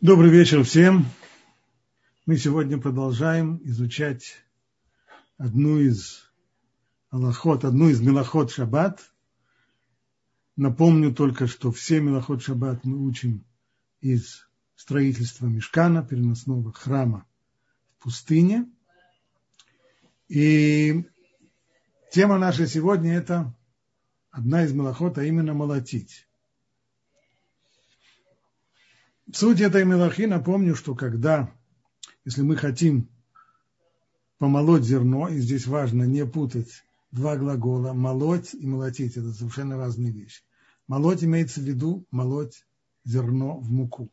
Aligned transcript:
Добрый 0.00 0.30
вечер 0.30 0.62
всем. 0.62 1.06
Мы 2.24 2.36
сегодня 2.36 2.78
продолжаем 2.78 3.60
изучать 3.64 4.36
одну 5.38 5.80
из 5.80 6.30
Аллахот, 7.10 7.64
одну 7.64 7.88
из 7.88 8.00
Мелахот 8.00 8.52
Шаббат. 8.52 9.10
Напомню 10.54 11.12
только, 11.12 11.48
что 11.48 11.72
все 11.72 11.98
Мелахот 11.98 12.44
Шаббат 12.44 12.84
мы 12.84 13.04
учим 13.04 13.44
из 14.00 14.48
строительства 14.76 15.46
Мешкана, 15.46 16.04
переносного 16.04 16.72
храма 16.72 17.26
в 17.96 18.04
пустыне. 18.04 18.70
И 20.28 21.08
тема 22.12 22.38
наша 22.38 22.68
сегодня 22.68 23.14
это 23.14 23.52
одна 24.30 24.62
из 24.62 24.72
Мелахот, 24.72 25.18
а 25.18 25.24
именно 25.24 25.54
молотить. 25.54 26.27
Суть 29.30 29.60
этой 29.60 29.84
мелахи, 29.84 30.22
напомню, 30.22 30.74
что 30.74 30.94
когда, 30.94 31.52
если 32.24 32.40
мы 32.40 32.56
хотим 32.56 33.10
помолоть 34.38 34.84
зерно, 34.84 35.28
и 35.28 35.38
здесь 35.38 35.66
важно 35.66 36.04
не 36.04 36.24
путать 36.24 36.82
два 37.10 37.36
глагола, 37.36 37.92
молоть 37.92 38.54
и 38.54 38.66
молотить, 38.66 39.18
это 39.18 39.30
совершенно 39.34 39.76
разные 39.76 40.12
вещи. 40.12 40.42
Молоть 40.86 41.22
имеется 41.24 41.60
в 41.60 41.64
виду 41.64 42.06
молоть 42.10 42.64
зерно 43.04 43.58
в 43.58 43.70
муку. 43.70 44.10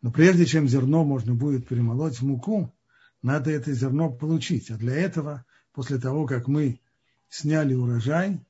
Но 0.00 0.10
прежде 0.10 0.46
чем 0.46 0.68
зерно 0.68 1.04
можно 1.04 1.34
будет 1.34 1.68
перемолоть 1.68 2.18
в 2.18 2.22
муку, 2.22 2.74
надо 3.20 3.50
это 3.50 3.74
зерно 3.74 4.10
получить. 4.10 4.70
А 4.70 4.78
для 4.78 4.96
этого, 4.96 5.44
после 5.72 5.98
того, 5.98 6.26
как 6.26 6.48
мы 6.48 6.80
сняли 7.28 7.74
урожай 7.74 8.40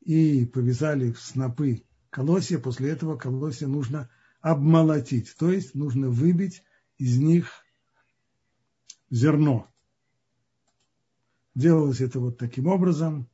и 0.00 0.46
повязали 0.46 1.10
в 1.10 1.20
снопы 1.20 1.82
колосья, 2.10 2.58
после 2.58 2.90
этого 2.90 3.16
колосья 3.16 3.66
нужно 3.66 4.08
обмолотить, 4.40 5.34
то 5.36 5.50
есть 5.50 5.74
нужно 5.74 6.08
выбить 6.08 6.62
из 6.98 7.18
них 7.18 7.50
зерно. 9.10 9.68
Делалось 11.54 12.00
это 12.00 12.20
вот 12.20 12.38
таким 12.38 12.66
образом 12.66 13.28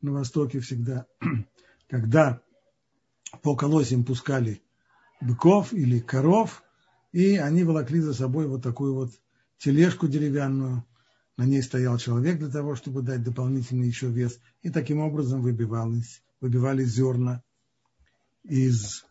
на 0.00 0.12
Востоке 0.12 0.60
всегда, 0.60 1.06
когда 1.88 2.40
по 3.42 3.56
колосьям 3.56 4.04
пускали 4.04 4.62
быков 5.20 5.72
или 5.72 6.00
коров, 6.00 6.62
и 7.12 7.36
они 7.36 7.64
волокли 7.64 8.00
за 8.00 8.14
собой 8.14 8.46
вот 8.46 8.62
такую 8.62 8.94
вот 8.94 9.12
тележку 9.58 10.08
деревянную, 10.08 10.84
на 11.36 11.44
ней 11.44 11.62
стоял 11.62 11.98
человек 11.98 12.38
для 12.38 12.48
того, 12.48 12.74
чтобы 12.74 13.02
дать 13.02 13.22
дополнительный 13.22 13.86
еще 13.86 14.08
вес, 14.08 14.40
и 14.62 14.70
таким 14.70 14.98
образом 15.00 15.40
выбивались, 15.40 16.22
выбивались 16.40 16.88
зерна 16.88 17.42
из 18.42 19.04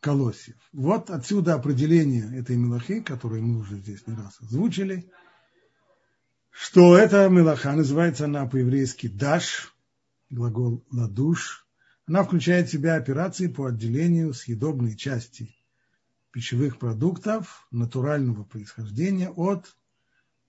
колосьев. 0.00 0.56
Вот 0.72 1.10
отсюда 1.10 1.54
определение 1.54 2.38
этой 2.38 2.56
мелахи, 2.56 3.00
которую 3.00 3.42
мы 3.42 3.60
уже 3.60 3.76
здесь 3.78 4.06
не 4.06 4.14
раз 4.14 4.40
озвучили, 4.40 5.10
что 6.50 6.96
эта 6.96 7.28
мелаха, 7.28 7.72
называется 7.72 8.24
она 8.24 8.46
по-еврейски 8.46 9.08
даш, 9.08 9.74
глагол 10.30 10.84
ладуш, 10.90 11.66
она 12.06 12.22
включает 12.22 12.68
в 12.68 12.72
себя 12.72 12.94
операции 12.94 13.48
по 13.48 13.66
отделению 13.66 14.32
съедобной 14.32 14.96
части 14.96 15.54
пищевых 16.30 16.78
продуктов 16.78 17.66
натурального 17.70 18.44
происхождения 18.44 19.30
от 19.30 19.76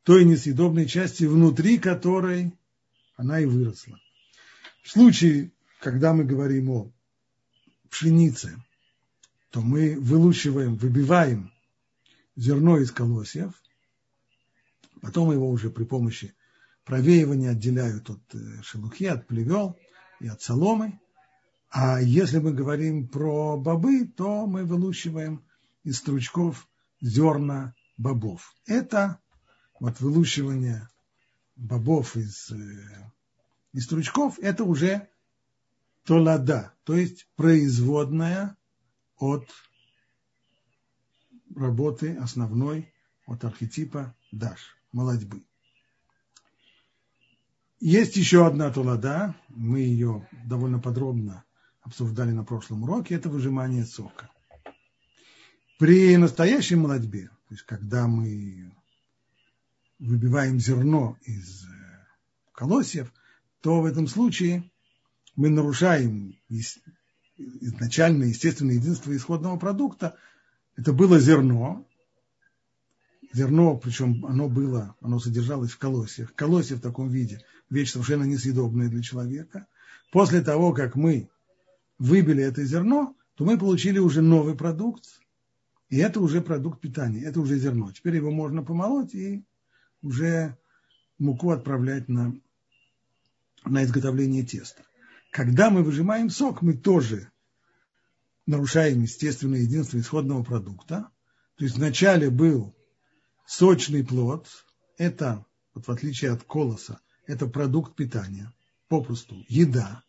той 0.04 0.24
несъедобной 0.24 0.86
части, 0.86 1.24
внутри 1.24 1.78
которой 1.78 2.54
она 3.16 3.40
и 3.40 3.46
выросла. 3.46 4.00
В 4.84 4.92
случае, 4.92 5.52
когда 5.82 6.14
мы 6.14 6.24
говорим 6.24 6.70
о 6.70 6.92
пшенице, 7.90 8.56
то 9.50 9.62
мы 9.62 10.00
вылучиваем, 10.00 10.76
выбиваем 10.76 11.52
зерно 12.36 12.78
из 12.78 12.92
колосьев, 12.92 13.54
потом 15.02 15.32
его 15.32 15.50
уже 15.50 15.70
при 15.70 15.84
помощи 15.84 16.36
провеивания 16.84 17.52
отделяют 17.52 18.10
от 18.10 18.36
э, 18.36 18.62
шелухи, 18.62 19.06
от 19.06 19.28
плевел 19.28 19.78
и 20.20 20.28
от 20.28 20.42
соломы. 20.42 21.00
А 21.70 22.02
если 22.02 22.40
мы 22.40 22.54
говорим 22.54 23.08
про 23.08 23.58
бобы, 23.58 24.06
то 24.06 24.48
мы 24.48 24.64
вылучиваем 24.64 25.44
из 25.84 25.98
стручков 25.98 26.68
зерна 27.02 27.76
бобов. 27.98 28.54
Это 28.66 29.20
вот 29.80 30.00
вылучивание 30.00 30.88
бобов 31.56 32.16
из, 32.16 32.52
э, 32.52 33.12
из 33.74 33.86
стручков, 33.86 34.40
это 34.40 34.64
уже 34.64 35.10
толада, 36.06 36.74
то 36.84 36.96
есть 36.96 37.28
производная 37.36 38.56
от 39.18 39.48
работы 41.56 42.16
основной, 42.16 42.94
от 43.26 43.44
архетипа 43.44 44.16
даш, 44.32 44.78
молодьбы. 44.92 45.44
Есть 47.80 48.16
еще 48.16 48.48
одна 48.48 48.72
тулада, 48.72 49.36
мы 49.50 49.82
ее 49.82 50.28
довольно 50.46 50.80
подробно 50.80 51.44
обсуждали 51.82 52.32
на 52.32 52.44
прошлом 52.44 52.84
уроке, 52.84 53.16
это 53.16 53.30
выжимание 53.30 53.86
сока. 53.86 54.30
При 55.80 56.18
настоящей 56.18 56.76
молодьбе, 56.76 57.28
то 57.28 57.54
есть 57.54 57.64
когда 57.64 58.08
мы 58.08 58.74
выбиваем 60.00 60.60
зерно 60.60 61.18
из 61.22 61.66
э, 61.66 62.06
колосьев, 62.52 63.14
то 63.62 63.82
в 63.82 63.86
этом 63.86 64.08
случае 64.08 64.70
мы 65.36 65.50
нарушаем 65.50 66.36
изначальное 67.38 68.28
естественное 68.28 68.76
единство 68.76 69.16
исходного 69.16 69.58
продукта, 69.58 70.16
это 70.76 70.94
было 70.94 71.20
зерно, 71.20 71.88
зерно, 73.34 73.78
причем 73.78 74.26
оно 74.26 74.48
было, 74.48 74.96
оно 75.02 75.20
содержалось 75.20 75.72
в 75.72 75.78
колосьях. 75.78 76.34
Колосья 76.34 76.76
в 76.76 76.82
таком 76.82 77.10
виде 77.10 77.42
вещь 77.70 77.92
совершенно 77.92 78.24
несъедобная 78.24 78.90
для 78.90 79.02
человека. 79.02 79.68
После 80.12 80.42
того, 80.42 80.74
как 80.74 80.96
мы 80.96 81.30
выбили 82.00 82.44
это 82.44 82.64
зерно, 82.64 83.16
то 83.36 83.46
мы 83.46 83.58
получили 83.58 84.00
уже 84.00 84.22
новый 84.22 84.56
продукт, 84.56 85.06
и 85.90 85.98
это 85.98 86.20
уже 86.20 86.42
продукт 86.42 86.82
питания, 86.82 87.24
это 87.24 87.40
уже 87.40 87.58
зерно. 87.58 87.92
Теперь 87.92 88.16
его 88.16 88.32
можно 88.32 88.64
помолоть 88.64 89.14
и 89.14 89.44
уже 90.02 90.58
муку 91.18 91.52
отправлять 91.52 92.08
на, 92.08 92.36
на 93.66 93.84
изготовление 93.84 94.44
теста. 94.44 94.84
Когда 95.38 95.70
мы 95.70 95.84
выжимаем 95.84 96.32
сок, 96.32 96.64
мы 96.64 96.74
тоже 96.74 97.30
нарушаем 98.48 99.04
естественное 99.04 99.60
единство 99.60 100.00
исходного 100.00 100.44
продукта. 100.44 101.12
То 101.58 101.64
есть 101.64 101.78
вначале 101.78 102.32
был 102.32 102.76
сочный 103.46 104.04
плод, 104.04 104.48
это, 104.98 105.46
вот 105.76 105.86
в 105.86 105.92
отличие 105.92 106.32
от 106.32 106.42
колоса, 106.44 107.02
это 107.28 107.46
продукт 107.46 107.96
питания, 107.96 108.52
попросту 108.88 109.46
еда. 109.48 110.04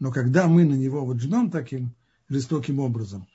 Но 0.00 0.10
когда 0.10 0.48
мы 0.48 0.64
на 0.64 0.74
него 0.74 1.06
вот 1.06 1.20
жмем 1.20 1.52
таким 1.52 1.94
жестоким 2.28 2.80
образом, 2.80 3.28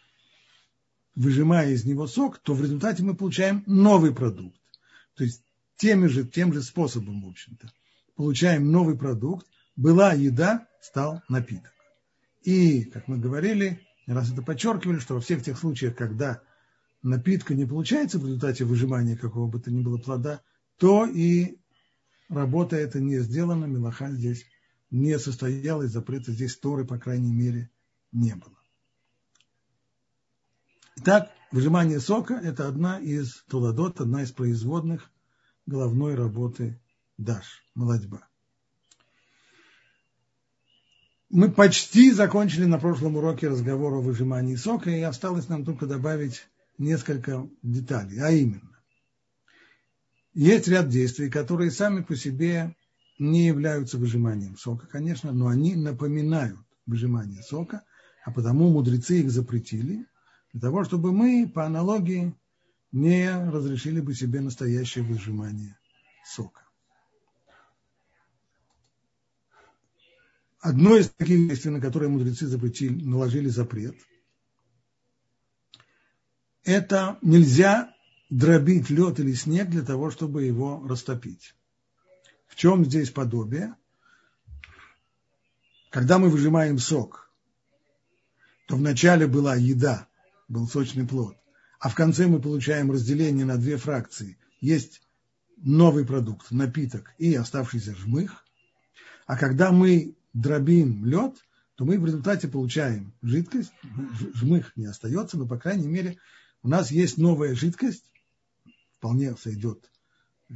выжимая 1.16 1.70
из 1.72 1.86
него 1.86 2.08
сок, 2.08 2.40
то 2.40 2.53
в 2.53 2.62
результате 2.62 3.03
мы 3.03 3.16
получаем 3.16 3.64
новый 3.68 4.14
продукт. 4.14 4.59
То 5.16 5.24
есть 5.24 5.46
тем 5.78 6.09
же, 6.09 6.28
тем 6.28 6.52
же 6.52 6.62
способом, 6.62 7.24
в 7.24 7.30
общем-то, 7.30 7.72
получаем 8.18 8.70
новый 8.70 8.97
продукт. 8.97 9.47
Была 9.76 10.14
еда, 10.14 10.68
стал 10.82 11.22
напиток. 11.30 11.72
И, 12.44 12.86
как 12.86 13.08
мы 13.08 13.18
говорили, 13.18 13.82
раз 14.08 14.32
это 14.32 14.42
подчеркивали, 14.42 15.00
что 15.00 15.16
во 15.16 15.22
всех 15.22 15.44
тех 15.44 15.58
случаях, 15.58 15.96
когда 15.96 16.42
напитка 17.04 17.54
не 17.54 17.66
получается 17.66 18.20
в 18.20 18.26
результате 18.26 18.66
выжимания 18.66 19.18
какого 19.18 19.48
бы 19.48 19.59
то 19.59 19.72
ни 19.72 19.82
было 19.82 19.98
плода, 19.98 20.42
то 20.78 21.06
и 21.06 21.59
работа 22.30 22.76
эта 22.76 23.00
не 23.00 23.20
сделана, 23.20 23.66
мелаха 23.66 24.12
здесь 24.12 24.46
не 24.90 25.18
состоялась, 25.20 25.92
запрета 25.92 26.32
здесь 26.32 26.58
Торы, 26.58 26.86
по 26.86 26.98
крайней 26.98 27.32
мере, 27.32 27.70
не 28.12 28.36
было. 28.36 28.58
Итак, 30.98 31.32
выжимание 31.52 32.00
сока– 32.00 32.34
это 32.44 32.67
одна 32.67 33.00
из 33.00 33.44
туладот, 33.50 34.02
одна 34.02 34.24
из 34.24 34.32
производных 34.32 35.09
головной 35.66 36.16
работы 36.16 36.82
даш, 37.17 37.64
молодьба. 37.76 38.30
Мы 41.33 41.49
почти 41.49 42.11
закончили 42.11 42.66
на 42.66 42.78
прошлом 42.78 43.16
уроке 43.16 43.47
разговор 43.47 43.93
о 43.93 44.01
выжимании 44.01 44.57
сока, 44.57 44.89
и 44.89 44.99
осталось 44.99 45.47
нам 45.47 45.63
только 45.63 45.85
добавить 45.87 46.45
несколько 46.78 47.47
деталей, 47.63 48.19
а 48.19 48.31
именно, 48.31 48.78
есть 50.33 50.67
ряд 50.67 50.89
действий, 50.89 51.29
которые 51.29 51.72
сами 51.72 52.01
по 52.01 52.17
себе 52.17 52.75
не 53.17 53.47
являются 53.47 53.97
выжиманием 53.97 54.57
сока, 54.57 54.87
конечно, 54.87 55.31
но 55.31 55.47
они 55.47 55.75
напоминают 55.75 56.59
выжимание 56.85 57.41
сока, 57.43 57.85
а 58.25 58.31
потому 58.31 58.69
мудрецы 58.69 59.22
их 59.22 59.31
запретили, 59.31 60.05
для 60.51 60.59
того, 60.59 60.83
чтобы 60.83 61.13
мы, 61.13 61.49
по 61.49 61.66
аналогии, 61.66 62.35
не 62.91 63.31
разрешили 63.31 64.01
бы 64.01 64.13
себе 64.13 64.41
настоящее 64.41 65.05
выжимание 65.05 65.78
сока. 66.25 66.63
Одно 70.61 70.96
из 70.96 71.09
таких 71.09 71.47
действий, 71.47 71.72
на 71.72 71.81
которые 71.81 72.09
мудрецы 72.09 72.46
запретили, 72.46 73.03
наложили 73.03 73.49
запрет, 73.49 73.96
это 76.63 77.17
нельзя 77.23 77.96
дробить 78.29 78.91
лед 78.91 79.19
или 79.19 79.34
снег 79.34 79.69
для 79.69 79.81
того, 79.81 80.11
чтобы 80.11 80.43
его 80.43 80.85
растопить. 80.87 81.55
В 82.46 82.55
чем 82.55 82.85
здесь 82.85 83.09
подобие? 83.09 83.75
Когда 85.90 86.19
мы 86.19 86.29
выжимаем 86.29 86.78
сок, 86.78 87.31
то 88.67 88.75
вначале 88.75 89.25
была 89.25 89.55
еда, 89.55 90.07
был 90.47 90.67
сочный 90.67 91.07
плод, 91.07 91.35
а 91.79 91.90
в 91.90 91.96
конце 91.96 92.28
мы 92.28 92.40
получаем 92.40 92.91
разделение 92.91 93.46
на 93.46 93.57
две 93.57 93.78
фракции. 93.78 94.37
Есть 94.59 95.02
новый 95.57 96.05
продукт, 96.05 96.52
напиток 96.52 97.16
и 97.17 97.34
оставшийся 97.34 97.96
жмых. 97.96 98.46
А 99.25 99.35
когда 99.37 99.72
мы 99.72 100.16
дробим 100.33 101.05
лед, 101.05 101.35
то 101.75 101.85
мы 101.85 101.99
в 101.99 102.05
результате 102.05 102.47
получаем 102.47 103.13
жидкость, 103.22 103.73
жмых 104.35 104.75
не 104.75 104.85
остается, 104.85 105.37
но, 105.37 105.47
по 105.47 105.57
крайней 105.57 105.87
мере, 105.87 106.17
у 106.63 106.67
нас 106.67 106.91
есть 106.91 107.17
новая 107.17 107.55
жидкость, 107.55 108.11
вполне 108.97 109.35
сойдет 109.35 109.91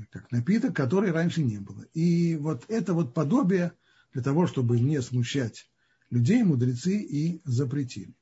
как 0.10 0.32
напиток, 0.32 0.76
который 0.76 1.12
раньше 1.12 1.42
не 1.42 1.58
было. 1.58 1.84
И 1.94 2.36
вот 2.36 2.66
это 2.68 2.94
вот 2.94 3.14
подобие 3.14 3.74
для 4.14 4.22
того, 4.22 4.48
чтобы 4.48 4.80
не 4.80 5.02
смущать 5.02 5.70
людей, 6.10 6.44
мудрецы 6.44 6.98
и 6.98 7.42
запретили. 7.46 8.14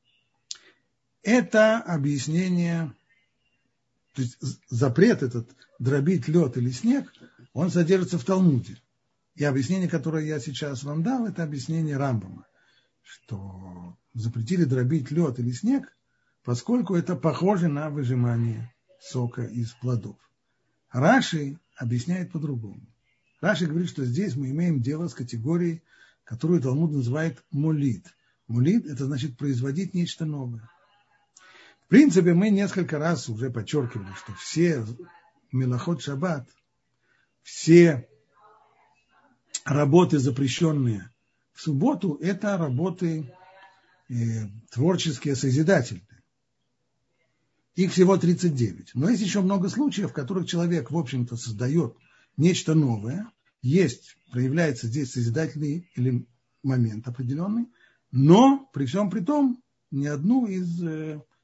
Это 1.21 1.79
объяснение, 1.79 2.93
то 4.13 4.21
есть 4.21 4.37
запрет 4.69 5.23
этот 5.23 5.49
дробить 5.79 6.27
лед 6.27 6.57
или 6.57 6.69
снег, 6.69 7.11
он 7.53 7.71
содержится 7.71 8.17
в 8.17 8.23
Талмуде. 8.23 8.77
И 9.35 9.43
объяснение, 9.43 9.89
которое 9.89 10.25
я 10.25 10.39
сейчас 10.39 10.83
вам 10.83 11.01
дал, 11.01 11.25
это 11.25 11.43
объяснение 11.43 11.97
Рамбама, 11.97 12.45
что 13.01 13.97
запретили 14.13 14.63
дробить 14.63 15.09
лед 15.09 15.39
или 15.39 15.51
снег, 15.51 15.95
поскольку 16.43 16.95
это 16.95 17.15
похоже 17.15 17.67
на 17.67 17.89
выжимание 17.89 18.73
сока 18.99 19.43
из 19.43 19.71
плодов. 19.73 20.17
Раши 20.91 21.57
объясняет 21.75 22.31
по-другому. 22.31 22.85
Раши 23.41 23.65
говорит, 23.65 23.89
что 23.89 24.05
здесь 24.05 24.35
мы 24.35 24.51
имеем 24.51 24.81
дело 24.81 25.07
с 25.07 25.15
категорией, 25.15 25.83
которую 26.23 26.61
Талмуд 26.61 26.91
называет 26.91 27.43
мулит. 27.51 28.05
Мулит– 28.47 28.85
это 28.87 29.05
значит 29.05 29.37
производить 29.37 29.93
нечто 29.93 30.25
новое. 30.25 30.69
В 31.85 31.87
принципе, 31.87 32.33
мы 32.33 32.49
несколько 32.49 32.99
раз 32.99 33.27
уже 33.29 33.49
подчеркивали, 33.49 34.13
что 34.13 34.33
все 34.35 34.85
Мелоход 35.51 36.01
Шаббат, 36.01 36.47
все 37.41 38.07
работы, 39.65 40.19
запрещенные 40.19 41.09
в 41.53 41.61
субботу, 41.61 42.17
это 42.21 42.57
работы 42.57 43.31
э, 44.09 44.13
творческие, 44.71 45.35
созидательные. 45.35 46.07
Их 47.75 47.91
всего 47.91 48.17
39. 48.17 48.91
Но 48.93 49.09
есть 49.09 49.23
еще 49.23 49.41
много 49.41 49.69
случаев, 49.69 50.11
в 50.11 50.13
которых 50.13 50.47
человек, 50.47 50.91
в 50.91 50.97
общем-то, 50.97 51.37
создает 51.37 51.95
нечто 52.37 52.75
новое. 52.75 53.31
Есть, 53.61 54.17
проявляется 54.31 54.87
здесь 54.87 55.11
созидательный 55.11 55.89
или 55.95 56.27
момент 56.61 57.07
определенный, 57.07 57.67
но 58.11 58.69
при 58.73 58.85
всем 58.85 59.09
при 59.09 59.21
том 59.21 59.61
ни 59.91 60.05
одну 60.05 60.45
из 60.45 60.77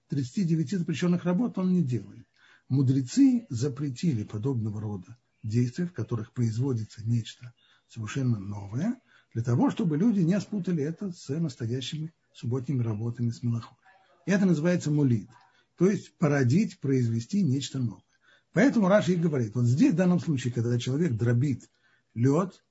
39 0.10 0.74
э, 0.74 0.78
запрещенных 0.78 1.24
работ 1.24 1.58
он 1.58 1.74
не 1.74 1.84
делает. 1.84 2.26
Мудрецы 2.68 3.48
запретили 3.50 4.24
подобного 4.24 4.80
рода 4.80 5.18
действия, 5.42 5.86
в 5.86 5.94
которых 5.94 6.34
производится 6.34 7.04
нечто 7.04 7.54
совершенно 7.90 8.40
новое, 8.40 9.00
для 9.34 9.44
того, 9.44 9.70
чтобы 9.70 9.98
люди 9.98 10.22
не 10.22 10.40
спутали 10.40 10.84
это 10.84 11.12
с 11.12 11.30
настоящими 11.30 12.14
субботними 12.34 12.82
работами 12.84 13.32
с 13.32 13.44
мелохой. 13.44 13.78
Это 14.26 14.46
называется 14.46 14.92
мулит 14.92 15.30
то 15.80 15.90
есть 15.90 16.14
породить, 16.18 16.80
произвести 16.82 17.42
нечто 17.42 17.80
новое. 17.80 18.04
Поэтому 18.52 18.90
Раши 18.90 19.14
и 19.14 19.16
говорит, 19.16 19.56
вот 19.56 19.66
здесь 19.66 19.94
в 19.94 19.96
данном 19.96 20.20
случае, 20.20 20.52
когда 20.52 20.78
человек 20.78 21.14
дробит 21.14 21.70
лед, 22.14 22.62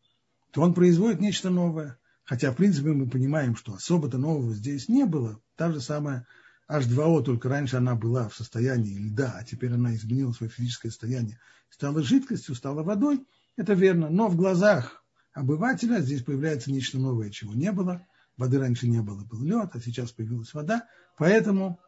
то 0.51 0.61
он 0.61 0.75
производит 0.75 1.19
нечто 1.19 1.49
новое. 1.49 1.99
Хотя, 2.25 2.53
в 2.53 2.57
принципе, 2.57 2.91
мы 2.91 3.09
понимаем, 3.09 3.57
что 3.57 3.73
особо-то 3.73 4.19
нового 4.19 4.55
здесь 4.55 4.91
не 4.91 5.07
было. 5.07 5.41
Та 5.57 5.73
же 5.73 5.81
самая 5.81 6.27
H2O, 6.71 7.23
только 7.25 7.49
раньше 7.49 7.77
она 7.77 7.95
была 7.95 8.29
в 8.29 8.37
состоянии 8.37 8.99
льда, 8.99 9.37
а 9.39 9.45
теперь 9.45 9.73
она 9.73 9.95
изменила 9.95 10.33
свое 10.33 10.53
физическое 10.53 10.91
состояние, 10.91 11.41
стала 11.71 12.03
жидкостью, 12.03 12.55
стала 12.55 12.83
водой. 12.83 13.27
Это 13.57 13.73
верно. 13.73 14.11
Но 14.11 14.29
в 14.29 14.37
глазах 14.37 15.03
обывателя 15.39 16.01
здесь 16.01 16.23
появляется 16.23 16.73
нечто 16.73 16.99
новое, 16.99 17.31
чего 17.31 17.55
не 17.55 17.73
было. 17.73 18.07
Воды 18.37 18.59
раньше 18.59 18.89
не 18.89 19.01
было, 19.03 19.25
был 19.25 19.43
лед, 19.43 19.71
а 19.75 19.81
сейчас 19.81 20.13
появилась 20.13 20.55
вода. 20.55 20.87
Поэтому 21.17 21.81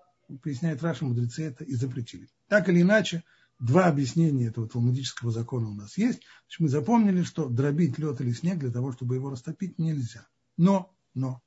поясняет 0.42 0.82
Раша, 0.82 1.04
мудрецы 1.04 1.44
это 1.44 1.64
и 1.64 1.74
запретили. 1.74 2.28
Так 2.48 2.68
или 2.68 2.82
иначе, 2.82 3.24
два 3.58 3.86
объяснения 3.86 4.46
этого 4.46 4.68
талмудического 4.68 5.30
закона 5.30 5.68
у 5.68 5.74
нас 5.74 5.96
есть. 5.96 6.20
Значит, 6.46 6.60
мы 6.60 6.68
запомнили, 6.68 7.22
что 7.22 7.48
дробить 7.48 7.98
лед 7.98 8.20
или 8.20 8.32
снег 8.32 8.58
для 8.58 8.70
того, 8.70 8.92
чтобы 8.92 9.14
его 9.14 9.30
растопить, 9.30 9.78
нельзя. 9.78 10.26
Но, 10.56 10.92
но, 11.14 11.42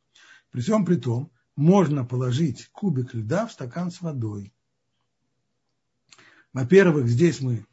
при 0.51 0.61
всем 0.61 0.85
при 0.85 0.95
том, 0.95 1.31
можно 1.55 2.05
положить 2.05 2.69
кубик 2.71 3.13
льда 3.13 3.47
в 3.47 3.51
стакан 3.51 3.91
с 3.91 4.01
водой. 4.01 4.53
Во-первых, 6.53 7.07
здесь 7.07 7.41
мы 7.41 7.65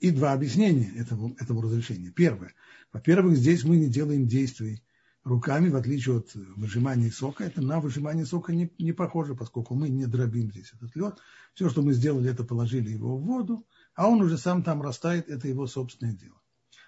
и 0.00 0.10
два 0.10 0.32
объяснения 0.32 0.92
этого, 0.96 1.34
этого 1.38 1.62
разрешения. 1.62 2.10
Первое. 2.10 2.52
Во-первых, 2.92 3.36
здесь 3.36 3.64
мы 3.64 3.76
не 3.76 3.88
делаем 3.88 4.26
действий 4.26 4.82
руками, 5.24 5.70
в 5.70 5.76
отличие 5.76 6.18
от 6.18 6.34
выжимания 6.34 7.10
сока, 7.10 7.44
это 7.44 7.62
на 7.62 7.80
выжимание 7.80 8.26
сока 8.26 8.54
не, 8.54 8.70
не 8.78 8.92
похоже, 8.92 9.34
поскольку 9.34 9.74
мы 9.74 9.88
не 9.88 10.06
дробим 10.06 10.50
здесь 10.50 10.72
этот 10.74 10.94
лед. 10.94 11.18
Все, 11.54 11.68
что 11.70 11.82
мы 11.82 11.94
сделали, 11.94 12.30
это 12.30 12.44
положили 12.44 12.90
его 12.90 13.16
в 13.16 13.22
воду, 13.22 13.66
а 13.94 14.08
он 14.08 14.20
уже 14.20 14.36
сам 14.36 14.62
там 14.62 14.82
растает, 14.82 15.28
это 15.28 15.48
его 15.48 15.66
собственное 15.66 16.14
дело. 16.14 16.36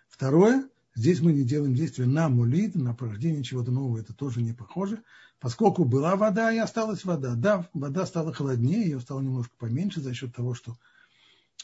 Второе, 0.08 0.68
здесь 0.94 1.20
мы 1.20 1.32
не 1.32 1.44
делаем 1.44 1.74
действия 1.74 2.06
на 2.06 2.28
мулит, 2.28 2.74
на 2.74 2.94
порождение 2.94 3.42
чего-то 3.42 3.70
нового, 3.70 3.98
это 3.98 4.12
тоже 4.12 4.42
не 4.42 4.52
похоже, 4.52 5.02
поскольку 5.40 5.84
была 5.84 6.16
вода 6.16 6.52
и 6.52 6.58
осталась 6.58 7.04
вода. 7.04 7.34
Да, 7.34 7.68
вода 7.72 8.04
стала 8.06 8.32
холоднее, 8.32 8.82
ее 8.82 9.00
стало 9.00 9.22
немножко 9.22 9.54
поменьше 9.58 10.00
за 10.00 10.12
счет 10.12 10.34
того, 10.34 10.54
что 10.54 10.76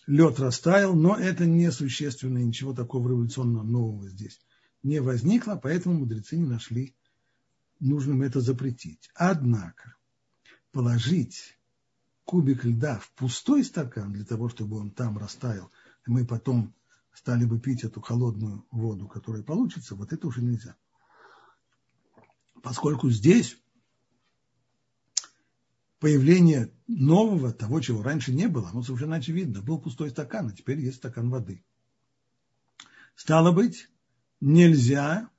лед 0.06 0.40
растаял, 0.40 0.94
но 0.94 1.16
это 1.16 1.46
не 1.46 1.70
существенно, 1.70 2.38
ничего 2.38 2.75
такого 2.75 3.08
революционного 3.08 3.62
нового 3.64 4.08
здесь 4.08 4.40
не 4.82 5.00
возникло, 5.00 5.58
поэтому 5.62 6.00
мудрецы 6.00 6.37
не 6.37 6.46
нашли 6.46 6.96
нужным 7.81 8.22
это 8.22 8.40
запретить. 8.40 9.10
Однако 9.14 9.96
положить 10.72 11.58
кубик 12.25 12.64
льда 12.64 12.99
в 12.99 13.12
пустой 13.12 13.64
стакан 13.64 14.12
для 14.12 14.25
того, 14.25 14.49
чтобы 14.49 14.78
он 14.78 14.90
там 14.90 15.18
растаял, 15.18 15.71
и 16.06 16.11
мы 16.11 16.25
потом 16.25 16.75
стали 17.12 17.44
бы 17.44 17.61
пить 17.61 17.85
эту 17.85 18.00
холодную 18.00 18.66
воду, 18.71 19.06
которая 19.06 19.42
получится, 19.42 19.94
вот 19.94 20.12
это 20.12 20.26
уже 20.26 20.42
нельзя. 20.42 20.76
Поскольку 22.62 23.11
здесь 23.11 23.59
появление 26.02 26.75
нового, 26.88 27.52
того, 27.52 27.80
чего 27.80 28.02
раньше 28.02 28.32
не 28.32 28.49
было, 28.49 28.71
оно 28.71 28.82
совершенно 28.82 29.16
очевидно. 29.16 29.62
Был 29.62 29.80
пустой 29.80 30.11
стакан, 30.11 30.49
а 30.49 30.52
теперь 30.52 30.80
есть 30.80 30.97
стакан 30.97 31.30
воды. 31.30 31.64
Стало 33.14 33.52
быть, 33.52 33.88
нельзя 34.40 35.30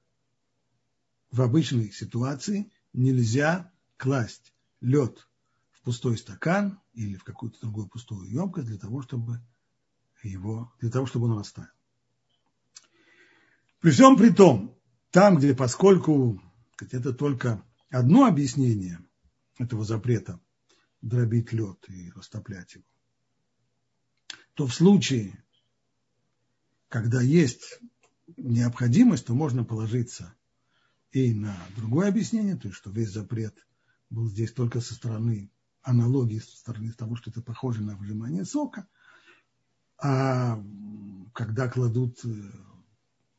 в 1.31 1.41
обычной 1.41 1.91
ситуации 1.91 2.71
нельзя 2.93 3.73
класть 3.97 4.53
лед 4.79 5.27
в 5.71 5.81
пустой 5.81 6.17
стакан 6.17 6.79
или 6.93 7.17
в 7.17 7.25
какую-то 7.25 7.59
другую 7.59 7.89
пустую 7.89 8.31
емкость 8.31 8.67
для 8.67 8.77
того, 8.77 9.01
чтобы 9.01 9.41
его, 10.21 10.71
для 10.79 10.89
того, 10.89 11.05
чтобы 11.07 11.25
он 11.25 11.39
растаял. 11.39 11.71
При 13.81 13.91
всем 13.91 14.15
при 14.15 14.29
том, 14.29 14.79
там, 15.11 15.39
где 15.39 15.53
поскольку 15.53 16.41
это 16.79 17.11
только 17.11 17.61
одно 17.89 18.27
объяснение 18.27 18.99
этого 19.57 19.83
запрета 19.83 20.39
дробить 21.03 21.51
лед 21.51 21.77
и 21.89 22.11
растоплять 22.11 22.75
его, 22.75 22.85
то 24.55 24.65
в 24.65 24.73
случае, 24.73 25.43
когда 26.87 27.21
есть 27.21 27.79
необходимость, 28.37 29.25
то 29.25 29.35
можно 29.35 29.63
положиться 29.63 30.33
и 31.11 31.33
на 31.33 31.55
другое 31.75 32.07
объяснение, 32.07 32.55
то 32.55 32.67
есть 32.67 32.77
что 32.77 32.89
весь 32.89 33.11
запрет 33.11 33.55
был 34.09 34.27
здесь 34.29 34.53
только 34.53 34.79
со 34.79 34.95
стороны 34.95 35.51
аналогии, 35.81 36.39
со 36.39 36.57
стороны 36.57 36.93
того, 36.93 37.15
что 37.15 37.29
это 37.29 37.41
похоже 37.41 37.83
на 37.83 37.97
выжимание 37.97 38.45
сока, 38.45 38.87
а 39.97 40.63
когда 41.33 41.67
кладут 41.67 42.23
э, 42.23 42.29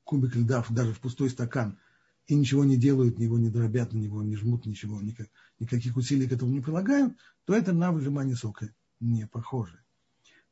кубик 0.04 0.36
льда 0.36 0.64
даже 0.68 0.92
в 0.92 1.00
пустой 1.00 1.30
стакан 1.30 1.78
и 2.26 2.34
ничего 2.34 2.64
не 2.64 2.76
делают, 2.76 3.18
его 3.18 3.38
не 3.38 3.50
дробят, 3.50 3.92
на 3.92 3.98
него 3.98 4.22
не 4.22 4.36
жмут, 4.36 4.66
ничего, 4.66 5.00
никак, 5.00 5.28
никаких 5.58 5.96
усилий 5.96 6.26
к 6.26 6.32
этому 6.32 6.52
не 6.52 6.60
прилагают, 6.60 7.16
то 7.44 7.54
это 7.54 7.72
на 7.72 7.92
выжимание 7.92 8.36
сока 8.36 8.70
не 9.00 9.26
похоже. 9.26 9.78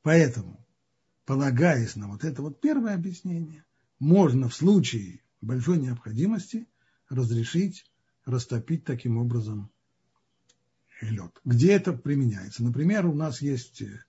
Поэтому, 0.02 0.67
полагаясь 1.25 1.97
на 1.97 2.09
вот 2.09 2.25
это 2.25 2.43
вот 2.43 2.61
первое 2.61 2.95
объяснение, 2.95 3.64
можно 3.99 4.49
в 4.49 4.55
случае 4.55 5.21
большой 5.41 5.79
необходимости 5.79 6.67
разрешить 7.09 7.87
растопить 8.25 8.85
таким 8.85 9.19
образом 9.19 9.71
лед. 11.00 11.33
Где 11.45 11.73
это 11.73 11.93
применяется? 11.93 12.62
Например, 12.62 13.07
у 13.07 13.14
нас 13.14 13.43
есть 13.43 13.83
э, 13.83 14.05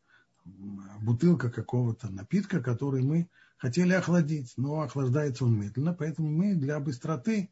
бутылка 0.46 1.50
какого-то 1.50 2.10
напитка, 2.10 2.62
который 2.62 3.02
мы 3.04 3.30
хотели 3.58 3.94
охладить, 3.94 4.54
но 4.58 4.82
охлаждается 4.82 5.46
он 5.46 5.60
медленно, 5.60 5.94
поэтому 5.94 6.30
мы 6.30 6.56
для 6.56 6.80
быстроты 6.80 7.50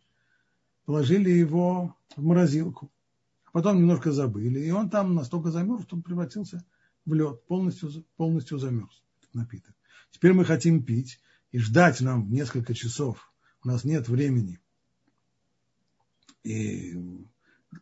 положили 0.86 1.30
его 1.30 1.96
в 2.16 2.24
морозилку. 2.24 2.92
Потом 3.54 3.78
немножко 3.78 4.12
забыли, 4.12 4.60
и 4.60 4.72
он 4.72 4.90
там 4.90 5.14
настолько 5.14 5.52
замерз, 5.52 5.84
что 5.84 5.98
он 5.98 6.02
превратился 6.02 6.66
в 7.06 7.14
лед, 7.14 7.46
полностью, 7.48 8.06
полностью 8.16 8.58
замерз 8.58 9.04
напиток. 9.34 9.76
Теперь 10.12 10.34
мы 10.34 10.46
хотим 10.46 10.84
пить, 10.84 11.20
и 11.52 11.60
ждать 11.60 12.00
нам 12.02 12.32
несколько 12.32 12.74
часов, 12.74 13.32
у 13.64 13.68
нас 13.68 13.84
нет 13.84 14.08
времени. 14.08 14.60
И 16.44 16.98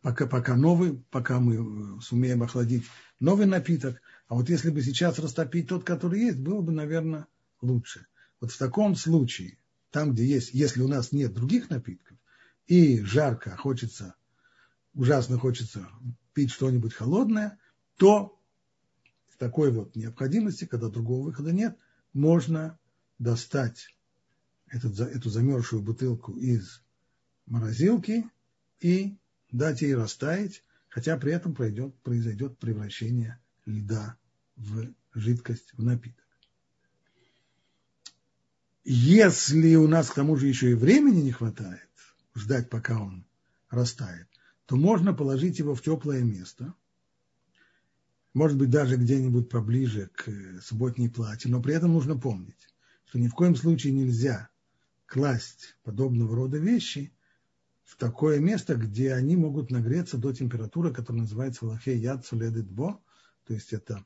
пока, 0.01 0.27
пока 0.27 0.55
новый, 0.55 1.03
пока 1.11 1.39
мы 1.39 2.01
сумеем 2.01 2.43
охладить 2.43 2.85
новый 3.19 3.45
напиток. 3.45 4.01
А 4.29 4.35
вот 4.35 4.47
если 4.47 4.69
бы 4.69 4.83
сейчас 4.83 5.17
растопить 5.17 5.67
тот, 5.67 5.83
который 5.83 6.19
есть, 6.19 6.37
было 6.37 6.61
бы, 6.61 6.71
наверное, 6.71 7.25
лучше. 7.61 8.05
Вот 8.39 8.51
в 8.51 8.57
таком 8.59 8.95
случае, 8.95 9.57
там, 9.89 10.13
где 10.13 10.23
есть, 10.23 10.53
если 10.53 10.83
у 10.83 10.87
нас 10.87 11.11
нет 11.11 11.33
других 11.33 11.71
напитков, 11.71 12.15
и 12.67 13.01
жарко, 13.01 13.57
хочется, 13.57 14.13
ужасно 14.93 15.39
хочется 15.39 15.89
пить 16.33 16.51
что-нибудь 16.51 16.93
холодное, 16.93 17.57
то 17.97 18.39
в 19.29 19.37
такой 19.37 19.71
вот 19.71 19.95
необходимости, 19.95 20.65
когда 20.65 20.89
другого 20.89 21.25
выхода 21.25 21.51
нет, 21.51 21.75
можно 22.13 22.77
достать 23.17 23.95
этот, 24.67 24.99
эту 24.99 25.31
замерзшую 25.31 25.81
бутылку 25.81 26.33
из 26.33 26.83
морозилки 27.47 28.29
и 28.79 29.17
дать 29.51 29.81
ей 29.81 29.95
растаять, 29.95 30.63
хотя 30.87 31.17
при 31.17 31.33
этом 31.33 31.55
пройдет, 31.55 31.95
произойдет 32.03 32.59
превращение 32.59 33.39
льда 33.69 34.17
в 34.55 34.87
жидкость, 35.13 35.73
в 35.73 35.83
напиток. 35.83 36.25
Если 38.83 39.75
у 39.75 39.87
нас 39.87 40.09
к 40.09 40.15
тому 40.15 40.35
же 40.35 40.47
еще 40.47 40.71
и 40.71 40.75
времени 40.75 41.21
не 41.21 41.31
хватает 41.31 41.89
ждать, 42.35 42.69
пока 42.69 42.99
он 42.99 43.25
растает, 43.69 44.27
то 44.65 44.75
можно 44.75 45.13
положить 45.13 45.59
его 45.59 45.75
в 45.75 45.81
теплое 45.81 46.23
место, 46.23 46.73
может 48.33 48.57
быть, 48.57 48.69
даже 48.69 48.95
где-нибудь 48.95 49.49
поближе 49.49 50.09
к 50.15 50.29
субботней 50.61 51.09
плате, 51.09 51.49
но 51.49 51.61
при 51.61 51.75
этом 51.75 51.93
нужно 51.93 52.17
помнить, 52.17 52.67
что 53.05 53.19
ни 53.19 53.27
в 53.27 53.33
коем 53.33 53.55
случае 53.55 53.93
нельзя 53.93 54.49
класть 55.05 55.75
подобного 55.83 56.35
рода 56.35 56.57
вещи 56.57 57.11
в 57.83 57.95
такое 57.97 58.39
место, 58.39 58.75
где 58.75 59.13
они 59.13 59.35
могут 59.35 59.71
нагреться 59.71 60.17
до 60.17 60.31
температуры, 60.31 60.93
которая 60.93 61.23
называется 61.23 61.65
валахе 61.65 61.97
яд 61.97 62.25
бо, 62.31 63.01
то 63.49 63.55
есть 63.55 63.73
это, 63.73 64.05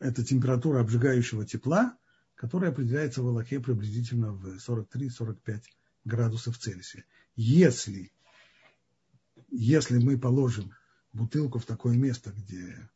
это 0.00 0.24
температура 0.24 0.80
обжигающего 0.80 1.46
тепла, 1.46 1.96
которая 2.34 2.72
определяется 2.72 3.22
в 3.22 3.28
Аллахе 3.28 3.60
приблизительно 3.60 4.32
в 4.32 4.56
43-45 4.56 5.62
градусов 6.04 6.58
Цельсия. 6.58 7.04
Если, 7.36 8.10
если 9.48 9.98
мы 9.98 10.18
положим 10.18 10.72
бутылку 11.12 11.60
в 11.60 11.66
такое 11.66 11.96
место, 11.96 12.32
где 12.32 12.90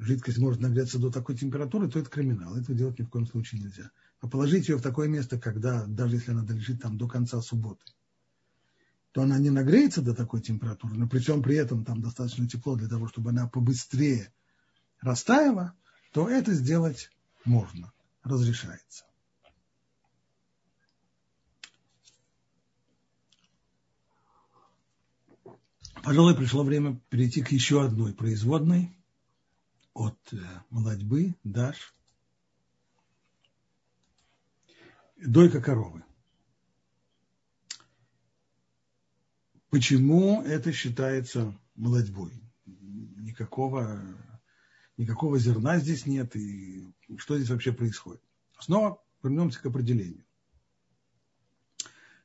жидкость 0.00 0.38
может 0.38 0.60
нагреться 0.60 0.98
до 0.98 1.12
такой 1.12 1.36
температуры, 1.36 1.88
то 1.88 2.00
это 2.00 2.10
криминал. 2.10 2.56
Этого 2.56 2.76
делать 2.76 2.98
ни 2.98 3.04
в 3.04 3.10
коем 3.10 3.28
случае 3.28 3.60
нельзя. 3.60 3.92
А 4.18 4.26
положить 4.26 4.68
ее 4.68 4.76
в 4.76 4.82
такое 4.82 5.06
место, 5.06 5.38
когда, 5.38 5.86
даже 5.86 6.16
если 6.16 6.32
она 6.32 6.44
лежит 6.52 6.82
там 6.82 6.98
до 6.98 7.06
конца 7.06 7.40
субботы, 7.40 7.84
то 9.16 9.22
она 9.22 9.38
не 9.38 9.48
нагреется 9.48 10.02
до 10.02 10.14
такой 10.14 10.42
температуры, 10.42 10.92
но 10.92 11.08
при 11.08 11.20
всем 11.20 11.42
при 11.42 11.56
этом 11.56 11.86
там 11.86 12.02
достаточно 12.02 12.46
тепло 12.46 12.76
для 12.76 12.86
того, 12.86 13.08
чтобы 13.08 13.30
она 13.30 13.48
побыстрее 13.48 14.30
растаяла, 15.00 15.74
то 16.12 16.28
это 16.28 16.52
сделать 16.52 17.10
можно, 17.46 17.94
разрешается. 18.22 19.06
Пожалуй, 26.02 26.36
пришло 26.36 26.62
время 26.62 27.00
перейти 27.08 27.40
к 27.40 27.52
еще 27.52 27.82
одной 27.82 28.12
производной 28.12 28.94
от 29.94 30.18
э, 30.34 30.36
молодьбы, 30.68 31.36
даш, 31.42 31.94
дойка 35.16 35.62
коровы. 35.62 36.04
Почему 39.70 40.42
это 40.42 40.72
считается 40.72 41.58
молодьбой? 41.74 42.32
Никакого, 42.64 44.00
никакого 44.96 45.38
зерна 45.38 45.78
здесь 45.78 46.06
нет, 46.06 46.36
и 46.36 46.86
что 47.18 47.36
здесь 47.36 47.50
вообще 47.50 47.72
происходит? 47.72 48.22
Снова 48.58 49.02
вернемся 49.22 49.60
к 49.60 49.66
определению. 49.66 50.24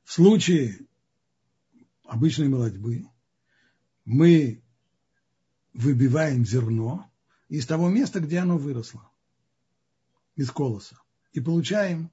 В 0.03 0.11
случае 0.11 0.87
обычной 2.03 2.47
молодьбы 2.47 3.07
мы 4.05 4.63
выбиваем 5.73 6.45
зерно 6.45 7.11
из 7.49 7.65
того 7.65 7.89
места, 7.89 8.19
где 8.19 8.39
оно 8.39 8.57
выросло, 8.57 9.09
из 10.35 10.51
колоса, 10.51 11.01
и 11.33 11.39
получаем 11.39 12.11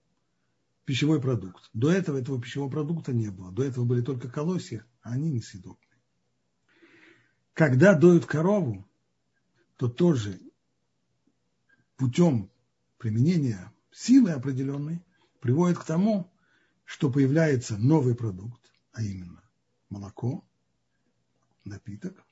пищевой 0.85 1.20
продукт. 1.20 1.68
До 1.75 1.90
этого 1.90 2.18
этого 2.18 2.40
пищевого 2.40 2.70
продукта 2.70 3.12
не 3.12 3.28
было. 3.28 3.52
До 3.52 3.62
этого 3.62 3.85
были 3.85 4.00
только 4.00 4.28
колосья, 4.28 4.87
они 5.11 5.31
несъедобны. 5.31 5.85
Когда 7.53 7.95
доют 7.95 8.27
корову, 8.27 8.88
то 9.77 9.88
тоже 9.88 10.41
путем 11.97 12.50
применения 12.99 13.73
силы 13.91 14.31
определенной 14.31 15.05
приводит 15.41 15.79
к 15.79 15.85
тому, 15.85 16.33
что 16.85 17.11
появляется 17.11 17.77
новый 17.77 18.15
продукт, 18.15 18.61
а 18.93 19.03
именно 19.03 19.43
молоко, 19.91 20.45
напиток. 21.65 22.25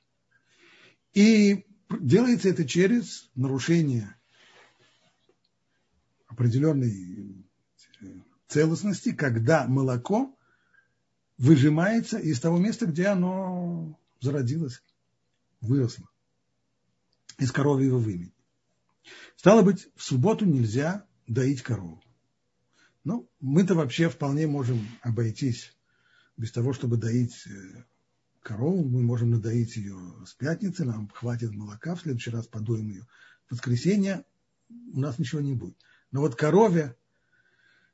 И 1.13 1.65
делается 1.89 2.49
это 2.49 2.67
через 2.67 3.29
нарушение 3.35 4.15
определенной 6.27 7.45
целостности, 8.47 9.13
когда 9.13 9.67
молоко 9.67 10.36
выжимается 11.37 12.17
из 12.17 12.39
того 12.39 12.57
места, 12.57 12.85
где 12.85 13.07
оно 13.07 13.97
зародилось, 14.19 14.81
выросло, 15.61 16.07
из 17.37 17.51
коровьего 17.51 17.97
вымени. 17.97 18.33
Стало 19.35 19.61
быть, 19.61 19.87
в 19.95 20.03
субботу 20.03 20.45
нельзя 20.45 21.05
доить 21.27 21.61
корову. 21.61 22.03
Ну, 23.03 23.29
мы-то 23.39 23.75
вообще 23.75 24.09
вполне 24.09 24.47
можем 24.47 24.85
обойтись 25.01 25.73
без 26.35 26.51
того, 26.51 26.73
чтобы 26.73 26.97
доить 26.97 27.47
э, 27.47 27.83
корову. 28.41 28.83
Мы 28.83 29.01
можем 29.01 29.29
надоить 29.29 29.77
ее 29.77 29.97
с 30.25 30.33
пятницы, 30.33 30.83
нам 30.83 31.07
хватит 31.13 31.53
молока, 31.53 31.95
в 31.95 32.01
следующий 32.01 32.31
раз 32.31 32.47
подоим 32.47 32.89
ее. 32.89 33.07
В 33.47 33.53
воскресенье 33.53 34.25
у 34.69 34.99
нас 34.99 35.19
ничего 35.19 35.39
не 35.39 35.53
будет. 35.53 35.77
Но 36.11 36.21
вот 36.21 36.35
корове 36.35 36.95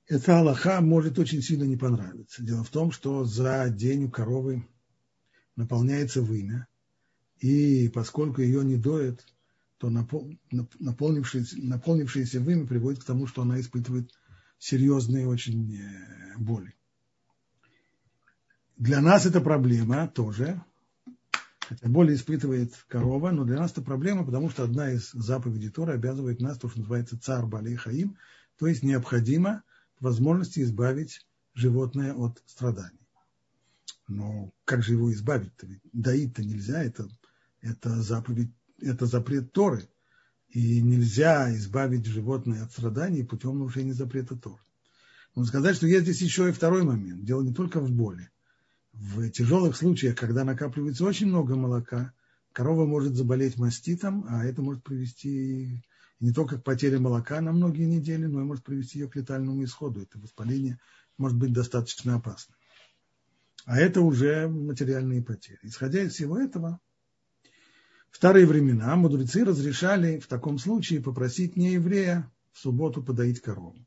эта 0.07 0.39
Аллаха 0.39 0.81
может 0.81 1.17
очень 1.17 1.41
сильно 1.41 1.63
не 1.63 1.77
понравиться. 1.77 2.43
Дело 2.43 2.63
в 2.63 2.69
том, 2.69 2.91
что 2.91 3.23
за 3.23 3.69
день 3.69 4.05
у 4.05 4.11
коровы 4.11 4.67
наполняется 5.55 6.21
вымя, 6.21 6.67
и 7.39 7.89
поскольку 7.89 8.41
ее 8.41 8.63
не 8.63 8.77
доят, 8.77 9.25
то 9.77 9.89
наполнившееся, 9.89 11.57
наполнившееся 11.61 12.39
вымя 12.39 12.65
приводит 12.65 13.01
к 13.01 13.05
тому, 13.05 13.27
что 13.27 13.41
она 13.41 13.59
испытывает 13.59 14.11
серьезные 14.57 15.27
очень 15.27 15.75
э, 15.75 16.37
боли. 16.37 16.73
Для 18.77 19.01
нас 19.01 19.25
это 19.25 19.41
проблема 19.41 20.07
тоже, 20.07 20.61
хотя 21.59 21.89
боли 21.89 22.15
испытывает 22.15 22.73
корова, 22.87 23.31
но 23.31 23.43
для 23.43 23.57
нас 23.57 23.71
это 23.71 23.81
проблема, 23.81 24.25
потому 24.25 24.49
что 24.49 24.63
одна 24.63 24.91
из 24.91 25.11
заповедей 25.11 25.69
Тора 25.69 25.93
обязывает 25.93 26.39
нас, 26.39 26.57
то, 26.57 26.69
что 26.69 26.79
называется 26.79 27.19
цар 27.19 27.45
Балей 27.45 27.75
Хаим, 27.75 28.17
то 28.57 28.67
есть 28.67 28.83
необходимо 28.83 29.63
возможности 29.99 30.61
избавить 30.61 31.25
животное 31.53 32.13
от 32.13 32.41
страданий. 32.45 32.99
Но 34.07 34.51
как 34.65 34.83
же 34.83 34.93
его 34.93 35.11
избавить-то? 35.13 35.67
доить-то 35.93 36.43
нельзя, 36.43 36.83
это, 36.83 37.07
это 37.61 38.01
заповедь, 38.01 38.51
это 38.81 39.05
запрет 39.05 39.51
Торы. 39.53 39.87
И 40.49 40.81
нельзя 40.81 41.53
избавить 41.55 42.05
животное 42.05 42.63
от 42.63 42.71
страданий 42.71 43.23
путем 43.23 43.57
нарушения 43.57 43.93
запрета 43.93 44.35
Торы. 44.35 44.61
Но 45.35 45.45
сказать, 45.45 45.75
что 45.75 45.87
есть 45.87 46.03
здесь 46.03 46.21
еще 46.21 46.49
и 46.49 46.51
второй 46.51 46.83
момент. 46.83 47.23
Дело 47.23 47.41
не 47.41 47.53
только 47.53 47.79
в 47.79 47.91
боли. 47.91 48.29
В 48.91 49.29
тяжелых 49.31 49.75
случаях, 49.75 50.15
когда 50.15 50.43
накапливается 50.43 51.05
очень 51.05 51.27
много 51.27 51.55
молока, 51.55 52.13
корова 52.51 52.85
может 52.85 53.15
заболеть 53.15 53.57
маститом, 53.57 54.25
а 54.29 54.45
это 54.45 54.61
может 54.61 54.83
привести 54.83 55.83
не 56.23 56.31
только 56.31 56.57
к 56.57 56.63
потере 56.63 56.99
молока 56.99 57.41
на 57.41 57.51
многие 57.51 57.83
недели, 57.83 58.27
но 58.27 58.39
и 58.39 58.45
может 58.45 58.63
привести 58.63 58.99
ее 58.99 59.09
к 59.09 59.15
летальному 59.17 59.61
исходу. 59.65 60.01
Это 60.01 60.17
воспаление 60.19 60.79
может 61.17 61.37
быть 61.37 61.51
достаточно 61.51 62.15
опасно. 62.15 62.55
А 63.65 63.77
это 63.77 63.99
уже 63.99 64.47
материальные 64.47 65.21
потери. 65.21 65.59
Исходя 65.63 66.01
из 66.01 66.13
всего 66.13 66.39
этого, 66.39 66.79
в 68.09 68.15
старые 68.15 68.45
времена 68.45 68.95
мудрецы 68.95 69.43
разрешали 69.43 70.17
в 70.19 70.27
таком 70.27 70.59
случае 70.59 71.01
попросить 71.03 71.57
нееврея 71.57 72.31
в 72.53 72.59
субботу 72.59 73.03
подоить 73.03 73.41
корову. 73.41 73.85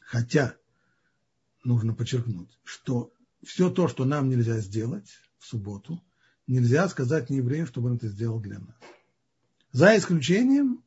Хотя, 0.00 0.56
нужно 1.64 1.92
подчеркнуть, 1.92 2.58
что 2.64 3.12
все 3.44 3.68
то, 3.68 3.88
что 3.88 4.06
нам 4.06 4.30
нельзя 4.30 4.58
сделать 4.60 5.10
в 5.38 5.44
субботу, 5.44 6.02
нельзя 6.46 6.88
сказать 6.88 7.28
нееврею, 7.28 7.66
чтобы 7.66 7.90
он 7.90 7.96
это 7.96 8.08
сделал 8.08 8.40
для 8.40 8.58
нас. 8.58 8.76
За 9.72 9.94
исключением 9.98 10.82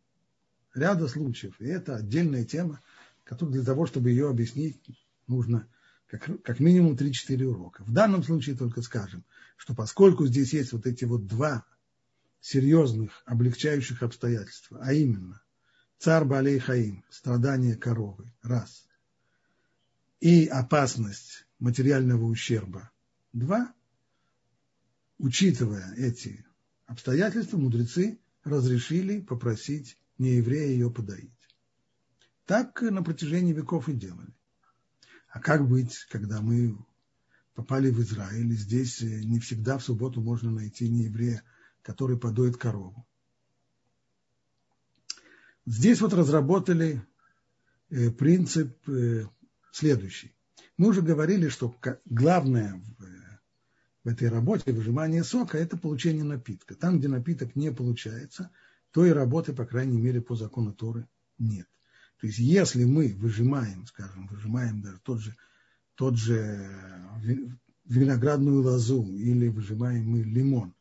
ряда 0.73 1.07
случаев. 1.07 1.55
И 1.59 1.65
это 1.65 1.95
отдельная 1.95 2.45
тема, 2.45 2.81
которую 3.23 3.53
для 3.53 3.63
того, 3.63 3.85
чтобы 3.85 4.09
ее 4.09 4.29
объяснить, 4.29 4.79
нужно 5.27 5.67
как, 6.07 6.41
как 6.43 6.59
минимум 6.59 6.95
3-4 6.95 7.43
урока. 7.43 7.83
В 7.83 7.91
данном 7.91 8.23
случае 8.23 8.55
только 8.55 8.81
скажем, 8.81 9.23
что 9.57 9.73
поскольку 9.73 10.27
здесь 10.27 10.53
есть 10.53 10.73
вот 10.73 10.85
эти 10.85 11.05
вот 11.05 11.27
два 11.27 11.65
серьезных 12.41 13.23
облегчающих 13.25 14.03
обстоятельства, 14.03 14.79
а 14.81 14.93
именно 14.93 15.41
царь 15.97 16.25
Балей 16.25 16.59
Хаим, 16.59 17.03
страдание 17.09 17.75
коровы, 17.75 18.31
раз, 18.41 18.85
и 20.19 20.45
опасность 20.45 21.47
материального 21.59 22.25
ущерба, 22.25 22.91
два, 23.31 23.73
учитывая 25.17 25.93
эти 25.95 26.45
обстоятельства, 26.85 27.57
мудрецы 27.57 28.19
разрешили 28.43 29.21
попросить 29.21 29.97
нееврея 30.17 30.67
ее 30.67 30.91
подоить. 30.91 31.31
Так 32.45 32.81
на 32.81 33.03
протяжении 33.03 33.53
веков 33.53 33.89
и 33.89 33.93
делали. 33.93 34.33
А 35.29 35.39
как 35.39 35.67
быть, 35.67 35.97
когда 36.09 36.41
мы 36.41 36.77
попали 37.55 37.89
в 37.89 37.99
Израиль, 38.01 38.51
и 38.51 38.55
здесь 38.55 39.01
э, 39.01 39.23
не 39.23 39.39
всегда 39.39 39.77
в 39.77 39.83
субботу 39.83 40.21
можно 40.21 40.51
найти 40.51 40.89
нееврея, 40.89 41.43
который 41.81 42.17
подоит 42.19 42.57
корову? 42.57 43.07
Здесь 45.65 46.01
вот 46.01 46.13
разработали 46.13 47.01
э, 47.89 48.11
принцип 48.11 48.77
э, 48.89 49.25
следующий. 49.71 50.35
Мы 50.77 50.89
уже 50.89 51.01
говорили, 51.01 51.47
что 51.47 51.75
главное 52.05 52.81
в 54.03 54.07
этой 54.07 54.27
работе 54.27 54.73
выжимание 54.73 55.23
сока– 55.23 55.57
это 55.59 55.77
получение 55.77 56.23
напитка. 56.23 56.75
Там, 56.75 56.99
где 56.99 57.07
напиток 57.07 57.55
не 57.55 57.71
получается, 57.71 58.51
то 58.93 59.05
и 59.05 59.09
работы, 59.09 59.53
по 59.53 59.65
крайней 59.65 59.99
мере, 59.99 60.21
по 60.21 60.35
закону 60.35 60.71
Торы 60.71 61.07
нет. 61.39 61.67
То 62.21 62.27
есть 62.27 62.37
если 62.37 62.85
мы 62.85 63.15
выжимаем, 63.17 63.87
скажем, 63.87 64.27
выжимаем 64.27 64.81
даже 64.81 64.99
тот 64.99 65.19
же, 65.19 65.35
тот 65.95 66.15
же 66.15 67.57
виноградную 67.85 68.61
лозу 68.61 69.03
или 69.17 69.47
выжимаем 69.47 70.05
мы 70.05 70.19
лимон, 70.21 70.75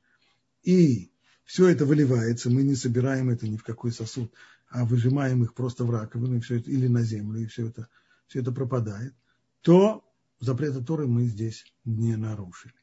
и 0.63 1.11
все 1.45 1.69
это 1.69 1.87
выливается, 1.87 2.51
мы 2.51 2.63
не 2.63 2.75
собираем 2.75 3.31
это 3.31 3.49
ни 3.49 3.57
в 3.57 3.65
какой 3.65 3.93
сосуд, 3.93 4.31
а 4.69 4.85
выжимаем 4.85 5.43
их 5.43 5.55
просто 5.55 5.85
в 5.85 5.91
раковину 5.91 6.37
и 6.37 6.41
все 6.41 6.59
это, 6.59 6.71
или 6.71 6.89
на 6.89 7.03
землю, 7.03 7.41
и 7.41 7.47
все 7.47 7.69
это, 7.69 7.89
все 8.27 8.41
это 8.41 8.53
пропадает, 8.53 9.15
то 9.63 10.05
запрета 10.39 10.85
Торы 10.85 11.07
мы 11.07 11.25
здесь 11.25 11.65
не 11.87 12.17
нарушили. 12.17 12.75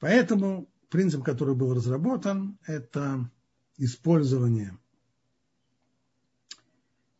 Поэтому 0.00 0.68
принцип, 0.90 1.22
который 1.22 1.54
был 1.54 1.72
разработан, 1.72 2.58
это 2.66 3.30
использование 3.78 4.76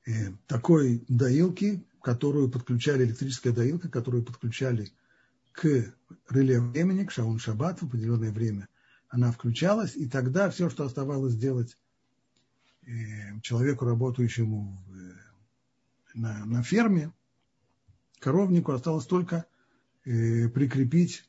Э, 0.07 0.31
такой 0.47 1.05
доилки, 1.09 1.85
которую 2.01 2.49
подключали, 2.49 3.05
электрическая 3.05 3.53
доилка, 3.53 3.89
которую 3.89 4.25
подключали 4.25 4.93
к 5.51 5.93
реле 6.31 6.61
времени, 6.61 7.05
к 7.05 7.11
шаун 7.11 7.41
шаббат 7.41 7.81
в 7.81 7.87
определенное 7.87 8.31
время, 8.31 8.69
она 9.09 9.33
включалась, 9.33 9.97
и 9.97 10.09
тогда 10.09 10.49
все, 10.51 10.71
что 10.71 10.85
оставалось 10.85 11.35
делать 11.35 11.77
э, 12.83 13.41
человеку, 13.43 13.85
работающему 13.85 14.81
э, 14.89 16.15
на, 16.15 16.45
на 16.45 16.63
ферме, 16.63 17.13
коровнику, 18.21 18.73
осталось 18.73 19.07
только 19.07 19.45
прикрепить 20.05 21.29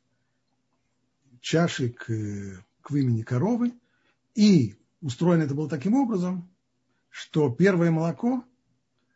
чаши 1.42 1.90
к, 1.90 2.06
к 2.84 2.92
вымени 2.92 3.24
коровы, 3.24 3.74
и 4.36 4.77
устроено 5.02 5.44
это 5.44 5.56
было 5.56 5.70
таким 5.70 5.96
образом, 5.96 6.50
что 7.10 7.50
первое 7.50 7.92
молоко– 7.92 8.44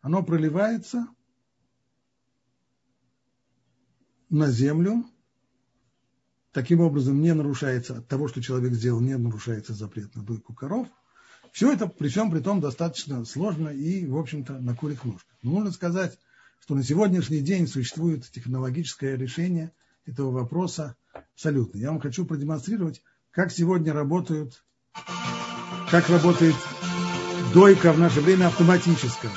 оно 0.01 0.23
проливается 0.23 1.07
на 4.29 4.49
землю, 4.49 5.05
таким 6.51 6.81
образом 6.81 7.21
не 7.21 7.33
нарушается 7.33 7.99
от 7.99 8.07
того, 8.07 8.27
что 8.27 8.41
человек 8.41 8.73
сделал, 8.73 8.99
не 8.99 9.17
нарушается 9.17 9.73
запрет 9.73 10.15
на 10.15 10.23
дойку 10.23 10.53
коров. 10.53 10.87
Все 11.51 11.71
это 11.71 11.87
при 11.87 12.07
всем 12.07 12.31
при 12.31 12.39
том 12.39 12.61
достаточно 12.61 13.25
сложно 13.25 13.69
и, 13.69 14.05
в 14.07 14.17
общем-то, 14.17 14.59
на 14.59 14.75
курих 14.75 15.03
ножках. 15.03 15.37
Но 15.43 15.51
можно 15.51 15.71
сказать, 15.71 16.17
что 16.59 16.75
на 16.75 16.83
сегодняшний 16.83 17.41
день 17.41 17.67
существует 17.67 18.29
технологическое 18.31 19.17
решение 19.17 19.73
этого 20.05 20.31
вопроса 20.31 20.95
абсолютно. 21.13 21.77
Я 21.77 21.89
вам 21.91 21.99
хочу 21.99 22.25
продемонстрировать, 22.25 23.03
как 23.31 23.51
сегодня 23.51 23.93
работают, 23.93 24.63
как 25.91 26.09
работает 26.09 26.55
дойка 27.53 27.91
в 27.91 27.99
наше 27.99 28.21
время 28.21 28.47
автоматическая. 28.47 29.29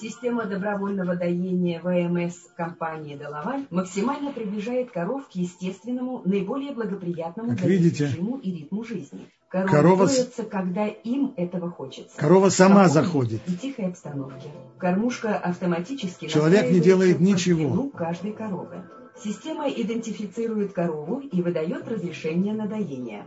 Система 0.00 0.44
добровольного 0.46 1.16
доения 1.16 1.80
ВМС 1.82 2.34
компании 2.56 3.16
«Доловаль» 3.16 3.66
максимально 3.68 4.32
приближает 4.32 4.90
коров 4.90 5.28
к 5.28 5.32
естественному, 5.32 6.22
наиболее 6.24 6.72
благоприятному 6.72 7.50
как 7.50 7.58
для 7.58 7.68
видите, 7.68 8.06
режиму 8.06 8.38
и 8.38 8.50
ритму 8.50 8.82
жизни. 8.82 9.28
Коровы 9.50 9.68
корова... 9.68 10.06
доятся, 10.06 10.44
когда 10.44 10.86
им 10.86 11.34
этого 11.36 11.72
хочется. 11.72 12.16
Корова 12.16 12.50
сама 12.50 12.86
заходит. 12.86 13.40
И 13.48 13.56
тихой 13.56 13.86
обстановке. 13.86 14.48
Кормушка 14.78 15.36
автоматически 15.36 16.28
Человек 16.28 16.70
не 16.70 16.78
делает 16.78 17.18
ничего. 17.18 17.88
каждой 17.88 18.32
коровы. 18.32 18.84
Система 19.22 19.68
идентифицирует 19.68 20.72
корову 20.72 21.18
и 21.18 21.42
выдает 21.42 21.88
разрешение 21.88 22.54
на 22.54 22.68
доение. 22.68 23.24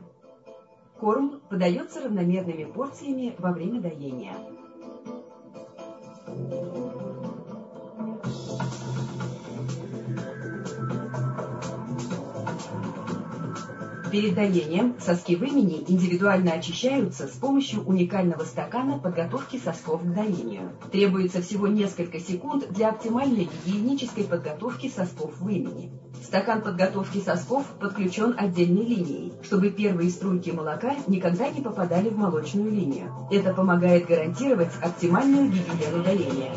Корм 0.98 1.42
подается 1.50 2.02
равномерными 2.02 2.64
порциями 2.64 3.36
во 3.38 3.52
время 3.52 3.82
доения. 3.82 4.34
Перед 14.14 14.36
доением 14.36 14.96
соски 15.00 15.36
вымени 15.36 15.84
индивидуально 15.88 16.52
очищаются 16.52 17.26
с 17.26 17.32
помощью 17.32 17.84
уникального 17.84 18.44
стакана 18.44 19.00
подготовки 19.00 19.58
сосков 19.58 20.04
к 20.04 20.14
доению. 20.14 20.70
Требуется 20.92 21.42
всего 21.42 21.66
несколько 21.66 22.20
секунд 22.20 22.72
для 22.72 22.90
оптимальной 22.90 23.50
гигиенической 23.66 24.26
подготовки 24.26 24.88
сосков 24.88 25.40
вымени. 25.40 25.92
Стакан 26.24 26.62
подготовки 26.62 27.18
сосков 27.18 27.66
подключен 27.80 28.36
отдельной 28.38 28.86
линией, 28.86 29.34
чтобы 29.42 29.72
первые 29.72 30.12
струйки 30.12 30.52
молока 30.52 30.96
никогда 31.08 31.50
не 31.50 31.62
попадали 31.62 32.10
в 32.10 32.16
молочную 32.16 32.70
линию. 32.70 33.12
Это 33.32 33.52
помогает 33.52 34.06
гарантировать 34.06 34.74
оптимальную 34.80 35.50
гигиену 35.50 36.04
доения. 36.04 36.52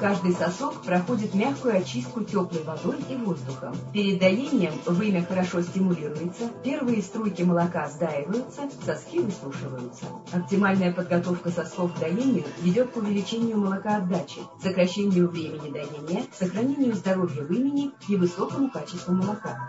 Каждый 0.00 0.32
сосок 0.32 0.80
проходит 0.82 1.34
мягкую 1.34 1.76
очистку 1.76 2.24
теплой 2.24 2.62
водой 2.64 2.96
и 3.10 3.16
воздухом. 3.16 3.76
Перед 3.92 4.18
доением 4.18 4.72
вымя 4.86 5.22
хорошо 5.22 5.60
стимулируется, 5.60 6.48
первые 6.64 7.02
струйки 7.02 7.42
молока 7.42 7.86
сдаиваются, 7.86 8.62
соски 8.82 9.18
высушиваются. 9.18 10.06
Оптимальная 10.32 10.90
подготовка 10.90 11.50
сосков 11.50 11.94
к 11.94 11.98
доению 11.98 12.44
ведет 12.62 12.92
к 12.92 12.96
увеличению 12.96 13.58
молокоотдачи, 13.58 14.40
сокращению 14.62 15.28
времени 15.28 15.70
доения, 15.70 16.24
сохранению 16.32 16.94
здоровья 16.94 17.42
вымени 17.42 17.90
и 18.08 18.16
высокому 18.16 18.70
качеству 18.70 19.12
молока. 19.12 19.68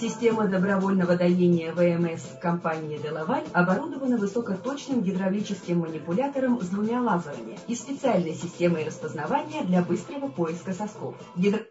Система 0.00 0.48
добровольного 0.48 1.14
доения 1.14 1.74
ВМС 1.74 2.22
компании 2.40 2.96
«Делаваль» 2.96 3.44
оборудована 3.52 4.16
высокоточным 4.16 5.02
гидравлическим 5.02 5.80
манипулятором 5.80 6.58
с 6.62 6.68
двумя 6.68 7.02
лазерами 7.02 7.58
и 7.68 7.74
специальной 7.74 8.34
системой 8.34 8.84
распознавания 8.84 9.62
для 9.62 9.82
быстрого 9.82 10.28
поиска 10.28 10.72
сосков. 10.72 11.16
Гидр... 11.36 11.66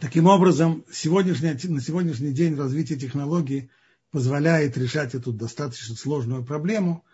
Таким 0.00 0.28
образом, 0.28 0.82
сегодняшний, 0.90 1.52
на 1.68 1.82
сегодняшний 1.82 2.32
день 2.32 2.56
развитие 2.56 2.98
технологий 2.98 3.70
позволяет 4.10 4.78
решать 4.78 5.14
эту 5.14 5.34
достаточно 5.34 5.96
сложную 5.96 6.42
проблему 6.42 7.04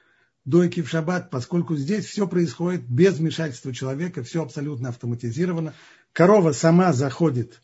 дойки 0.44 0.82
в 0.82 0.88
шаббат, 0.88 1.30
поскольку 1.30 1.74
здесь 1.74 2.04
все 2.04 2.28
происходит 2.28 2.88
без 2.88 3.18
вмешательства 3.18 3.74
человека, 3.74 4.22
все 4.22 4.44
абсолютно 4.44 4.90
автоматизировано, 4.90 5.74
корова 6.12 6.52
сама 6.52 6.92
заходит 6.92 7.60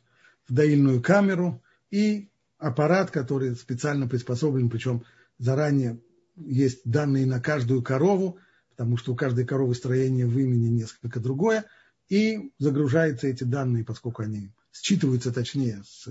в 0.48 0.52
доильную 0.52 1.00
камеру, 1.00 1.62
и 1.92 2.31
аппарат, 2.62 3.10
который 3.10 3.56
специально 3.56 4.06
приспособлен, 4.06 4.70
причем 4.70 5.04
заранее 5.38 6.00
есть 6.36 6.80
данные 6.84 7.26
на 7.26 7.40
каждую 7.40 7.82
корову, 7.82 8.38
потому 8.70 8.96
что 8.96 9.12
у 9.12 9.16
каждой 9.16 9.44
коровы 9.44 9.74
строение 9.74 10.26
в 10.26 10.38
имени 10.38 10.68
несколько 10.68 11.18
другое, 11.18 11.64
и 12.08 12.52
загружаются 12.58 13.26
эти 13.26 13.44
данные, 13.44 13.84
поскольку 13.84 14.22
они 14.22 14.52
считываются 14.72 15.32
точнее 15.32 15.82
с, 15.84 16.08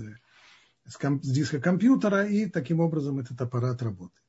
с, 0.86 0.96
комп, 0.98 1.24
с 1.24 1.30
диска 1.30 1.58
компьютера, 1.58 2.26
и 2.26 2.46
таким 2.46 2.80
образом 2.80 3.18
этот 3.18 3.40
аппарат 3.40 3.82
работает. 3.82 4.22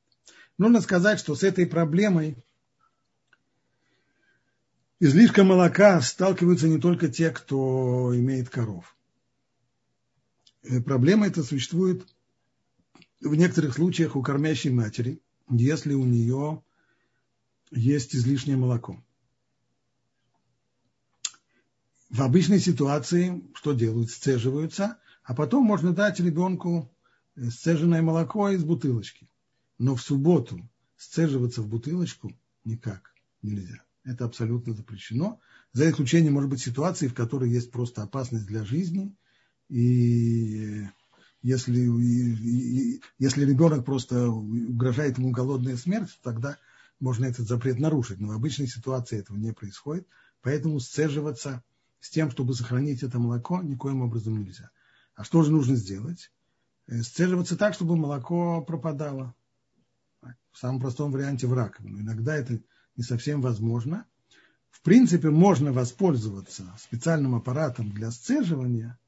Нужно 0.56 0.80
сказать, 0.80 1.18
что 1.18 1.34
с 1.34 1.42
этой 1.42 1.66
проблемой 1.66 2.36
излишка 4.98 5.44
молока 5.44 6.00
сталкиваются 6.00 6.68
не 6.68 6.80
только 6.80 7.08
те, 7.08 7.30
кто 7.30 8.16
имеет 8.16 8.48
коров. 8.48 8.96
Э, 10.62 10.80
проблема 10.80 11.26
эта 11.26 11.42
существует 11.42 12.06
в 13.24 13.34
некоторых 13.34 13.74
случаях 13.74 14.16
у 14.16 14.22
кормящей 14.22 14.70
матери, 14.70 15.20
если 15.48 15.94
у 15.94 16.04
нее 16.04 16.62
есть 17.70 18.14
излишнее 18.14 18.56
молоко. 18.56 19.02
В 22.10 22.22
обычной 22.22 22.60
ситуации 22.60 23.42
что 23.54 23.72
делают? 23.72 24.10
Сцеживаются, 24.10 24.98
а 25.24 25.34
потом 25.34 25.64
можно 25.64 25.92
дать 25.92 26.20
ребенку 26.20 26.92
сцеженное 27.36 28.02
молоко 28.02 28.50
из 28.50 28.62
бутылочки. 28.62 29.28
Но 29.78 29.96
в 29.96 30.02
субботу 30.02 30.60
сцеживаться 30.96 31.62
в 31.62 31.66
бутылочку 31.66 32.32
никак 32.64 33.14
нельзя. 33.42 33.82
Это 34.04 34.26
абсолютно 34.26 34.74
запрещено. 34.74 35.40
За 35.72 35.90
исключением, 35.90 36.34
может 36.34 36.50
быть, 36.50 36.60
ситуации, 36.60 37.08
в 37.08 37.14
которой 37.14 37.50
есть 37.50 37.72
просто 37.72 38.02
опасность 38.02 38.46
для 38.46 38.64
жизни. 38.64 39.12
И 39.68 40.86
если, 41.44 41.78
если 43.18 43.44
ребенок 43.44 43.84
просто 43.84 44.30
угрожает 44.30 45.18
ему 45.18 45.30
голодная 45.30 45.76
смерть, 45.76 46.18
тогда 46.22 46.56
можно 47.00 47.26
этот 47.26 47.46
запрет 47.46 47.78
нарушить. 47.78 48.18
Но 48.18 48.28
в 48.28 48.32
обычной 48.32 48.66
ситуации 48.66 49.18
этого 49.18 49.36
не 49.36 49.52
происходит. 49.52 50.08
Поэтому 50.40 50.80
сцеживаться 50.80 51.62
с 52.00 52.08
тем, 52.08 52.30
чтобы 52.30 52.54
сохранить 52.54 53.02
это 53.02 53.18
молоко, 53.18 53.60
никоим 53.60 54.00
образом 54.00 54.38
нельзя. 54.38 54.70
А 55.16 55.22
что 55.22 55.42
же 55.42 55.52
нужно 55.52 55.76
сделать? 55.76 56.32
Э, 56.86 57.02
сцеживаться 57.02 57.58
так, 57.58 57.74
чтобы 57.74 57.94
молоко 57.96 58.62
пропадало. 58.62 59.34
В 60.22 60.58
самом 60.58 60.80
простом 60.80 61.12
варианте 61.12 61.46
в 61.46 61.52
раковину. 61.52 62.00
Иногда 62.00 62.34
это 62.34 62.58
не 62.96 63.04
совсем 63.04 63.42
возможно. 63.42 64.06
В 64.70 64.80
принципе, 64.80 65.28
можно 65.28 65.74
воспользоваться 65.74 66.74
специальным 66.80 67.34
аппаратом 67.34 67.90
для 67.90 68.10
сцеживания, 68.10 68.98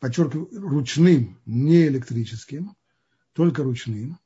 подчеркиваю, 0.00 0.48
ручным, 0.52 1.38
не 1.46 1.86
электрическим, 1.86 2.74
только 3.34 3.62
ручным. 3.62 4.18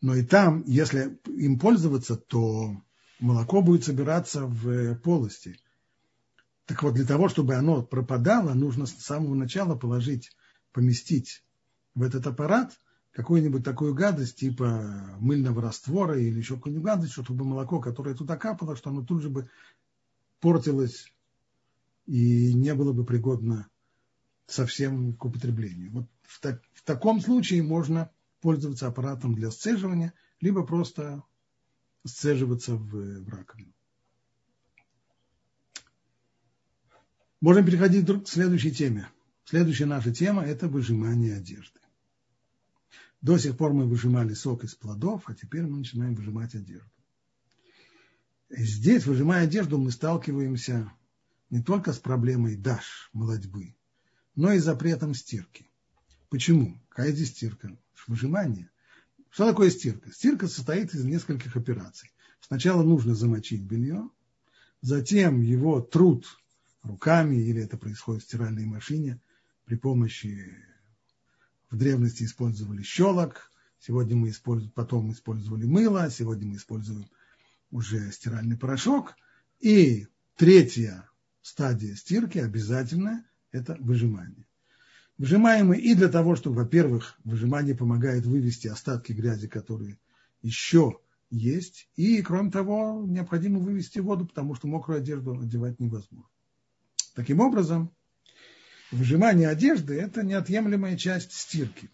Но 0.00 0.14
и 0.14 0.22
там, 0.22 0.62
если 0.66 1.18
им 1.26 1.58
пользоваться, 1.58 2.16
то 2.16 2.76
молоко 3.18 3.62
будет 3.62 3.84
собираться 3.84 4.46
в 4.46 4.94
полости. 4.96 5.58
Так 6.66 6.82
вот, 6.82 6.94
для 6.94 7.06
того, 7.06 7.28
чтобы 7.28 7.54
оно 7.54 7.82
пропадало, 7.82 8.52
нужно 8.54 8.86
с 8.86 8.92
самого 8.92 9.34
начала 9.34 9.74
положить, 9.74 10.30
поместить 10.72 11.42
в 11.94 12.02
этот 12.02 12.26
аппарат 12.26 12.78
какую-нибудь 13.10 13.64
такую 13.64 13.94
гадость, 13.94 14.36
типа 14.36 15.16
мыльного 15.18 15.62
раствора 15.62 16.20
или 16.20 16.38
еще 16.38 16.56
какую-нибудь 16.56 16.84
гадость, 16.84 17.12
чтобы 17.14 17.44
молоко, 17.44 17.80
которое 17.80 18.14
туда 18.14 18.36
капало, 18.36 18.76
что 18.76 18.90
оно 18.90 19.02
тут 19.02 19.22
же 19.22 19.30
бы 19.30 19.48
портилось 20.40 21.12
и 22.06 22.52
не 22.52 22.74
было 22.74 22.92
бы 22.92 23.04
пригодно 23.04 23.68
совсем 24.48 25.12
к 25.12 25.24
употреблению. 25.24 25.92
Вот 25.92 26.06
в, 26.22 26.40
так, 26.40 26.62
в 26.72 26.82
таком 26.82 27.20
случае 27.20 27.62
можно 27.62 28.10
пользоваться 28.40 28.86
аппаратом 28.88 29.34
для 29.34 29.50
сцеживания, 29.50 30.14
либо 30.40 30.64
просто 30.64 31.22
сцеживаться 32.04 32.74
в, 32.74 33.22
в 33.22 33.28
раковину. 33.28 33.72
Можем 37.40 37.64
переходить 37.64 38.06
к 38.06 38.28
следующей 38.28 38.72
теме. 38.72 39.08
Следующая 39.44 39.86
наша 39.86 40.12
тема– 40.12 40.42
это 40.44 40.66
выжимание 40.66 41.36
одежды. 41.36 41.78
До 43.20 43.36
сих 43.38 43.56
пор 43.56 43.72
мы 43.72 43.84
выжимали 43.84 44.34
сок 44.34 44.64
из 44.64 44.74
плодов, 44.74 45.24
а 45.26 45.34
теперь 45.34 45.62
мы 45.62 45.78
начинаем 45.78 46.14
выжимать 46.14 46.54
одежду. 46.54 46.90
Здесь, 48.50 49.06
выжимая 49.06 49.44
одежду, 49.44 49.78
мы 49.78 49.90
сталкиваемся 49.90 50.90
не 51.50 51.62
только 51.62 51.92
с 51.92 51.98
проблемой 51.98 52.56
даш, 52.56 53.10
молодьбы, 53.12 53.74
но 54.38 54.52
и 54.52 54.58
запретом 54.58 55.14
стирки. 55.14 55.68
Почему? 56.28 56.80
Какая 56.90 57.10
здесь 57.10 57.30
стирка? 57.30 57.76
Выжимание. 58.06 58.70
Что 59.30 59.48
такое 59.48 59.68
стирка? 59.68 60.12
Стирка 60.12 60.46
состоит 60.46 60.94
из 60.94 61.04
нескольких 61.04 61.56
операций. 61.56 62.12
Сначала 62.40 62.84
нужно 62.84 63.16
замочить 63.16 63.62
белье, 63.62 64.08
затем 64.80 65.42
его 65.42 65.80
труд 65.80 66.24
руками, 66.84 67.34
или 67.34 67.64
это 67.64 67.76
происходит 67.76 68.22
в 68.22 68.26
стиральной 68.26 68.64
машине 68.64 69.20
при 69.64 69.74
помощи, 69.74 70.54
в 71.68 71.76
древности 71.76 72.22
использовали 72.22 72.84
щелок, 72.84 73.50
сегодня 73.80 74.14
мы 74.14 74.30
используем, 74.30 74.70
потом 74.70 75.10
использовали 75.10 75.64
мыло, 75.64 76.08
сегодня 76.12 76.46
мы 76.46 76.56
используем 76.58 77.10
уже 77.72 78.12
стиральный 78.12 78.56
порошок. 78.56 79.16
И 79.58 80.06
третья 80.36 81.10
стадия 81.42 81.96
стирки 81.96 82.38
обязательная 82.38 83.27
это 83.52 83.76
выжимание. 83.80 84.46
Выжимаемый 85.18 85.80
и 85.80 85.94
для 85.94 86.08
того, 86.08 86.36
чтобы, 86.36 86.56
во-первых, 86.56 87.18
выжимание 87.24 87.74
помогает 87.74 88.24
вывести 88.24 88.68
остатки 88.68 89.12
грязи, 89.12 89.48
которые 89.48 89.98
еще 90.42 90.98
есть, 91.30 91.88
и, 91.96 92.22
кроме 92.22 92.50
того, 92.50 93.04
необходимо 93.06 93.58
вывести 93.58 93.98
воду, 93.98 94.26
потому 94.26 94.54
что 94.54 94.68
мокрую 94.68 94.98
одежду 94.98 95.38
одевать 95.38 95.80
невозможно. 95.80 96.30
Таким 97.14 97.40
образом, 97.40 97.92
выжимание 98.92 99.48
одежды– 99.48 99.94
это 100.00 100.22
неотъемлемая 100.22 100.96
часть 100.96 101.32
стирки. 101.32 101.90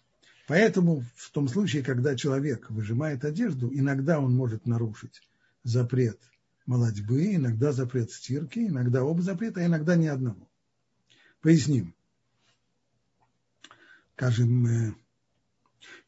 Поэтому 0.47 1.03
в 1.17 1.31
том 1.31 1.49
случае, 1.49 1.83
когда 1.83 2.14
человек 2.14 2.71
выжимает 2.71 3.25
одежду, 3.25 3.71
иногда 3.73 4.21
он 4.21 4.35
может 4.35 4.67
нарушить 4.67 5.23
запрет 5.62 6.21
молодьбы, 6.67 7.35
иногда 7.35 7.73
запрет 7.73 8.12
стирки, 8.12 8.59
иногда 8.59 9.03
оба 9.03 9.23
запрета, 9.23 9.61
а 9.61 9.67
иногда 9.67 9.97
ни 9.97 10.07
одного. 10.07 10.49
Поясним. 11.44 11.94
Скажем, 14.16 14.66
э, 14.66 14.94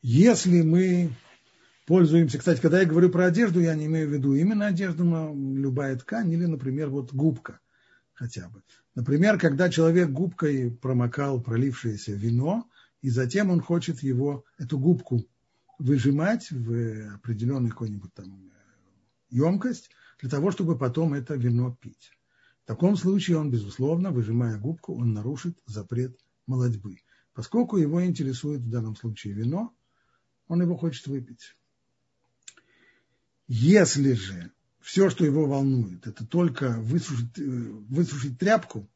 если 0.01 0.62
мы 0.62 1.11
пользуемся, 1.87 2.38
кстати, 2.38 2.59
когда 2.59 2.81
я 2.81 2.87
говорю 2.87 3.11
про 3.11 3.27
одежду, 3.27 3.61
я 3.61 3.75
не 3.75 3.85
имею 3.85 4.09
в 4.09 4.12
виду 4.14 4.33
именно 4.33 4.68
одежду, 4.68 5.05
но 5.05 5.35
любая 5.35 5.94
ткань 5.99 6.33
или, 6.33 6.46
например, 6.46 6.88
вот 6.88 7.12
губка 7.12 7.61
хотя 8.14 8.49
бы. 8.49 8.62
Например, 8.94 9.38
когда 9.38 9.68
человек 9.68 10.09
губкой 10.09 10.70
промокал 10.70 11.42
пролившееся 11.42 12.12
вино, 12.12 12.66
и 13.03 13.11
затем 13.11 13.51
он 13.51 13.61
хочет 13.61 14.03
его, 14.03 14.46
эту 14.57 14.79
губку 14.79 15.22
выжимать 15.79 16.51
в 16.51 17.14
определенную 17.16 17.72
какую-нибудь 17.72 18.14
там 18.14 18.40
емкость, 19.29 19.90
для 20.18 20.31
того, 20.31 20.51
чтобы 20.51 20.79
потом 20.79 21.12
это 21.12 21.35
вино 21.35 21.77
пить. 21.79 22.16
В 22.67 22.69
таком 22.69 22.97
случае 22.97 23.39
он, 23.39 23.49
безусловно, 23.49 24.11
выжимая 24.11 24.59
губку, 24.59 24.97
он 24.97 25.13
нарушит 25.13 25.57
запрет 25.67 26.19
молодьбы. 26.49 26.99
Поскольку 27.33 27.77
его 27.77 28.05
интересует 28.05 28.63
в 28.63 28.69
данном 28.69 28.97
случае 28.97 29.35
вино, 29.35 29.73
он 30.49 30.63
его 30.63 30.77
хочет 30.77 31.07
выпить. 31.07 31.55
Если 33.47 34.15
же 34.15 34.51
все, 34.81 35.11
что 35.11 35.25
его 35.25 35.47
волнует, 35.47 36.09
это 36.09 36.27
только 36.27 36.71
высушить, 36.81 37.39
э, 37.39 37.43
высушить 37.45 38.37
тряпку, 38.37 38.91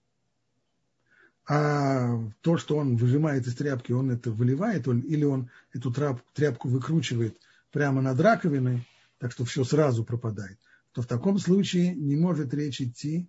а 1.47 2.19
то, 2.41 2.59
что 2.59 2.77
он 2.77 2.97
выжимает 2.97 3.47
из 3.47 3.55
тряпки, 3.55 3.93
он 3.93 4.11
это 4.11 4.33
выливает, 4.33 4.89
или 4.89 5.23
он 5.23 5.49
эту 5.73 5.95
тряпку 6.35 6.69
выкручивает 6.69 7.41
прямо 7.71 8.03
над 8.03 8.19
раковиной, 8.19 8.85
так 9.19 9.31
что 9.31 9.45
все 9.45 9.63
сразу 9.63 10.05
пропадает, 10.05 10.59
то 10.91 11.03
в 11.03 11.07
таком 11.07 11.39
случае 11.39 11.95
не 11.95 12.17
может 12.17 12.53
речь 12.53 12.81
идти 12.81 13.29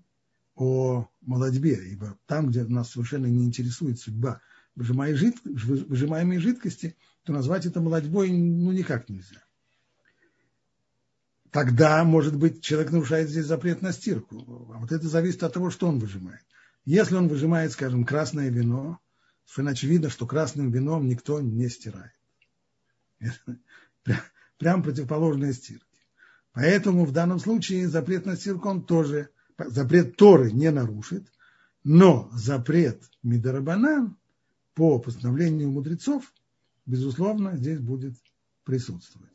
о 0.56 1.08
молодьбе, 1.22 1.80
ибо 1.92 2.18
там, 2.26 2.50
где 2.50 2.64
нас 2.64 2.92
совершенно 2.92 3.26
не 3.28 3.46
интересует 3.46 4.00
судьба 4.00 4.42
выжимаемой 4.76 6.40
жидкости, 6.40 6.96
то 7.24 7.34
назвать 7.34 7.66
это 7.66 7.82
молодьбой 7.82 8.32
ну, 8.32 8.72
никак 8.72 9.10
нельзя. 9.10 9.44
Тогда, 11.52 12.04
может 12.06 12.38
быть, 12.38 12.62
человек 12.62 12.92
нарушает 12.92 13.30
здесь 13.30 13.46
запрет 13.46 13.82
на 13.82 13.92
стирку. 13.92 14.70
А 14.74 14.80
вот 14.80 14.92
это 14.92 15.08
зависит 15.08 15.44
от 15.44 15.54
того, 15.54 15.70
что 15.70 15.88
он 15.88 16.00
выжимает. 16.00 16.42
Если 16.86 17.16
он 17.16 17.28
выжимает, 17.28 17.74
скажем, 17.74 18.06
красное 18.06 18.50
вино, 18.50 19.00
совершенно 19.46 19.72
очевидно, 19.72 20.10
что 20.10 20.26
красным 20.26 20.72
вином 20.72 21.08
никто 21.08 21.42
не 21.42 21.68
стирает. 21.68 22.14
Прям 24.58 24.82
противоположная 24.82 25.54
стирке. 25.54 25.86
Поэтому 26.54 27.06
в 27.06 27.12
данном 27.12 27.40
случае 27.40 27.88
запрет 27.90 28.26
на 28.26 28.36
стирку 28.38 28.70
он 28.70 28.86
тоже 28.86 29.30
запрет 29.70 30.16
Торы 30.18 30.52
не 30.52 30.72
нарушит, 30.72 31.28
Но 31.84 32.30
запрет 32.34 33.02
Мидарабанан 33.24 34.18
по 34.74 35.00
постановлению 35.00 35.72
мудрецов, 35.72 36.32
безусловно, 36.86 37.58
здесь 37.58 37.80
будет 37.80 38.16
присутствовать. 38.64 39.30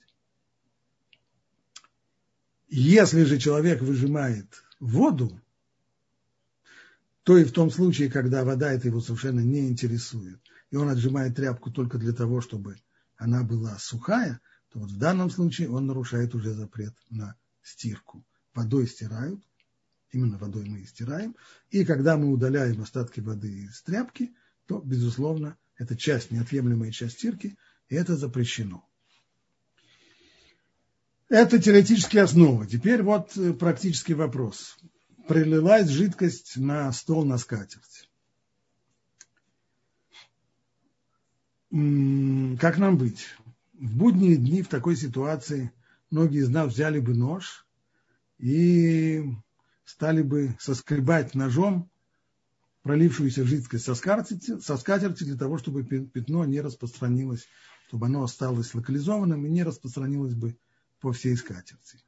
Если 2.68 3.24
же 3.24 3.38
человек 3.38 3.80
выжимает 3.80 4.64
воду, 4.80 5.40
то 7.22 7.36
и 7.36 7.44
в 7.44 7.52
том 7.52 7.70
случае, 7.70 8.10
когда 8.10 8.44
вода 8.44 8.72
это 8.72 8.88
его 8.88 9.00
совершенно 9.00 9.40
не 9.40 9.68
интересует, 9.68 10.40
и 10.70 10.76
он 10.76 10.88
отжимает 10.88 11.36
тряпку 11.36 11.70
только 11.70 11.98
для 11.98 12.12
того, 12.12 12.40
чтобы 12.40 12.76
она 13.16 13.42
была 13.42 13.78
сухая, 13.78 14.40
то 14.70 14.80
вот 14.80 14.90
в 14.90 14.98
данном 14.98 15.30
случае 15.30 15.70
он 15.70 15.86
нарушает 15.86 16.34
уже 16.34 16.54
запрет 16.54 16.94
на 17.10 17.36
стирку. 17.62 18.24
Водой 18.54 18.86
стирают, 18.86 19.42
именно 20.16 20.38
водой 20.38 20.64
мы 20.66 20.80
и 20.80 20.86
стираем, 20.86 21.36
и 21.70 21.84
когда 21.84 22.16
мы 22.16 22.32
удаляем 22.32 22.80
остатки 22.80 23.20
воды 23.20 23.64
из 23.64 23.82
тряпки, 23.82 24.34
то, 24.66 24.80
безусловно, 24.80 25.56
это 25.76 25.96
часть, 25.96 26.30
неотъемлемая 26.30 26.90
часть 26.90 27.18
стирки, 27.18 27.56
и 27.88 27.94
это 27.94 28.16
запрещено. 28.16 28.88
Это 31.28 31.58
теоретические 31.58 32.22
основы. 32.22 32.66
Теперь 32.66 33.02
вот 33.02 33.36
э, 33.36 33.52
практический 33.52 34.14
вопрос. 34.14 34.76
Пролилась 35.28 35.88
жидкость 35.88 36.56
на 36.56 36.90
стол, 36.92 37.24
на 37.24 37.36
скатерть. 37.36 38.08
Как 41.70 42.78
нам 42.78 42.96
быть? 42.96 43.26
В 43.74 43.96
будние 43.96 44.36
дни 44.36 44.62
в 44.62 44.68
такой 44.68 44.96
ситуации 44.96 45.72
многие 46.10 46.38
из 46.38 46.48
нас 46.48 46.72
взяли 46.72 47.00
бы 47.00 47.14
нож 47.14 47.66
и 48.38 49.24
стали 49.86 50.20
бы 50.20 50.54
соскребать 50.60 51.34
ножом 51.34 51.88
пролившуюся 52.82 53.44
жидкость 53.44 53.84
со 53.84 53.94
скатерти, 53.94 55.24
для 55.24 55.36
того, 55.36 55.58
чтобы 55.58 55.82
пятно 55.82 56.44
не 56.44 56.60
распространилось, 56.60 57.46
чтобы 57.88 58.06
оно 58.06 58.22
осталось 58.22 58.74
локализованным 58.74 59.44
и 59.46 59.50
не 59.50 59.62
распространилось 59.64 60.34
бы 60.34 60.56
по 61.00 61.12
всей 61.12 61.36
скатерти. 61.36 61.98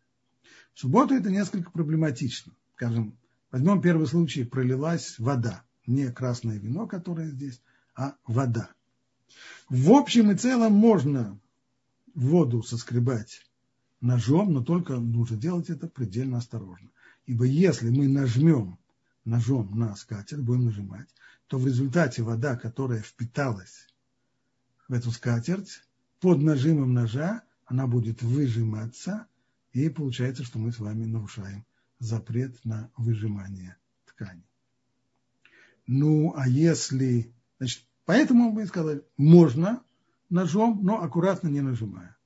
В 0.75 0.81
субботу 0.81 1.14
это 1.14 1.31
несколько 1.31 1.71
проблематично. 1.73 2.53
Скажем, 2.77 3.17
возьмем 3.51 3.81
первый 3.81 4.07
случай, 4.07 4.45
пролилась 4.45 5.19
вода. 5.19 5.64
Не 5.87 6.12
красное 6.12 6.59
вино, 6.59 6.87
которое 6.87 7.31
здесь, 7.31 7.61
а 7.97 8.14
вода. 8.27 8.71
В 9.69 9.91
общем 9.91 10.31
и 10.31 10.37
целом 10.37 10.75
можно 10.75 11.41
воду 12.14 12.62
соскребать 12.62 13.45
ножом, 14.01 14.53
но 14.53 14.62
только 14.62 14.97
нужно 14.97 15.37
делать 15.37 15.71
это 15.71 15.88
предельно 15.88 16.38
осторожно. 16.38 16.91
Ибо 17.29 17.45
если 17.45 17.91
мы 17.91 18.09
нажмем 18.09 18.79
ножом 19.27 19.79
на 19.79 19.95
скатерть, 19.97 20.41
будем 20.41 20.64
нажимать, 20.64 21.09
то 21.47 21.59
в 21.59 21.67
результате 21.67 22.23
вода, 22.23 22.57
которая 22.57 23.03
впиталась 23.03 23.87
в 24.88 24.95
эту 24.95 25.11
скатерть, 25.11 25.83
под 26.21 26.41
нажимом 26.41 26.95
ножа 26.95 27.43
она 27.67 27.87
будет 27.87 28.23
выжиматься, 28.23 29.27
и 29.75 29.91
получается, 29.91 30.43
что 30.43 30.59
мы 30.59 30.73
с 30.73 30.79
вами 30.79 31.05
нарушаем 31.05 31.67
запрет 31.99 32.64
на 32.64 32.91
выжимание 32.97 33.77
ткани. 34.07 34.49
Ну, 35.87 36.33
а 36.35 36.49
если... 36.49 37.31
Значит, 37.59 37.85
поэтому 38.07 38.53
мы 38.53 38.64
сказали, 38.64 39.05
можно 39.19 39.85
ножом, 40.31 40.83
но 40.83 41.03
аккуратно 41.03 41.49
не 41.49 41.61
нажимая. 41.61 42.17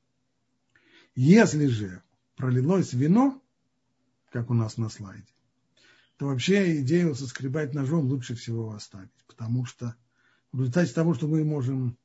Если 1.16 1.66
же 1.66 2.04
пролилось 2.36 2.92
вино, 2.92 3.41
как 4.32 4.50
у 4.50 4.54
нас 4.54 4.76
на 4.76 4.88
слайде, 4.88 5.26
то 6.16 6.26
вообще 6.26 6.80
идею 6.80 7.14
соскребать 7.14 7.74
ножом 7.74 8.06
лучше 8.06 8.34
всего 8.34 8.72
оставить, 8.72 9.10
потому 9.26 9.64
что 9.64 9.94
в 10.52 10.60
результате 10.60 10.92
того, 10.92 11.14
что 11.14 11.28
мы 11.28 11.44
можем 11.44 11.96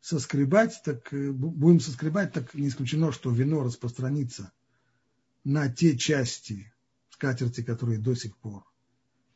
соскребать, 0.00 0.80
так 0.84 1.12
э, 1.12 1.32
будем 1.32 1.80
соскребать, 1.80 2.32
так 2.32 2.54
не 2.54 2.68
исключено, 2.68 3.12
что 3.12 3.30
вино 3.30 3.62
распространится 3.62 4.52
на 5.44 5.68
те 5.68 5.96
части 5.96 6.72
скатерти, 7.10 7.62
которые 7.62 7.98
до 7.98 8.14
сих 8.14 8.36
пор 8.36 8.64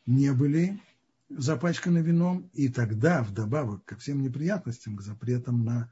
не 0.07 0.33
были 0.33 0.81
запачканы 1.29 1.99
вином, 1.99 2.51
и 2.53 2.69
тогда 2.69 3.23
вдобавок 3.23 3.85
ко 3.85 3.97
всем 3.97 4.23
неприятностям, 4.23 4.97
к 4.97 5.03
запретам 5.03 5.65
на 5.65 5.91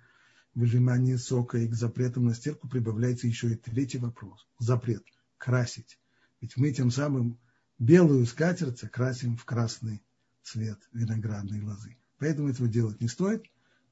выжимание 0.55 1.17
сока 1.17 1.59
и 1.59 1.69
к 1.69 1.75
запретам 1.75 2.27
на 2.27 2.35
стирку 2.35 2.69
прибавляется 2.69 3.27
еще 3.27 3.53
и 3.53 3.57
третий 3.57 3.99
вопрос. 3.99 4.47
Запрет 4.59 5.05
красить. 5.39 5.99
Ведь 6.41 6.57
мы 6.57 6.73
тем 6.73 6.91
самым 6.91 7.39
белую 7.79 8.27
скатерть 8.27 8.81
красим 8.91 9.37
в 9.37 9.45
красный 9.45 10.03
цвет 10.43 10.79
виноградной 10.93 11.63
лозы. 11.63 11.99
Поэтому 12.19 12.49
этого 12.49 12.69
делать 12.69 13.01
не 13.01 13.09
стоит. 13.09 13.45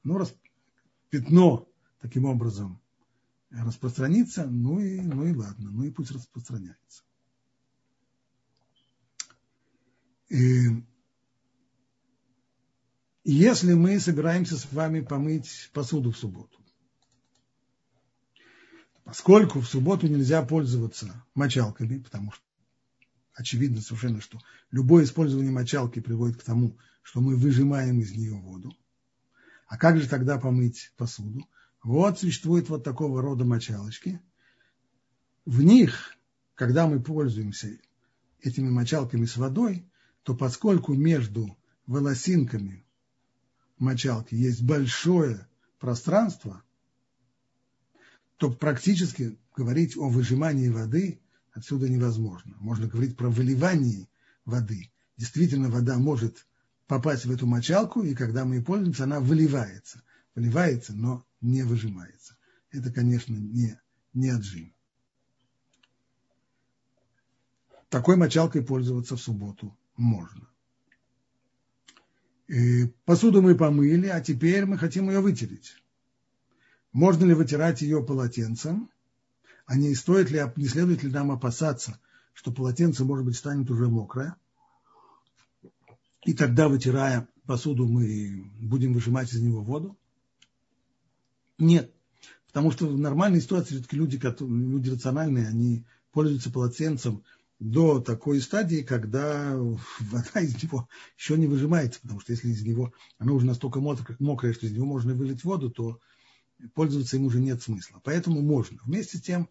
Но 0.03 0.25
пятно 1.09 1.67
таким 1.99 2.25
образом 2.25 2.81
распространится, 3.49 4.45
ну 4.45 4.79
и, 4.79 5.01
ну 5.01 5.25
и 5.25 5.33
ладно, 5.33 5.71
ну 5.71 5.83
и 5.83 5.91
пусть 5.91 6.11
распространяется. 6.11 7.03
И 10.29 10.83
если 13.23 13.73
мы 13.73 13.99
собираемся 13.99 14.57
с 14.57 14.71
вами 14.71 15.01
помыть 15.01 15.71
посуду 15.73 16.11
в 16.11 16.17
субботу, 16.17 16.58
поскольку 19.09 19.59
в 19.59 19.67
субботу 19.67 20.07
нельзя 20.07 20.41
пользоваться 20.41 21.23
мочалками, 21.35 21.99
потому 21.99 22.31
что 22.31 22.43
очевидно 23.33 23.81
совершенно, 23.81 24.21
что 24.21 24.39
любое 24.71 25.03
использование 25.03 25.51
мочалки 25.51 25.99
приводит 25.99 26.37
к 26.41 26.43
тому, 26.43 26.77
что 27.01 27.21
мы 27.21 27.35
выжимаем 27.35 27.99
из 27.99 28.11
нее 28.11 28.35
воду– 28.35 28.75
а 29.69 29.77
как 29.77 29.99
же 29.99 30.09
тогда 30.09 30.39
помыть 30.39 30.91
посуду? 30.97 31.47
Вот 31.83 32.19
существует 32.19 32.69
вот 32.69 32.83
такого 32.83 33.21
рода 33.21 33.45
мочалочки. 33.45 34.19
В 35.45 35.61
них, 35.61 36.15
когда 36.55 36.87
мы 36.87 37.01
пользуемся 37.01 37.77
этими 38.41 38.67
мочалками 38.67 39.25
с 39.25 39.37
водой, 39.37 39.87
то 40.23 40.35
поскольку 40.35 40.95
между 40.95 41.55
волосинками 41.85 42.83
мочалки 43.77 44.33
есть 44.33 44.63
большое 44.63 45.47
пространство, 45.77 46.63
то 48.39 48.49
практически 48.49 49.37
говорить 49.55 49.97
о 49.97 50.07
выжимании 50.07 50.69
воды 50.69 51.19
отсюда 51.51 51.89
невозможно. 51.89 52.55
Можно 52.61 52.87
говорить 52.87 53.17
про 53.17 53.29
выливание 53.29 54.07
воды. 54.45 54.91
Действительно, 55.17 55.69
вода 55.69 55.97
может 55.97 56.47
попасть 56.87 57.25
в 57.25 57.31
эту 57.31 57.45
мочалку, 57.45 58.01
и 58.01 58.15
когда 58.15 58.45
мы 58.45 58.55
ей 58.55 58.63
пользуемся, 58.63 59.03
она 59.03 59.19
выливается. 59.19 60.01
Выливается, 60.35 60.93
но 60.93 61.25
не 61.41 61.63
выжимается. 61.63 62.37
Это, 62.71 62.93
конечно, 62.93 63.35
не, 63.35 63.77
не 64.13 64.29
отжим. 64.29 64.73
Такой 67.89 68.15
мочалкой 68.15 68.63
пользоваться 68.63 69.17
в 69.17 69.21
субботу 69.21 69.77
можно. 69.97 70.47
И 72.47 72.85
посуду 73.03 73.41
мы 73.41 73.55
помыли, 73.55 74.07
а 74.07 74.21
теперь 74.21 74.65
мы 74.65 74.77
хотим 74.77 75.09
ее 75.09 75.19
вытереть. 75.19 75.75
Можно 76.91 77.25
ли 77.25 77.33
вытирать 77.33 77.81
ее 77.81 78.03
полотенцем? 78.03 78.89
А 79.65 79.77
не 79.77 79.93
стоит 79.93 80.31
ли, 80.31 80.41
не 80.55 80.67
следует 80.67 81.03
ли 81.03 81.11
нам 81.11 81.31
опасаться, 81.31 81.99
что 82.33 82.51
полотенце, 82.51 83.05
может 83.05 83.25
быть, 83.25 83.37
станет 83.37 83.69
уже 83.69 83.87
мокрое? 83.87 84.35
И 86.25 86.33
тогда, 86.33 86.67
вытирая 86.67 87.27
посуду, 87.45 87.87
мы 87.87 88.51
будем 88.59 88.93
выжимать 88.93 89.31
из 89.31 89.41
него 89.41 89.61
воду? 89.61 89.97
Нет. 91.59 91.93
Потому 92.47 92.71
что 92.71 92.87
в 92.87 92.97
нормальной 92.97 93.41
ситуации 93.41 93.75
все-таки 93.75 93.95
люди, 93.95 94.19
люди 94.39 94.89
рациональные, 94.89 95.47
они 95.47 95.85
пользуются 96.11 96.51
полотенцем 96.51 97.23
до 97.59 97.99
такой 97.99 98.41
стадии, 98.41 98.81
когда 98.81 99.55
вода 99.99 100.39
из 100.39 100.61
него 100.63 100.89
еще 101.17 101.37
не 101.37 101.45
выжимается, 101.45 102.01
потому 102.01 102.19
что 102.21 102.31
если 102.31 102.49
из 102.49 102.63
него 102.63 102.91
оно 103.19 103.35
уже 103.35 103.45
настолько 103.45 103.79
мокрое, 103.79 104.53
что 104.53 104.65
из 104.65 104.71
него 104.71 104.87
можно 104.87 105.13
вылить 105.13 105.43
воду, 105.43 105.69
то 105.69 105.99
пользоваться 106.73 107.17
им 107.17 107.25
уже 107.25 107.39
нет 107.39 107.61
смысла. 107.61 108.01
Поэтому 108.03 108.41
можно. 108.41 108.79
Вместе 108.83 109.17
с 109.17 109.21
тем 109.21 109.49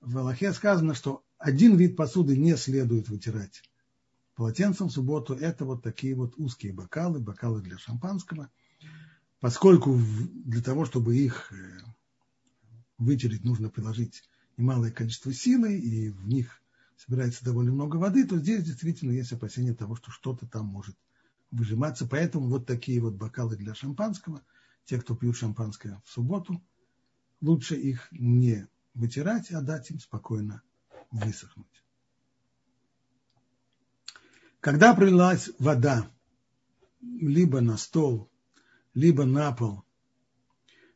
в 0.00 0.16
Аллахе 0.18 0.52
сказано, 0.52 0.94
что 0.94 1.22
один 1.38 1.76
вид 1.76 1.96
посуды 1.96 2.36
не 2.36 2.56
следует 2.56 3.08
вытирать 3.08 3.62
полотенцем 4.34 4.88
в 4.88 4.92
субботу 4.92 5.34
это 5.34 5.64
вот 5.64 5.82
такие 5.82 6.14
вот 6.14 6.34
узкие 6.36 6.72
бокалы, 6.72 7.20
бокалы 7.20 7.62
для 7.62 7.78
шампанского, 7.78 8.50
поскольку 9.40 9.98
для 10.44 10.62
того, 10.62 10.84
чтобы 10.84 11.16
их 11.16 11.52
э, 11.52 11.80
вытереть, 12.98 13.44
нужно 13.44 13.68
приложить 13.68 14.24
немалое 14.56 14.90
количество 14.90 15.32
силы, 15.32 15.76
и 15.76 16.10
в 16.10 16.26
них 16.26 16.62
собирается 16.96 17.44
довольно 17.44 17.72
много 17.72 17.96
воды, 17.96 18.26
то 18.26 18.38
здесь 18.38 18.64
действительно 18.64 19.12
есть 19.12 19.32
опасение 19.32 19.74
того, 19.74 19.96
что 19.96 20.10
что-то 20.10 20.46
там 20.46 20.66
может 20.66 20.96
выжиматься. 21.50 22.06
Поэтому 22.06 22.48
вот 22.48 22.66
такие 22.66 23.00
вот 23.00 23.14
бокалы 23.14 23.56
для 23.56 23.74
шампанского, 23.74 24.42
те, 24.84 25.00
кто 25.00 25.14
пьют 25.14 25.36
шампанское 25.36 26.00
в 26.04 26.10
субботу, 26.10 26.62
лучше 27.40 27.76
их 27.76 28.08
не 28.12 28.68
вытирать, 28.94 29.50
а 29.50 29.60
дать 29.60 29.90
им 29.90 29.98
спокойно 29.98 30.62
высохнуть. 31.10 31.66
Когда 34.60 34.94
пролилась 34.94 35.50
вода 35.58 36.10
либо 37.00 37.60
на 37.60 37.76
стол, 37.76 38.30
либо 38.94 39.24
на 39.24 39.52
пол, 39.52 39.84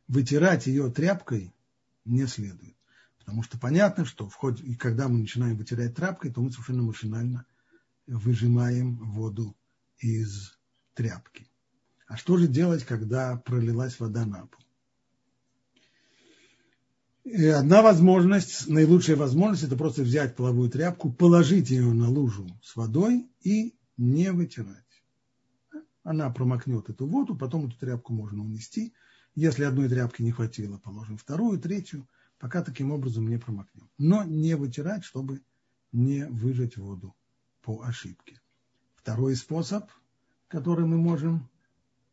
вытирать 0.07 0.67
ее 0.67 0.91
тряпкой 0.91 1.53
не 2.05 2.25
следует. 2.25 2.75
Потому 3.19 3.43
что 3.43 3.59
понятно, 3.59 4.05
что 4.05 4.27
в 4.27 4.33
ходе, 4.33 4.63
и 4.63 4.75
когда 4.75 5.07
мы 5.07 5.19
начинаем 5.19 5.55
вытирать 5.55 5.95
тряпкой, 5.95 6.33
то 6.33 6.41
мы 6.41 6.51
совершенно 6.51 6.81
машинально 6.81 7.45
выжимаем 8.07 8.97
воду 9.11 9.55
из 9.99 10.57
тряпки. 10.95 11.47
А 12.09 12.17
что 12.17 12.37
же 12.37 12.47
делать, 12.47 12.83
когда 12.85 13.37
пролилась 13.37 13.99
вода 13.99 14.25
на 14.25 14.47
пол? 14.47 14.59
И 17.23 17.45
одна 17.45 17.83
возможность, 17.83 18.67
наилучшая 18.67 19.15
возможность, 19.15 19.63
это 19.65 19.77
просто 19.77 20.01
взять 20.01 20.35
половую 20.35 20.71
тряпку, 20.71 21.13
положить 21.13 21.69
ее 21.69 21.93
на 21.93 22.09
лужу 22.09 22.47
с 22.63 22.75
водой 22.75 23.29
и 23.41 23.75
не 23.97 24.31
вытирать. 24.31 25.03
Она 26.01 26.31
промокнет 26.31 26.89
эту 26.89 27.05
воду, 27.05 27.37
потом 27.37 27.67
эту 27.67 27.77
тряпку 27.77 28.11
можно 28.11 28.43
унести. 28.43 28.91
Если 29.35 29.63
одной 29.63 29.87
тряпки 29.87 30.23
не 30.23 30.31
хватило, 30.31 30.79
положим 30.79 31.15
вторую, 31.15 31.59
третью, 31.59 32.09
пока 32.39 32.63
таким 32.63 32.91
образом 32.91 33.27
не 33.27 33.37
промокнем. 33.37 33.87
Но 33.99 34.23
не 34.23 34.55
вытирать, 34.55 35.03
чтобы 35.03 35.43
не 35.91 36.25
выжать 36.25 36.75
воду 36.75 37.15
по 37.61 37.83
ошибке. 37.83 38.41
Второй 38.95 39.35
способ, 39.35 39.91
который 40.47 40.87
мы 40.87 40.97
можем 40.97 41.47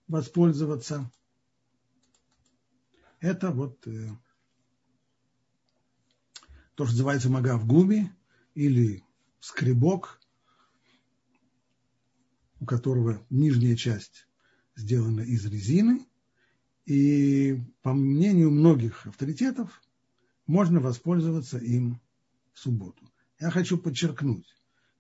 воспользоваться, 0.09 1.11
это 3.21 3.51
вот 3.51 3.87
э, 3.87 4.09
то, 6.75 6.85
что 6.85 6.92
называется 6.92 7.31
мага 7.31 7.57
в 7.57 7.66
гуме 7.66 8.14
или 8.55 9.03
скребок, 9.40 10.21
у 12.61 12.66
которого 12.66 13.25
нижняя 13.31 13.77
часть 13.77 14.27
сделана 14.77 15.21
из 15.21 15.45
резины. 15.47 16.07
И 16.85 17.61
по 17.83 17.92
мнению 17.92 18.51
многих 18.51 19.07
авторитетов, 19.07 19.83
можно 20.47 20.81
воспользоваться 20.81 21.59
им 21.59 22.01
в 22.53 22.61
субботу. 22.61 23.11
Я 23.40 23.51
хочу 23.51 23.77
подчеркнуть, 23.77 24.47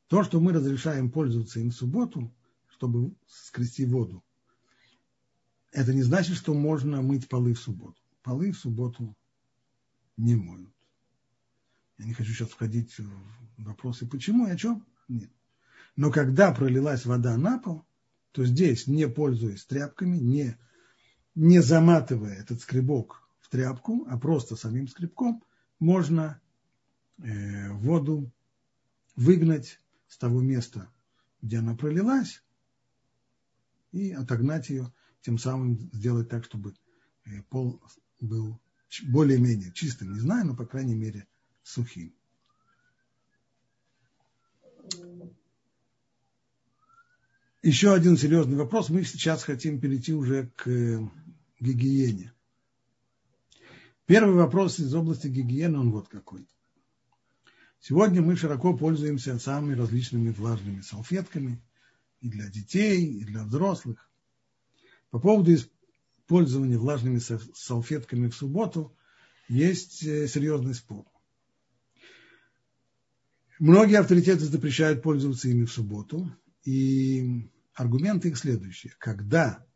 то, 0.08 0.24
что 0.24 0.40
мы 0.40 0.52
разрешаем 0.52 1.10
пользоваться 1.10 1.60
им 1.60 1.70
в 1.70 1.74
субботу, 1.74 2.34
чтобы 2.66 3.14
скрести 3.26 3.86
воду, 3.86 4.24
это 5.76 5.92
не 5.92 6.02
значит, 6.02 6.36
что 6.36 6.54
можно 6.54 7.02
мыть 7.02 7.28
полы 7.28 7.52
в 7.52 7.60
субботу. 7.60 8.00
Полы 8.22 8.50
в 8.50 8.58
субботу 8.58 9.14
не 10.16 10.34
моют. 10.34 10.72
Я 11.98 12.06
не 12.06 12.14
хочу 12.14 12.32
сейчас 12.32 12.48
входить 12.48 12.98
в 12.98 13.10
вопросы, 13.58 14.06
почему 14.06 14.46
и 14.46 14.50
о 14.50 14.56
чем. 14.56 14.86
Нет. 15.06 15.30
Но 15.94 16.10
когда 16.10 16.50
пролилась 16.52 17.04
вода 17.04 17.36
на 17.36 17.58
пол, 17.58 17.84
то 18.32 18.44
здесь, 18.46 18.86
не 18.86 19.06
пользуясь 19.06 19.66
тряпками, 19.66 20.16
не, 20.16 20.58
не 21.34 21.60
заматывая 21.60 22.36
этот 22.36 22.62
скребок 22.62 23.28
в 23.40 23.50
тряпку, 23.50 24.06
а 24.08 24.18
просто 24.18 24.56
самим 24.56 24.88
скребком, 24.88 25.44
можно 25.78 26.40
э, 27.18 27.70
воду 27.72 28.32
выгнать 29.14 29.78
с 30.08 30.16
того 30.16 30.40
места, 30.40 30.90
где 31.42 31.58
она 31.58 31.76
пролилась, 31.76 32.42
и 33.92 34.12
отогнать 34.12 34.70
ее, 34.70 34.90
тем 35.26 35.38
самым 35.38 35.90
сделать 35.92 36.28
так, 36.28 36.44
чтобы 36.44 36.72
э, 37.24 37.42
пол 37.50 37.82
был 38.20 38.60
более-менее 39.02 39.72
чистым, 39.72 40.14
не 40.14 40.20
знаю, 40.20 40.46
но, 40.46 40.54
по 40.54 40.64
крайней 40.64 40.94
мере, 40.94 41.26
сухим. 41.64 42.14
Еще 47.60 47.92
один 47.92 48.16
серьезный 48.16 48.56
вопрос. 48.56 48.88
Мы 48.88 49.02
сейчас 49.02 49.42
хотим 49.42 49.80
перейти 49.80 50.14
уже 50.14 50.46
к 50.54 50.64
гигиене. 51.58 52.32
Первый 54.06 54.36
вопрос 54.36 54.78
из 54.78 54.94
области 54.94 55.26
гигиены, 55.26 55.80
он 55.80 55.90
вот 55.90 56.06
какой. 56.06 56.46
Сегодня 57.80 58.22
мы 58.22 58.36
широко 58.36 58.76
пользуемся 58.76 59.40
самыми 59.40 59.74
различными 59.74 60.30
влажными 60.30 60.82
салфетками 60.82 61.60
и 62.20 62.28
для 62.28 62.48
детей, 62.48 63.04
и 63.04 63.24
для 63.24 63.42
взрослых. 63.42 64.05
По 65.16 65.20
поводу 65.20 65.50
использования 65.54 66.76
влажными 66.76 67.20
салфетками 67.54 68.28
в 68.28 68.36
субботу 68.36 68.94
есть 69.48 70.04
э, 70.04 70.28
серьезный 70.28 70.74
спор. 70.74 71.06
Многие 73.58 73.98
авторитеты 73.98 74.44
запрещают 74.44 75.02
пользоваться 75.02 75.48
ими 75.48 75.64
в 75.64 75.72
субботу, 75.72 76.30
и 76.64 77.48
аргументы 77.72 78.28
их 78.28 78.36
следующие. 78.36 78.92
Когда 78.98 79.66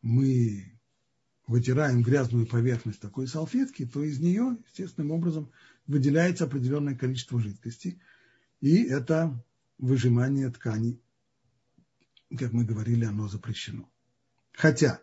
мы 0.00 0.80
вытираем 1.46 2.02
грязную 2.02 2.46
поверхность 2.46 3.00
такой 3.00 3.28
салфетки, 3.28 3.84
то 3.84 4.02
из 4.02 4.18
нее 4.18 4.56
естественным 4.66 5.10
образом 5.10 5.52
выделяется 5.86 6.44
определенное 6.44 6.96
количество 6.96 7.38
жидкости, 7.38 8.00
и 8.62 8.82
это 8.84 9.44
выжимание 9.76 10.48
тканей, 10.48 11.02
как 12.38 12.54
мы 12.54 12.64
говорили, 12.64 13.04
оно 13.04 13.28
запрещено. 13.28 13.89
Хотя 14.60 15.00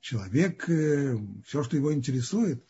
человек, 0.00 0.68
э, 0.68 1.16
все, 1.46 1.62
что 1.62 1.74
его 1.74 1.94
интересует, 1.94 2.62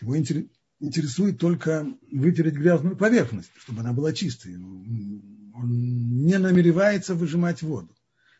его 0.00 0.16
интересует 0.16 1.40
только 1.40 1.88
вытереть 2.12 2.54
грязную 2.54 2.96
поверхность, 2.96 3.50
чтобы 3.56 3.80
она 3.80 3.92
была 3.92 4.12
чистой. 4.12 4.54
Он 4.54 6.24
не 6.24 6.38
намеревается 6.38 7.16
выжимать 7.16 7.62
воду. 7.62 7.92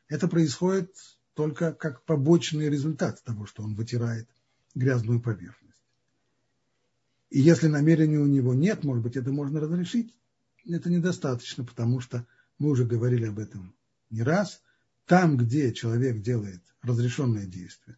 Это 0.06 0.28
происходит 0.28 0.94
только 1.34 1.72
как 1.72 2.04
побочный 2.04 2.70
результат 2.70 3.20
того, 3.24 3.44
что 3.44 3.64
он 3.64 3.74
вытирает 3.74 4.28
грязную 4.76 5.20
поверхность. 5.20 5.82
И 7.28 7.40
если 7.40 7.66
намерения 7.66 8.18
у 8.18 8.26
него 8.26 8.54
нет, 8.54 8.84
может 8.84 9.02
быть, 9.02 9.16
это 9.16 9.32
можно 9.32 9.58
разрешить, 9.58 10.14
это 10.64 10.88
недостаточно, 10.90 11.64
потому 11.64 11.98
что 11.98 12.24
мы 12.60 12.70
уже 12.70 12.84
говорили 12.84 13.26
об 13.26 13.40
этом 13.40 13.74
не 14.10 14.22
раз. 14.22 14.62
Там, 15.10 15.36
где 15.36 15.72
человек 15.72 16.22
делает 16.22 16.62
разрешенное 16.82 17.44
действие, 17.44 17.96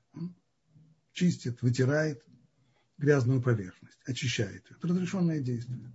чистит, 1.12 1.60
вытирает, 1.60 2.24
грязную 2.96 3.42
поверхность, 3.42 3.98
очищает 4.06 4.64
ее. 4.70 4.76
Это 4.78 4.88
разрешенное 4.88 5.40
действие. 5.40 5.92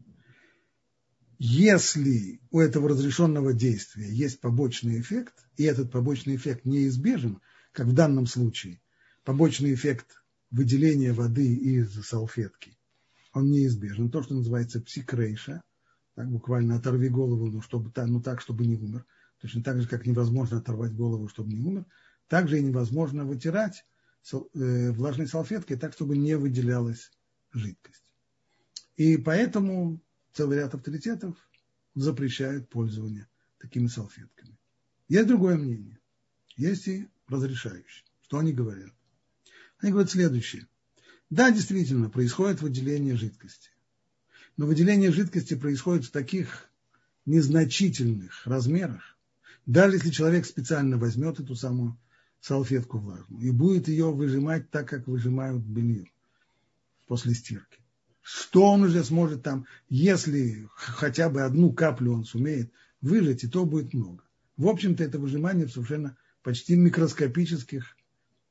Если 1.39 2.39
у 2.51 2.59
этого 2.59 2.89
разрешенного 2.89 3.53
действия 3.53 4.07
есть 4.13 4.39
побочный 4.41 5.01
эффект, 5.01 5.33
и 5.55 5.63
этот 5.63 5.91
побочный 5.91 6.35
эффект 6.35 6.65
неизбежен, 6.65 7.41
как 7.71 7.87
в 7.87 7.93
данном 7.93 8.27
случае, 8.27 8.79
побочный 9.23 9.73
эффект 9.73 10.21
выделения 10.51 11.13
воды 11.13 11.51
из 11.51 11.95
салфетки, 12.05 12.77
он 13.33 13.49
неизбежен. 13.49 14.11
То, 14.11 14.21
что 14.21 14.35
называется 14.35 14.81
псикрейша, 14.81 15.63
так 16.13 16.29
буквально 16.29 16.75
оторви 16.75 17.09
голову, 17.09 17.47
ну, 17.47 17.61
чтобы, 17.61 17.91
ну 18.05 18.21
так, 18.21 18.39
чтобы 18.39 18.67
не 18.67 18.75
умер. 18.75 19.03
Точно 19.39 19.63
так 19.63 19.81
же, 19.81 19.87
как 19.87 20.05
невозможно 20.05 20.57
оторвать 20.57 20.93
голову, 20.93 21.27
чтобы 21.27 21.53
не 21.53 21.61
умер, 21.61 21.85
также 22.27 22.59
и 22.59 22.63
невозможно 22.63 23.25
вытирать 23.25 23.85
Э, 24.33 24.91
влажной 24.91 25.27
салфеткой 25.27 25.77
так, 25.77 25.93
чтобы 25.93 26.17
не 26.17 26.35
выделялась 26.35 27.11
жидкость. 27.53 28.03
И 28.97 29.15
поэтому 29.17 30.01
целый 30.33 30.57
ряд 30.57 30.73
авторитетов 30.73 31.37
запрещают 31.95 32.69
пользование 32.69 33.29
такими 33.57 33.87
салфетками. 33.87 34.57
Есть 35.07 35.27
другое 35.27 35.55
мнение. 35.55 35.99
Есть 36.57 36.87
и 36.89 37.07
разрешающие. 37.27 38.05
Что 38.23 38.39
они 38.39 38.51
говорят? 38.51 38.91
Они 39.79 39.91
говорят 39.91 40.11
следующее. 40.11 40.67
Да, 41.29 41.49
действительно, 41.51 42.09
происходит 42.09 42.61
выделение 42.61 43.15
жидкости. 43.15 43.69
Но 44.57 44.65
выделение 44.65 45.11
жидкости 45.11 45.53
происходит 45.53 46.05
в 46.05 46.11
таких 46.11 46.69
незначительных 47.25 48.45
размерах. 48.45 49.16
Даже 49.67 49.97
если 49.97 50.11
человек 50.11 50.45
специально 50.45 50.97
возьмет 50.97 51.41
эту 51.41 51.53
самую 51.53 51.99
салфетку 52.39 52.99
влажную 52.99 53.41
и 53.41 53.51
будет 53.51 53.89
ее 53.89 54.11
выжимать 54.13 54.71
так, 54.71 54.87
как 54.87 55.07
выжимают 55.07 55.61
белье 55.61 56.09
после 57.05 57.33
стирки. 57.33 57.79
Что 58.21 58.71
он 58.71 58.83
уже 58.83 59.03
сможет 59.03 59.43
там, 59.43 59.65
если 59.89 60.67
хотя 60.73 61.29
бы 61.29 61.41
одну 61.41 61.73
каплю 61.73 62.13
он 62.13 62.23
сумеет 62.23 62.71
выжать, 63.01 63.43
и 63.43 63.47
то 63.49 63.65
будет 63.65 63.93
много. 63.93 64.23
В 64.55 64.67
общем-то, 64.67 65.03
это 65.03 65.19
выжимание 65.19 65.67
в 65.67 65.71
совершенно 65.71 66.17
почти 66.43 66.75
микроскопических 66.77 67.97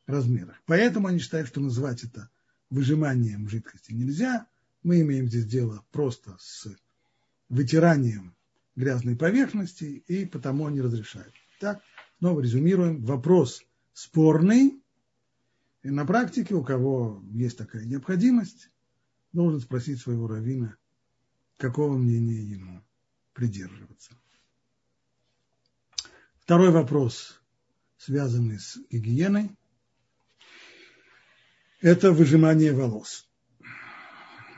размерах. 0.06 0.56
Поэтому 0.66 1.08
они 1.08 1.18
считают, 1.18 1.48
что 1.48 1.60
называть 1.60 2.04
это 2.04 2.28
выжиманием 2.68 3.48
жидкости 3.48 3.92
нельзя. 3.92 4.46
Мы 4.82 5.00
имеем 5.00 5.28
здесь 5.28 5.46
дело 5.46 5.82
просто 5.92 6.36
с 6.38 6.68
вытиранием 7.48 8.35
грязной 8.76 9.16
поверхности, 9.16 10.04
и 10.06 10.26
потому 10.26 10.66
они 10.66 10.80
разрешают. 10.80 11.34
Так, 11.58 11.82
снова 12.18 12.40
резюмируем. 12.40 13.02
Вопрос 13.02 13.62
спорный, 13.92 14.82
и 15.82 15.90
на 15.90 16.04
практике, 16.04 16.54
у 16.54 16.62
кого 16.62 17.22
есть 17.32 17.56
такая 17.56 17.84
необходимость, 17.84 18.70
должен 19.32 19.60
спросить 19.60 20.00
своего 20.00 20.28
равина, 20.28 20.76
какого 21.56 21.96
мнения 21.96 22.42
ему 22.42 22.82
придерживаться. 23.32 24.12
Второй 26.40 26.70
вопрос, 26.70 27.40
связанный 27.96 28.58
с 28.58 28.78
гигиеной, 28.90 29.50
это 31.80 32.12
выжимание 32.12 32.72
волос. 32.72 33.28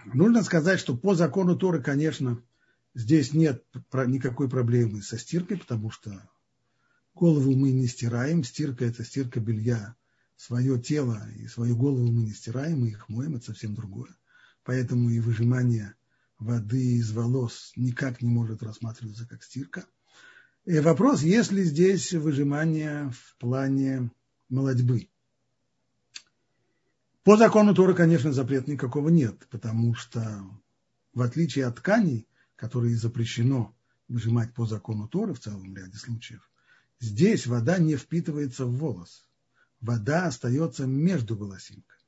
Нужно 0.06 0.42
сказать, 0.42 0.80
что 0.80 0.96
по 0.96 1.14
закону 1.14 1.56
Торы, 1.56 1.82
конечно, 1.82 2.42
здесь 2.98 3.32
нет 3.32 3.64
никакой 3.92 4.48
проблемы 4.48 5.02
со 5.02 5.18
стиркой, 5.18 5.58
потому 5.58 5.90
что 5.90 6.28
голову 7.14 7.54
мы 7.54 7.70
не 7.70 7.86
стираем. 7.86 8.42
Стирка– 8.42 8.84
это 8.86 9.04
стирка 9.04 9.40
белья. 9.40 9.94
Свое 10.36 10.80
тело 10.80 11.28
и 11.36 11.46
свою 11.46 11.76
голову 11.76 12.10
мы 12.12 12.22
не 12.22 12.32
стираем, 12.32 12.80
мы 12.80 12.88
их 12.88 13.08
моем, 13.08 13.36
это 13.36 13.46
совсем 13.46 13.74
другое. 13.74 14.10
Поэтому 14.64 15.10
и 15.10 15.20
выжимание 15.20 15.94
воды 16.38 16.96
из 16.96 17.12
волос 17.12 17.72
никак 17.76 18.20
не 18.20 18.28
может 18.28 18.62
рассматриваться 18.62 19.26
как 19.26 19.42
стирка. 19.42 19.84
И 20.64 20.78
вопрос, 20.80 21.22
есть 21.22 21.50
ли 21.50 21.64
здесь 21.64 22.12
выжимание 22.12 23.10
в 23.10 23.36
плане 23.38 24.10
молодьбы. 24.48 25.08
По 27.24 27.36
закону 27.36 27.74
Тора, 27.74 27.94
конечно, 27.94 28.32
запрета 28.32 28.70
никакого 28.70 29.08
нет, 29.08 29.46
потому 29.50 29.94
что 29.94 30.44
в 31.14 31.22
отличие 31.22 31.66
от 31.66 31.76
тканей, 31.76 32.27
которые 32.58 32.94
запрещено 32.96 33.74
выжимать 34.08 34.52
по 34.52 34.66
закону 34.66 35.08
Торы 35.08 35.32
в 35.32 35.40
целом 35.40 35.74
ряде 35.74 35.96
случаев, 35.96 36.50
здесь 37.00 37.46
вода 37.46 37.78
не 37.78 37.96
впитывается 37.96 38.66
в 38.66 38.76
волос. 38.76 39.26
Вода 39.80 40.26
остается 40.26 40.86
между 40.86 41.36
волосинками. 41.36 41.98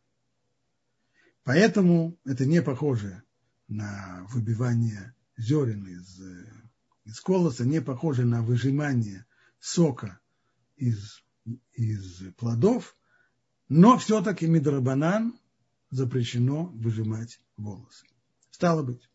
Поэтому 1.44 2.18
это 2.26 2.44
не 2.44 2.61
похоже 2.61 3.22
на 3.68 4.26
выбивание 4.28 5.14
зерен 5.38 5.86
из, 5.86 6.20
из 7.05 7.18
колоса, 7.20 7.64
не 7.64 7.80
похоже 7.80 8.26
на 8.26 8.42
выжимание 8.42 9.24
сока 9.59 10.20
из, 10.76 11.22
из 11.72 12.22
плодов– 12.36 12.94
но 13.70 13.96
все-таки 13.98 14.48
Мидрабанан 14.48 15.38
запрещено 15.90 16.64
выжимать 16.74 17.40
волосы. 17.57 18.05
Стало 18.51 18.82
быть, 18.82 19.09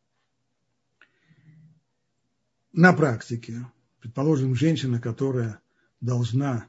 на 2.75 2.91
практике, 2.91 3.65
предположим, 4.01 4.53
женщина, 4.53 4.99
которая 4.99 5.61
должна 6.01 6.67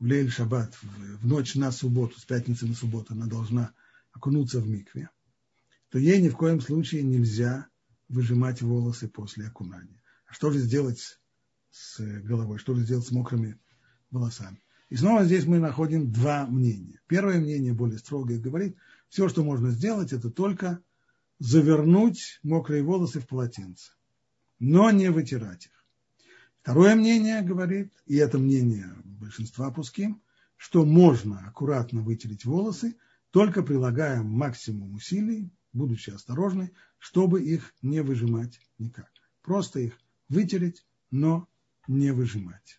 в 0.00 0.04
Лейль 0.04 0.30
Шаббат, 0.30 0.76
в 0.82 1.26
ночь 1.26 1.54
на 1.54 1.70
субботу, 1.70 2.18
с 2.18 2.24
пятницы 2.24 2.66
на 2.66 2.74
субботу, 2.74 3.14
она 3.14 3.26
должна 3.26 3.72
окунуться 4.12 4.60
в 4.60 4.68
микве, 4.68 5.10
то 5.90 5.98
ей 5.98 6.20
ни 6.20 6.28
в 6.28 6.36
коем 6.36 6.60
случае 6.60 7.04
нельзя 7.04 7.68
выжимать 8.08 8.62
волосы 8.62 9.08
после 9.08 9.46
окунания. 9.46 10.02
А 10.26 10.34
что 10.34 10.50
же 10.50 10.58
сделать 10.58 11.20
с 11.70 12.00
головой, 12.00 12.58
что 12.58 12.74
же 12.74 12.82
сделать 12.82 13.06
с 13.06 13.12
мокрыми 13.12 13.56
волосами? 14.10 14.60
И 14.90 14.96
снова 14.96 15.24
здесь 15.24 15.46
мы 15.46 15.60
находим 15.60 16.10
два 16.10 16.46
мнения. 16.46 17.00
Первое 17.06 17.38
мнение, 17.38 17.72
более 17.72 17.98
строгое, 17.98 18.40
говорит, 18.40 18.76
все, 19.08 19.28
что 19.28 19.44
можно 19.44 19.70
сделать, 19.70 20.12
это 20.12 20.30
только 20.30 20.80
завернуть 21.38 22.40
мокрые 22.42 22.82
волосы 22.82 23.20
в 23.20 23.28
полотенце, 23.28 23.92
но 24.58 24.90
не 24.90 25.10
вытирать 25.10 25.66
их. 25.66 25.84
Второе 26.62 26.94
мнение 26.94 27.42
говорит, 27.42 27.92
и 28.06 28.16
это 28.16 28.38
мнение 28.38 28.90
большинства 29.04 29.70
пуским, 29.70 30.22
что 30.56 30.84
можно 30.84 31.46
аккуратно 31.46 32.00
вытереть 32.00 32.44
волосы, 32.44 32.96
только 33.30 33.62
прилагая 33.62 34.22
максимум 34.22 34.94
усилий, 34.94 35.50
будучи 35.72 36.10
осторожны, 36.10 36.72
чтобы 36.98 37.42
их 37.42 37.74
не 37.82 38.00
выжимать 38.00 38.60
никак. 38.78 39.10
Просто 39.42 39.80
их 39.80 39.98
вытереть, 40.28 40.86
но 41.10 41.48
не 41.86 42.12
выжимать. 42.12 42.78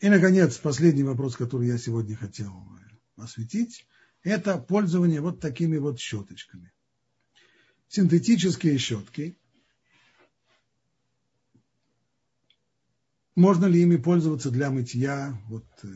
И, 0.00 0.08
наконец, 0.08 0.56
последний 0.58 1.04
вопрос, 1.04 1.36
который 1.36 1.68
я 1.68 1.78
сегодня 1.78 2.16
хотел 2.16 2.54
осветить, 3.16 3.86
это 4.22 4.58
пользование 4.58 5.20
вот 5.20 5.40
такими 5.40 5.78
вот 5.78 5.98
щеточками. 5.98 6.72
Синтетические 7.88 8.78
щетки. 8.78 9.36
Можно 13.34 13.66
ли 13.66 13.82
ими 13.82 13.96
пользоваться 13.96 14.50
для 14.50 14.70
мытья 14.70 15.40
вот 15.48 15.66
э, 15.82 15.88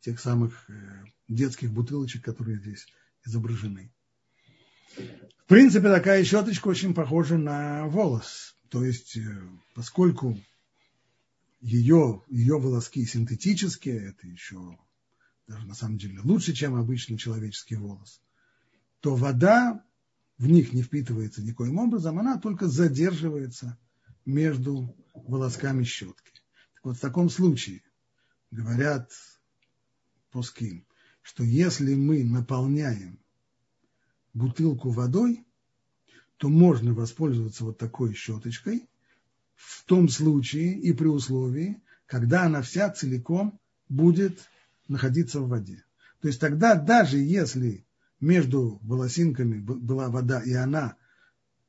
тех 0.00 0.18
самых 0.20 0.68
э, 0.70 1.04
детских 1.28 1.70
бутылочек, 1.70 2.24
которые 2.24 2.58
здесь 2.58 2.86
изображены? 3.24 3.92
В 4.96 5.46
принципе, 5.48 5.88
такая 5.88 6.24
щеточка 6.24 6.68
очень 6.68 6.94
похожа 6.94 7.36
на 7.36 7.86
волос. 7.88 8.56
То 8.70 8.84
есть, 8.84 9.16
э, 9.16 9.48
поскольку 9.74 10.40
ее, 11.60 12.22
ее 12.28 12.58
волоски 12.58 13.04
синтетические, 13.04 14.10
это 14.10 14.26
еще 14.26 14.78
даже 15.48 15.66
на 15.66 15.74
самом 15.74 15.98
деле 15.98 16.20
лучше, 16.20 16.52
чем 16.52 16.74
обычный 16.74 17.18
человеческий 17.18 17.76
волос, 17.76 18.20
то 19.00 19.16
вода 19.16 19.84
в 20.36 20.46
них 20.46 20.72
не 20.72 20.82
впитывается 20.82 21.42
никоим 21.42 21.78
образом, 21.78 22.18
она 22.18 22.38
только 22.38 22.68
задерживается 22.68 23.76
между 24.24 24.94
волосками 25.14 25.82
щетки. 25.82 26.32
Так 26.74 26.84
вот, 26.84 26.96
в 26.96 27.00
таком 27.00 27.30
случае 27.30 27.82
говорят 28.50 29.10
поским, 30.30 30.86
что 31.22 31.42
если 31.42 31.94
мы 31.94 32.22
наполняем 32.22 33.18
бутылку 34.34 34.90
водой, 34.90 35.44
то 36.36 36.48
можно 36.48 36.94
воспользоваться 36.94 37.64
вот 37.64 37.78
такой 37.78 38.14
щеточкой– 38.14 38.88
в 39.58 39.84
том 39.84 40.08
случае 40.08 40.74
и 40.74 40.92
при 40.92 41.08
условии, 41.08 41.82
когда 42.06 42.44
она 42.44 42.62
вся 42.62 42.90
целиком 42.90 43.58
будет 43.88 44.48
находиться 44.88 45.40
в 45.40 45.48
воде. 45.48 45.84
То 46.20 46.28
есть 46.28 46.40
тогда 46.40 46.74
даже 46.74 47.18
если 47.18 47.86
между 48.20 48.80
волосинками 48.82 49.60
была 49.60 50.08
вода, 50.08 50.40
и 50.40 50.52
она 50.52 50.96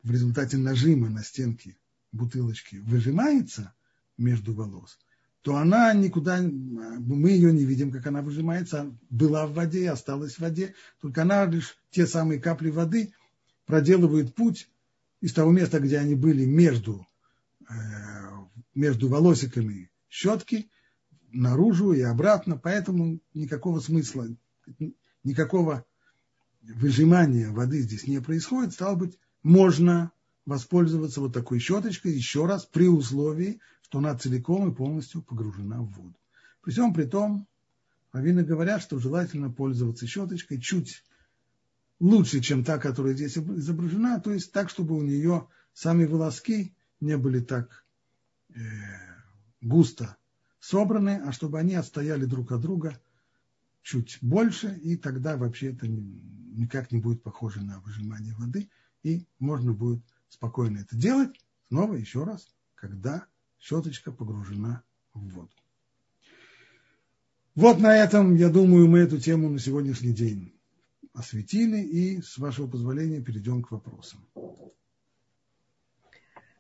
в 0.01 0.11
результате 0.11 0.57
нажима 0.57 1.09
на 1.09 1.24
стенки 1.24 1.78
бутылочки 2.11 2.78
выжимается 2.78 3.74
между 4.17 4.53
волос, 4.53 4.97
то 5.41 5.55
она 5.55 5.93
никуда, 5.93 6.41
мы 6.41 7.30
ее 7.30 7.53
не 7.53 7.65
видим, 7.65 7.91
как 7.91 8.07
она 8.07 8.22
выжимается, 8.22 8.91
была 9.09 9.45
в 9.45 9.53
воде 9.53 9.84
и 9.84 9.88
осталась 9.88 10.36
в 10.36 10.39
воде, 10.39 10.74
только 11.01 11.22
она 11.22 11.45
лишь 11.45 11.78
те 11.91 12.07
самые 12.07 12.39
капли 12.39 12.72
воды 12.72 13.13
проделывают 13.65 14.34
путь 14.34 14.70
из 15.22 15.34
того 15.34 15.51
места, 15.51 15.80
где 15.80 15.99
они 15.99 16.15
были 16.15 16.45
между 16.45 17.05
Э, 17.70 18.45
между 18.74 19.09
волосиками 19.09 19.91
щетки 20.09 20.70
наружу 21.32 21.93
и 21.93 22.01
обратно, 22.01 22.57
поэтому 22.57 23.19
никакого 23.34 23.80
смысла, 23.80 24.27
никакого 25.23 25.86
выжимания 26.61 27.51
воды 27.51 27.82
здесь 27.82 28.07
не 28.07 28.21
происходит. 28.21 28.73
Стало 28.73 28.95
быть, 28.95 29.17
можно 29.43 30.11
воспользоваться 30.45 31.21
вот 31.21 31.34
такой 31.34 31.59
щеточкой 31.59 32.13
еще 32.13 32.45
раз 32.45 32.65
при 32.65 32.88
условии, 32.88 33.59
что 33.84 33.99
она 33.99 34.17
целиком 34.17 34.71
и 34.71 34.75
полностью 34.75 35.21
погружена 35.21 35.82
в 35.82 35.89
воду. 35.91 36.15
При 36.61 36.71
всем 36.71 36.93
при 36.93 37.05
том, 37.05 37.47
раввины 38.11 38.43
говорят, 38.43 38.82
что 38.82 38.99
желательно 38.99 39.51
пользоваться 39.51 40.07
щеточкой 40.07 40.59
чуть 40.59 41.03
лучше, 41.99 42.39
чем 42.41 42.63
та, 42.63 42.77
которая 42.77 43.13
здесь 43.13 43.38
изображена, 43.38 44.19
то 44.19 44.32
есть 44.32 44.51
так, 44.51 44.69
чтобы 44.69 44.95
у 44.95 45.01
нее 45.01 45.47
сами 45.73 46.05
волоски 46.05 46.73
не 46.99 47.17
были 47.17 47.39
так 47.39 47.86
э, 48.53 48.59
густо 49.61 50.17
собраны, 50.60 51.22
а 51.26 51.32
чтобы 51.32 51.60
они 51.60 51.76
отстояли 51.76 52.26
друг 52.26 52.51
от 52.51 52.62
друга 52.62 52.99
чуть 53.82 54.18
больше, 54.22 54.78
и 54.84 54.97
тогда 54.97 55.38
вообще 55.38 55.72
это 55.74 55.88
никак 55.88 56.91
не 56.91 56.99
будет 56.99 57.24
похоже 57.24 57.62
на 57.62 57.80
выжимание 57.80 58.36
воды, 58.36 58.70
и 59.03 59.26
можно 59.39 59.74
будет 59.74 60.03
спокойно 60.28 60.80
это 60.80 60.95
делать, 60.95 61.39
снова 61.70 61.93
еще 61.95 62.24
раз, 62.24 62.47
когда 62.76 63.26
щеточка 63.60 64.12
погружена 64.12 64.84
в 65.14 65.28
воду. 65.30 65.51
Вот 67.55 67.80
на 67.80 67.95
этом, 67.95 68.36
я 68.36 68.49
думаю, 68.49 68.88
мы 68.88 68.99
эту 68.99 69.20
тему 69.20 69.49
на 69.49 69.60
сегодняшний 69.60 70.14
день 70.14 70.53
осветили, 71.14 71.82
и, 71.82 72.22
с 72.22 72.38
вашего 72.38 72.68
позволения, 72.68 73.22
перейдем 73.22 73.64
к 73.64 73.72
вопросам. 73.72 74.26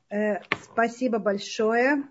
Э, 0.09 0.39
спасибо 0.63 1.19
большое. 1.19 2.03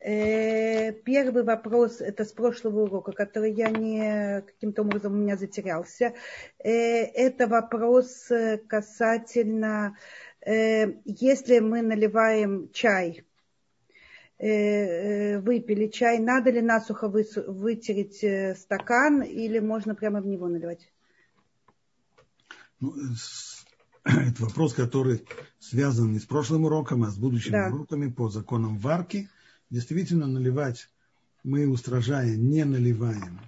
Э, 0.00 0.92
первый 0.92 1.42
вопрос, 1.42 2.00
это 2.00 2.24
с 2.24 2.32
прошлого 2.32 2.82
урока, 2.82 3.12
который 3.12 3.52
я 3.52 3.70
не 3.70 4.42
каким-то 4.42 4.82
образом 4.82 5.14
у 5.14 5.16
меня 5.16 5.36
затерялся. 5.36 6.14
Э, 6.58 6.70
это 6.70 7.46
вопрос 7.46 8.30
касательно, 8.68 9.96
если 10.44 11.58
мы 11.58 11.82
наливаем 11.82 12.70
чай, 12.72 13.24
выпили 14.38 15.88
чай, 15.88 16.18
надо 16.20 16.50
ли 16.50 16.60
насухо 16.60 17.08
вытереть 17.08 18.58
стакан 18.58 19.22
или 19.22 19.58
можно 19.58 19.96
прямо 19.96 20.20
в 20.20 20.26
него 20.26 20.46
наливать? 20.46 20.88
Ну, 22.80 22.94
это 24.04 24.42
вопрос, 24.42 24.74
который 24.74 25.26
связан 25.58 26.12
не 26.12 26.18
с 26.18 26.26
прошлым 26.26 26.64
уроком, 26.64 27.02
а 27.04 27.10
с 27.10 27.16
будущими 27.16 27.52
да. 27.52 27.68
уроками 27.68 28.10
по 28.10 28.28
законам 28.28 28.78
варки. 28.78 29.28
Действительно, 29.70 30.26
наливать 30.26 30.88
мы, 31.42 31.68
устражая, 31.68 32.36
не 32.36 32.64
наливаем 32.64 33.40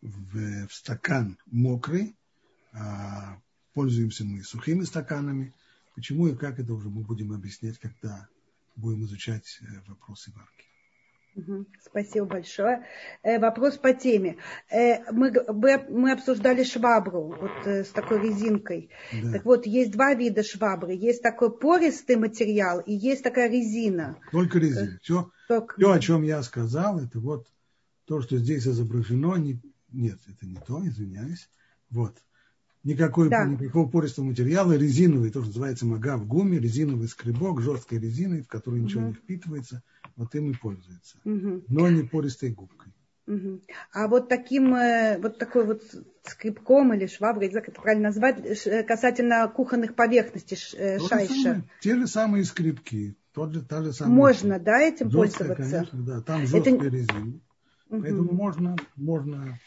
в, 0.00 0.66
в 0.66 0.72
стакан 0.72 1.38
мокрый, 1.46 2.14
а 2.72 3.40
пользуемся 3.74 4.24
мы 4.24 4.42
сухими 4.42 4.84
стаканами. 4.84 5.52
Почему 5.94 6.28
и 6.28 6.36
как 6.36 6.60
это 6.60 6.72
уже 6.72 6.88
мы 6.88 7.02
будем 7.02 7.32
объяснять, 7.32 7.78
когда 7.78 8.28
будем 8.76 9.04
изучать 9.04 9.58
э, 9.60 9.64
вопросы 9.88 10.30
варки. 10.32 10.67
Спасибо 11.82 12.26
большое. 12.26 12.86
Э, 13.22 13.38
вопрос 13.38 13.76
по 13.76 13.92
теме. 13.92 14.36
Э, 14.70 15.10
мы, 15.12 15.32
мы 15.88 16.12
обсуждали 16.12 16.64
швабру 16.64 17.34
вот, 17.40 17.66
э, 17.66 17.84
с 17.84 17.88
такой 17.88 18.20
резинкой. 18.20 18.90
Да. 19.12 19.32
Так 19.32 19.44
вот, 19.44 19.66
есть 19.66 19.92
два 19.92 20.14
вида 20.14 20.42
швабры. 20.42 20.94
Есть 20.94 21.22
такой 21.22 21.56
пористый 21.56 22.16
материал 22.16 22.80
и 22.80 22.92
есть 22.92 23.22
такая 23.22 23.50
резина. 23.50 24.18
Только 24.32 24.58
резина. 24.58 24.98
Все, 25.02 25.30
Только... 25.48 25.76
все 25.76 25.92
о 25.92 25.98
чем 25.98 26.22
я 26.22 26.42
сказал, 26.42 27.00
это 27.00 27.18
вот 27.20 27.46
то, 28.06 28.20
что 28.20 28.38
здесь 28.38 28.66
изображено. 28.66 29.36
Не, 29.36 29.60
нет, 29.92 30.18
это 30.26 30.46
не 30.46 30.56
то, 30.66 30.86
извиняюсь. 30.86 31.48
Вот. 31.90 32.14
Никакой, 32.92 33.28
да. 33.28 33.44
Никакого 33.44 33.88
пористого 33.88 34.26
материала, 34.26 34.72
резиновый, 34.72 35.30
то, 35.30 35.40
что 35.40 35.48
называется 35.48 35.86
мага 35.86 36.16
в 36.16 36.26
гуме, 36.26 36.58
резиновый 36.58 37.08
скребок, 37.08 37.60
жесткой 37.60 37.98
резиной, 37.98 38.42
в 38.42 38.72
ничего 38.72 39.02
угу. 39.02 39.08
не 39.08 39.14
впитывается– 39.14 39.82
вот 40.18 40.34
им 40.34 40.50
и 40.50 40.54
пользуется. 40.54 41.16
Угу. 41.24 41.64
Но 41.68 41.88
не 41.88 42.02
пористой 42.02 42.50
губкой. 42.50 42.92
Угу. 43.28 43.60
А 43.92 44.08
вот 44.08 44.28
таким, 44.28 44.74
э, 44.74 45.18
вот 45.20 45.38
такой 45.38 45.64
вот 45.64 45.82
скребком 46.24 46.92
или 46.92 47.06
шваброй, 47.06 47.46
не 47.46 47.52
знаю, 47.52 47.64
как 47.64 47.74
это 47.74 47.82
правильно 47.82 48.08
назвать, 48.08 48.40
э, 48.66 48.82
касательно 48.82 49.46
кухонных 49.48 49.94
поверхностей 49.94 50.58
э, 50.76 50.98
шайша. 50.98 51.62
те 51.80 51.94
же 51.94 52.06
самые 52.06 52.44
скребки, 52.44 53.16
тот 53.32 53.52
же, 53.52 53.62
та 53.62 53.82
же 53.82 53.92
самая. 53.92 54.14
Можно, 54.14 54.58
да, 54.58 54.80
этим 54.80 55.10
Жесткая, 55.10 55.48
пользоваться? 55.48 55.76
Конечно, 55.76 56.02
да, 56.02 56.20
там 56.22 56.46
жесткая 56.46 56.74
это... 56.74 56.88
резина. 56.88 57.40
Угу. 57.90 58.02
Поэтому 58.02 58.32
можно, 58.32 58.76
можно 58.96 59.58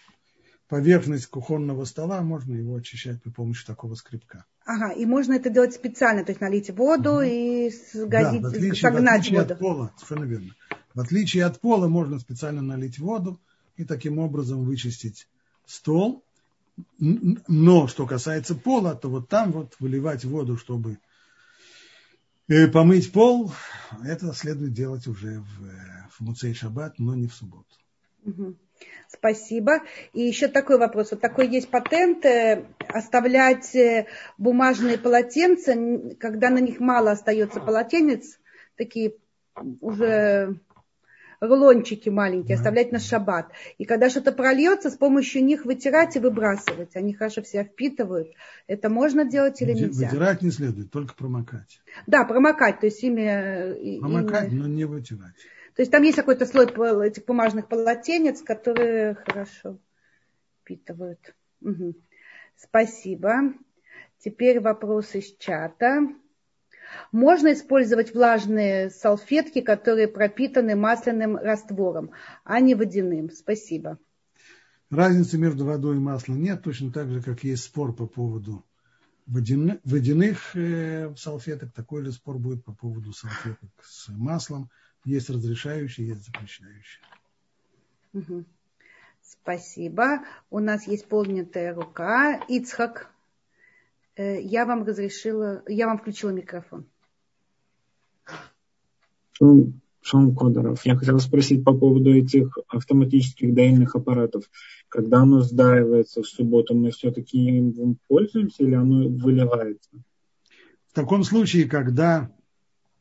поверхность 0.72 1.26
кухонного 1.26 1.84
стола, 1.84 2.22
можно 2.22 2.56
его 2.56 2.76
очищать 2.76 3.22
при 3.22 3.30
помощи 3.30 3.66
такого 3.66 3.96
скребка. 3.96 4.46
Ага, 4.64 4.94
и 4.94 5.06
можно 5.06 5.34
это 5.34 5.50
делать 5.50 5.74
специально, 5.74 6.24
то 6.24 6.32
есть 6.32 6.40
налить 6.40 6.70
воду 6.70 7.16
угу. 7.16 7.22
и 7.24 7.70
сгазить, 7.94 8.42
да, 8.42 8.48
в 8.48 8.52
отличие, 8.54 8.76
согнать 8.76 9.04
в 9.04 9.28
отличие 9.28 9.42
воду. 9.42 9.54
от 9.54 9.60
пола, 9.60 9.94
совершенно 9.98 10.24
верно. 10.30 10.56
В 10.94 11.00
отличие 11.02 11.44
от 11.44 11.60
пола 11.60 11.90
можно 11.90 12.20
специально 12.20 12.62
налить 12.62 13.00
воду 13.00 13.42
и 13.76 13.84
таким 13.84 14.18
образом 14.18 14.64
вычистить 14.64 15.28
стол. 15.66 16.24
Но 16.98 17.88
что 17.88 18.08
касается 18.08 18.56
пола, 18.56 18.96
то 18.96 19.10
вот 19.10 19.28
там 19.28 19.52
вот 19.52 19.76
выливать 19.80 20.24
воду, 20.24 20.56
чтобы 20.56 21.00
э, 22.48 22.68
помыть 22.68 23.12
пол, 23.12 23.52
это 24.06 24.32
следует 24.32 24.72
делать 24.72 25.06
уже 25.06 25.42
в, 25.42 25.66
э, 25.66 26.08
в 26.12 26.22
Муцей 26.22 26.54
Шаббат, 26.54 26.98
но 26.98 27.14
не 27.14 27.28
в 27.28 27.34
субботу. 27.34 27.76
Угу. 28.24 28.56
Спасибо. 29.08 29.82
И 30.14 30.22
еще 30.22 30.48
такой 30.48 30.78
вопрос. 30.78 31.12
Вот 31.12 31.22
такой 31.22 31.48
есть 31.48 31.70
патент 31.70 32.26
э, 32.26 32.66
оставлять 32.88 33.76
э, 33.76 34.08
бумажные 34.38 34.98
полотенца, 34.98 35.74
когда 36.20 36.50
на 36.50 36.60
них 36.60 36.80
мало 36.80 37.12
остается 37.12 37.60
полотенец, 37.60 38.40
такие 38.78 39.16
уже 39.82 40.60
рулончики 41.42 42.08
маленькие, 42.10 42.56
оставлять 42.56 42.92
на 42.92 43.00
шаббат. 43.00 43.52
И 43.78 43.86
когда 43.86 44.10
что-то 44.10 44.32
прольется, 44.32 44.90
с 44.92 44.96
помощью 44.96 45.44
них 45.44 45.66
вытирать 45.66 46.16
и 46.16 46.20
выбрасывать. 46.20 46.96
Они 46.96 47.14
хорошо 47.14 47.42
себя 47.42 47.64
впитывают. 47.64 48.30
Это 48.68 48.90
можно 48.90 49.26
делать 49.26 49.62
или 49.62 49.74
нельзя? 49.74 50.08
Вытирать 50.08 50.42
не 50.44 50.52
следует, 50.52 50.92
только 50.92 51.16
промокать. 51.16 51.82
Да, 52.06 52.24
промокать, 52.24 52.80
то 52.80 52.86
есть 52.86 53.04
ими... 53.04 53.22
Э, 53.22 54.00
промокать, 54.00 54.52
ими... 54.52 54.60
но 54.60 54.68
не 54.68 54.86
вытирать. 54.86 55.36
То 55.76 55.82
есть 55.82 55.92
там 55.92 56.04
есть 56.04 56.18
какой-то 56.18 56.46
слой 56.46 56.68
этих 57.08 57.26
бумажных 57.26 57.68
полотенец, 57.68 58.42
которые 58.42 59.16
хорошо 59.16 59.80
впитывают. 60.62 61.34
Угу. 61.62 61.96
Спасибо. 62.56 63.54
Теперь 64.20 64.60
вопрос 64.60 65.16
из 65.16 65.36
чата. 65.38 66.02
Можно 67.12 67.54
использовать 67.54 68.14
влажные 68.14 68.90
салфетки, 68.90 69.62
которые 69.62 70.08
пропитаны 70.08 70.76
масляным 70.76 71.38
раствором, 71.38 72.12
а 72.44 72.60
не 72.60 72.76
водяным. 72.76 73.30
Спасибо. 73.32 73.98
Разницы 74.90 75.38
между 75.38 75.66
водой 75.66 75.96
и 75.96 76.00
маслом 76.00 76.42
нет, 76.42 76.64
точно 76.64 76.92
так 76.92 77.10
же, 77.10 77.22
как 77.22 77.44
есть 77.44 77.64
спор 77.64 77.94
по 77.94 78.08
поводу 78.08 78.66
водяных, 79.26 79.80
водяных 79.86 80.56
э, 80.56 81.14
салфеток, 81.16 81.72
такой 81.72 82.04
же 82.04 82.12
спор 82.12 82.38
будет 82.38 82.64
по 82.66 82.74
поводу 82.74 83.14
салфеток 83.14 83.70
с 83.84 84.10
маслом. 84.10 84.70
Есть 85.06 85.30
разрешающие, 85.30 86.08
есть 86.08 86.26
запрещающие. 86.26 87.04
Угу. 88.14 88.46
Спасибо. 89.22 90.20
У 90.50 90.60
нас 90.60 90.86
есть 90.88 91.08
поднятая 91.08 91.74
рука. 91.74 92.42
Ицхак, 92.48 93.12
я 94.42 94.66
вам 94.66 94.84
разрешила, 94.84 95.64
я 95.68 95.88
вам 95.88 95.98
включила 95.98 96.32
микрофон. 96.32 96.86
Шон 100.04 100.36
Кодоров. 100.36 100.84
Я 100.86 100.96
хотел 100.96 101.20
спросить 101.20 101.64
по 101.64 101.74
поводу 101.74 102.12
этих 102.12 102.58
автоматических 102.68 103.54
доильных 103.54 103.96
аппаратов. 103.96 104.50
Когда 104.90 105.20
оно 105.20 105.42
сдаивается 105.42 106.24
в 106.24 106.28
субботу, 106.28 106.76
мы 106.76 106.90
все-таки 106.92 107.38
им 107.38 107.98
пользуемся 108.08 108.64
или 108.64 108.74
оно 108.74 109.08
выливается? 109.08 109.90
В 110.88 110.94
таком 110.94 111.24
случае, 111.24 111.70
когда 111.70 112.32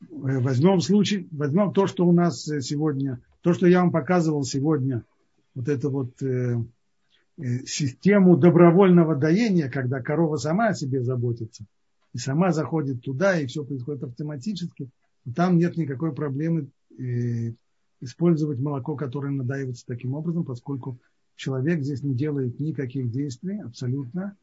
Э, 0.00 0.40
возьмем 0.40 0.80
случай, 0.80 1.28
возьмем 1.30 1.72
то, 1.72 1.86
что 1.86 2.06
у 2.06 2.12
нас 2.12 2.48
э, 2.48 2.60
сегодня, 2.60 3.20
то, 3.42 3.52
что 3.52 3.66
я 3.66 3.80
вам 3.80 3.90
показывал 3.90 4.44
сегодня, 4.44 5.04
вот 5.54 5.68
эту 5.68 5.90
вот 5.90 6.22
э, 6.22 6.26
э, 6.26 6.56
систему 7.66 8.36
добровольного 8.36 9.16
доения, 9.16 9.70
когда 9.70 10.00
корова 10.00 10.36
сама 10.36 10.68
о 10.68 10.74
себе 10.74 11.02
заботится, 11.02 11.64
и 12.12 12.18
сама 12.18 12.52
заходит 12.52 13.02
туда, 13.02 13.38
и 13.38 13.46
все 13.46 13.64
происходит 13.64 14.02
автоматически, 14.04 14.90
там 15.34 15.58
нет 15.58 15.76
никакой 15.76 16.12
проблемы 16.12 16.68
э, 16.98 17.52
использовать 18.00 18.58
молоко, 18.58 18.96
которое 18.96 19.30
надаивается 19.30 19.86
таким 19.86 20.14
образом, 20.14 20.44
поскольку 20.44 20.98
человек 21.36 21.82
здесь 21.82 22.02
не 22.02 22.14
делает 22.14 22.58
никаких 22.58 23.10
действий 23.10 23.60
абсолютно. 23.60 24.36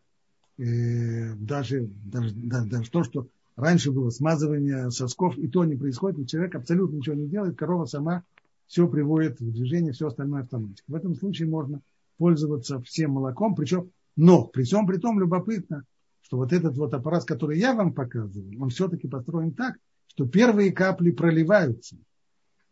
Э, 0.58 1.34
даже, 1.36 1.90
даже, 2.06 2.34
даже, 2.34 2.68
даже 2.68 2.90
то, 2.90 3.04
что 3.04 3.28
Раньше 3.58 3.92
было 3.92 4.12
смазывание 4.12 4.92
сосков, 4.92 5.36
и 5.36 5.48
то 5.48 5.66
не 5.66 5.76
происходит, 5.76 6.30
человек 6.30 6.54
абсолютно 6.54 6.98
ничего 6.98 7.16
не 7.16 7.26
делает, 7.28 7.58
корова 7.58 7.86
сама 7.86 8.24
все 8.68 8.88
приводит 8.88 9.40
в 9.40 9.52
движение, 9.52 9.94
все 9.94 10.08
остальное 10.08 10.44
автоматика. 10.44 10.84
В 10.88 10.94
этом 10.94 11.16
случае 11.16 11.50
можно 11.50 11.82
пользоваться 12.18 12.82
всем 12.82 13.12
молоком, 13.12 13.56
причем, 13.56 13.92
но 14.16 14.46
при 14.46 14.64
всем 14.64 14.88
при 14.88 14.98
том 14.98 15.20
любопытно, 15.20 15.84
что 16.22 16.38
вот 16.38 16.52
этот 16.52 16.78
вот 16.78 16.94
аппарат, 16.94 17.26
который 17.26 17.58
я 17.60 17.74
вам 17.74 17.94
показывал, 17.94 18.50
он 18.62 18.70
все-таки 18.70 19.08
построен 19.08 19.54
так, 19.54 19.78
что 20.08 20.28
первые 20.28 20.72
капли 20.72 21.12
проливаются 21.12 21.98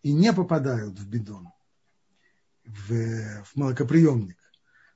и 0.01 0.13
не 0.13 0.33
попадают 0.33 0.99
в 0.99 1.09
бидон, 1.09 1.49
в, 2.65 2.91
в 2.91 3.55
молокоприемник. 3.55 4.37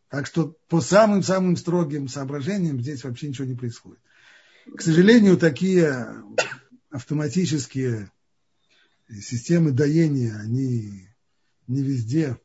Так 0.10 0.26
что 0.26 0.56
по 0.68 0.82
самым-самым 0.82 1.56
строгим 1.56 2.08
соображениям 2.08 2.82
здесь 2.82 3.04
вообще 3.04 3.30
ничего 3.30 3.48
не 3.48 3.56
происходит. 3.56 4.02
К 4.76 4.82
сожалению, 4.82 5.38
такие 5.38 6.08
автоматические 6.90 8.12
системы 9.10 9.72
доения, 9.72 10.36
они 10.36 11.08
не 11.68 11.82
везде. 11.82 12.38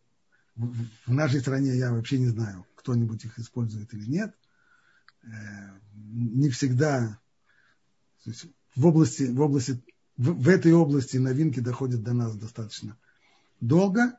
В 0.57 1.13
нашей 1.13 1.41
стране 1.41 1.77
я 1.77 1.93
вообще 1.93 2.19
не 2.19 2.29
знаю, 2.29 2.67
кто-нибудь 2.77 3.25
их 3.25 3.39
использует 3.39 3.93
или 3.93 4.07
нет. 4.07 4.35
Э, 5.25 5.29
не 5.95 6.49
всегда 6.51 7.19
в 8.77 8.87
области, 8.87 9.25
в 9.25 9.41
области 9.41 9.83
в, 10.17 10.31
в 10.33 10.49
этой 10.49 10.73
области 10.73 11.17
новинки 11.17 11.61
доходят 11.61 12.03
до 12.03 12.13
нас 12.13 12.37
достаточно 12.37 12.97
долго, 13.61 14.17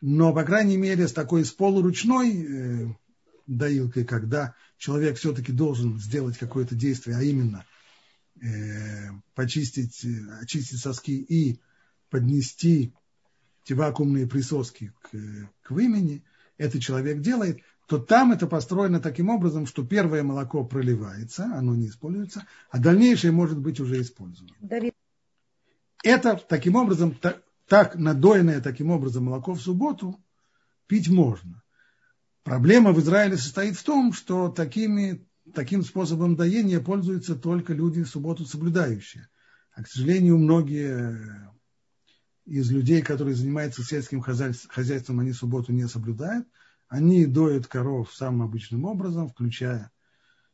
но, 0.00 0.32
по 0.34 0.44
крайней 0.44 0.76
мере, 0.76 1.08
с 1.08 1.12
такой 1.12 1.44
с 1.44 1.52
полуручной 1.52 2.36
э, 2.36 2.94
доилкой, 3.46 4.04
когда 4.04 4.54
человек 4.76 5.16
все-таки 5.16 5.52
должен 5.52 5.98
сделать 5.98 6.36
какое-то 6.36 6.74
действие, 6.74 7.16
а 7.16 7.22
именно 7.22 7.64
э, 8.40 9.10
почистить, 9.34 10.04
очистить 10.40 10.80
соски 10.80 11.12
и 11.12 11.60
поднести 12.10 12.92
вакуумные 13.74 14.26
присоски 14.26 14.92
к, 15.02 15.10
к 15.62 15.70
вымени, 15.70 16.24
это 16.56 16.80
человек 16.80 17.20
делает, 17.20 17.60
то 17.86 17.98
там 17.98 18.32
это 18.32 18.46
построено 18.46 19.00
таким 19.00 19.30
образом, 19.30 19.66
что 19.66 19.84
первое 19.84 20.22
молоко 20.22 20.64
проливается, 20.64 21.44
оно 21.44 21.74
не 21.74 21.88
используется, 21.88 22.46
а 22.70 22.78
дальнейшее 22.78 23.32
может 23.32 23.58
быть 23.58 23.80
уже 23.80 24.00
использовано. 24.00 24.54
Это 26.04 26.36
таким 26.48 26.76
образом, 26.76 27.14
так, 27.14 27.42
так 27.66 27.96
надоенное 27.96 28.60
таким 28.60 28.90
образом 28.90 29.24
молоко 29.24 29.54
в 29.54 29.60
субботу 29.60 30.20
пить 30.86 31.08
можно. 31.08 31.62
Проблема 32.42 32.92
в 32.92 33.00
Израиле 33.00 33.36
состоит 33.36 33.76
в 33.76 33.82
том, 33.82 34.12
что 34.12 34.48
такими 34.48 35.26
таким 35.54 35.82
способом 35.82 36.36
доения 36.36 36.80
пользуются 36.80 37.34
только 37.34 37.72
люди 37.72 38.02
субботу 38.02 38.44
соблюдающие. 38.44 39.28
А, 39.74 39.82
к 39.82 39.88
сожалению, 39.88 40.38
многие 40.38 41.50
из 42.48 42.70
людей, 42.70 43.02
которые 43.02 43.34
занимаются 43.34 43.82
сельским 43.82 44.20
хозяйством, 44.20 45.20
они 45.20 45.32
субботу 45.32 45.72
не 45.72 45.86
соблюдают. 45.86 46.48
Они 46.88 47.26
доят 47.26 47.66
коров 47.66 48.14
самым 48.14 48.42
обычным 48.42 48.86
образом, 48.86 49.28
включая, 49.28 49.90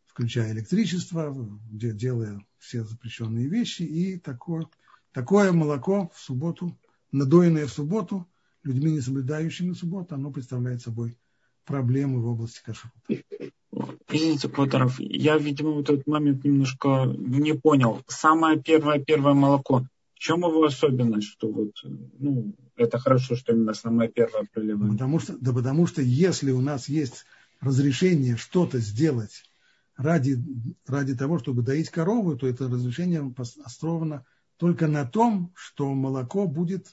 включая 0.04 0.52
электричество, 0.52 1.32
делая 1.70 2.44
все 2.58 2.82
запрещенные 2.82 3.46
вещи. 3.46 3.82
И 3.82 4.18
такое, 4.18 4.66
такое 5.12 5.52
молоко 5.52 6.10
в 6.12 6.18
субботу, 6.18 6.76
надоенное 7.12 7.66
в 7.66 7.72
субботу, 7.72 8.26
людьми, 8.64 8.90
не 8.90 9.00
соблюдающими 9.00 9.74
субботу, 9.74 10.16
оно 10.16 10.32
представляет 10.32 10.82
собой 10.82 11.16
проблемы 11.64 12.20
в 12.20 12.26
области 12.26 12.60
кашрута. 12.64 12.96
Извините, 14.08 14.48
Квадаров, 14.48 14.98
я, 14.98 15.38
видимо, 15.38 15.72
в 15.72 15.80
этот 15.80 16.06
момент 16.06 16.44
немножко 16.44 17.06
не 17.06 17.54
понял. 17.54 18.02
Самое 18.06 18.60
первое, 18.60 18.98
первое 18.98 19.34
молоко, 19.34 19.86
чем 20.24 20.40
его 20.40 20.64
особенность, 20.64 21.28
что 21.28 21.52
вот, 21.52 21.74
ну, 22.18 22.54
это 22.76 22.98
хорошо, 22.98 23.36
что 23.36 23.52
именно 23.52 23.74
самое 23.74 24.08
первое 24.08 24.48
проливает? 24.50 24.92
Потому 24.92 25.20
что, 25.20 25.36
да 25.36 25.52
потому 25.52 25.86
что 25.86 26.00
если 26.00 26.50
у 26.50 26.62
нас 26.62 26.88
есть 26.88 27.26
разрешение 27.60 28.38
что-то 28.38 28.78
сделать 28.78 29.44
ради, 29.98 30.42
ради 30.86 31.14
того, 31.14 31.38
чтобы 31.40 31.60
доить 31.60 31.90
корову, 31.90 32.38
то 32.38 32.46
это 32.46 32.68
разрешение 32.70 33.34
основано 33.66 34.24
только 34.56 34.88
на 34.88 35.04
том, 35.04 35.52
что 35.54 35.92
молоко 35.92 36.46
будет, 36.46 36.86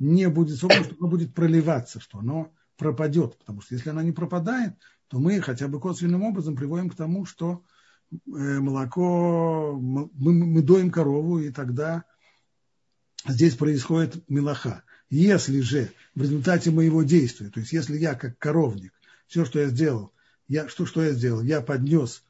не 0.00 0.28
будет, 0.28 0.56
что 0.56 0.66
оно 0.66 1.08
будет 1.08 1.32
проливаться, 1.32 2.00
что 2.00 2.18
оно 2.18 2.52
пропадет. 2.76 3.38
Потому 3.38 3.60
что 3.60 3.76
если 3.76 3.90
она 3.90 4.02
не 4.02 4.10
пропадает, 4.10 4.74
то 5.06 5.20
мы 5.20 5.40
хотя 5.40 5.68
бы 5.68 5.78
косвенным 5.78 6.24
образом 6.24 6.56
приводим 6.56 6.90
к 6.90 6.96
тому, 6.96 7.24
что 7.24 7.62
э, 8.10 8.18
молоко, 8.26 9.78
мы, 9.80 10.10
мы 10.12 10.60
доим 10.60 10.90
корову, 10.90 11.38
и 11.38 11.50
тогда 11.52 12.02
здесь 13.26 13.54
происходит 13.54 14.28
мелоха. 14.28 14.82
Если 15.10 15.60
же 15.60 15.90
в 16.14 16.22
результате 16.22 16.70
моего 16.70 17.02
действия, 17.02 17.50
то 17.50 17.60
есть 17.60 17.72
если 17.72 17.96
я 17.98 18.14
как 18.14 18.38
коровник, 18.38 18.92
все, 19.26 19.44
что 19.44 19.60
я 19.60 19.68
сделал, 19.68 20.12
я, 20.48 20.68
что, 20.68 20.86
что 20.86 21.02
я 21.02 21.12
сделал? 21.12 21.42
Я 21.42 21.60
поднес 21.60 22.22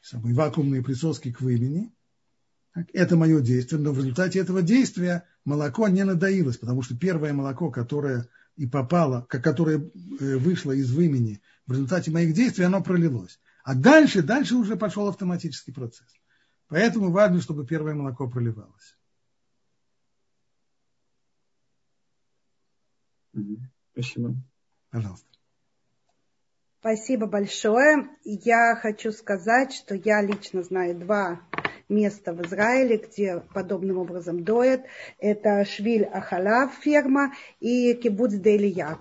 самые 0.00 0.34
вакуумные 0.34 0.82
присоски 0.82 1.32
к 1.32 1.40
вымени, 1.40 1.92
это 2.92 3.16
мое 3.16 3.40
действие, 3.40 3.80
но 3.80 3.92
в 3.92 3.98
результате 3.98 4.38
этого 4.38 4.62
действия 4.62 5.24
молоко 5.44 5.88
не 5.88 6.04
надоилось, 6.04 6.56
потому 6.56 6.82
что 6.82 6.96
первое 6.96 7.32
молоко, 7.32 7.70
которое 7.70 8.28
и 8.56 8.66
попало, 8.66 9.26
которое 9.28 9.78
э, 9.78 10.36
вышло 10.36 10.72
из 10.72 10.90
вымени 10.90 11.40
в 11.66 11.72
результате 11.72 12.10
моих 12.10 12.34
действий, 12.34 12.64
оно 12.64 12.82
пролилось. 12.82 13.40
А 13.64 13.74
дальше, 13.74 14.22
дальше 14.22 14.56
уже 14.56 14.76
пошел 14.76 15.08
автоматический 15.08 15.72
процесс. 15.72 16.08
Поэтому 16.68 17.10
важно, 17.10 17.40
чтобы 17.40 17.66
первое 17.66 17.94
молоко 17.94 18.28
проливалось. 18.28 18.96
Спасибо. 23.92 24.34
Пожалуйста. 24.90 25.26
Спасибо 26.80 27.26
большое. 27.26 28.08
Я 28.24 28.74
хочу 28.74 29.12
сказать, 29.12 29.72
что 29.72 29.94
я 29.94 30.20
лично 30.20 30.62
знаю 30.62 30.96
два 30.98 31.40
место 31.88 32.32
в 32.32 32.44
Израиле, 32.44 32.96
где 32.96 33.40
подобным 33.54 33.98
образом 33.98 34.42
доят. 34.42 34.84
Это 35.18 35.64
Швиль 35.64 36.04
Ахалав 36.04 36.74
ферма 36.74 37.34
и 37.60 37.94
Кибуц 37.94 38.32
Делия. 38.32 38.98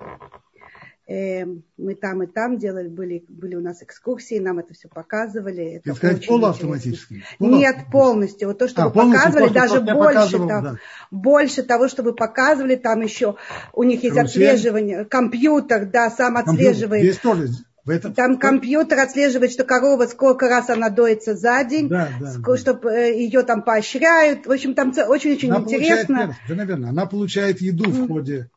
Эм, 1.07 1.63
мы 1.77 1.95
там 1.95 2.23
и 2.23 2.27
там 2.27 2.57
делали, 2.57 2.87
были, 2.87 3.25
были 3.27 3.55
у 3.55 3.59
нас 3.59 3.81
экскурсии, 3.81 4.39
нам 4.39 4.59
это 4.59 4.73
все 4.73 4.87
показывали. 4.87 5.81
Это 5.83 5.95
сказать, 5.95 6.25
полуавтоматически? 6.27 7.23
Нет, 7.39 7.75
полностью. 7.91 8.49
Вот 8.49 8.59
то, 8.59 8.67
что 8.67 8.83
а, 8.83 8.89
вы 8.89 8.93
показывали, 8.93 9.47
то, 9.47 9.53
даже 9.53 9.81
больше, 9.81 10.37
там, 10.37 10.63
да. 10.63 10.75
больше 11.09 11.63
того, 11.63 11.87
что 11.87 12.03
вы 12.03 12.13
показывали, 12.13 12.75
там 12.75 13.01
еще 13.01 13.35
у 13.73 13.83
них 13.83 14.03
есть 14.03 14.15
Карусель. 14.15 14.47
отслеживание, 14.47 15.05
компьютер, 15.05 15.87
да, 15.87 16.11
сам 16.11 16.37
отслеживает. 16.37 17.03
Здесь 17.03 17.17
тоже 17.17 17.49
в 17.83 17.89
этом... 17.89 18.13
Там 18.13 18.37
компьютер 18.37 18.99
отслеживает, 18.99 19.51
что 19.51 19.63
корова 19.63 20.05
сколько 20.05 20.47
раз 20.47 20.69
она 20.69 20.89
доится 20.89 21.35
за 21.35 21.63
день, 21.63 21.89
да, 21.89 22.09
да, 22.19 22.31
сколько, 22.31 22.51
да. 22.51 22.57
чтобы 22.57 22.91
э, 22.91 23.19
ее 23.19 23.41
там 23.41 23.63
поощряют. 23.63 24.45
В 24.45 24.51
общем, 24.51 24.75
там 24.75 24.93
очень-очень 24.95 25.49
интересно. 25.49 26.37
Да, 26.47 26.55
наверное, 26.55 26.89
она 26.91 27.07
получает 27.07 27.59
еду 27.59 27.89
в 27.89 28.07
ходе 28.07 28.49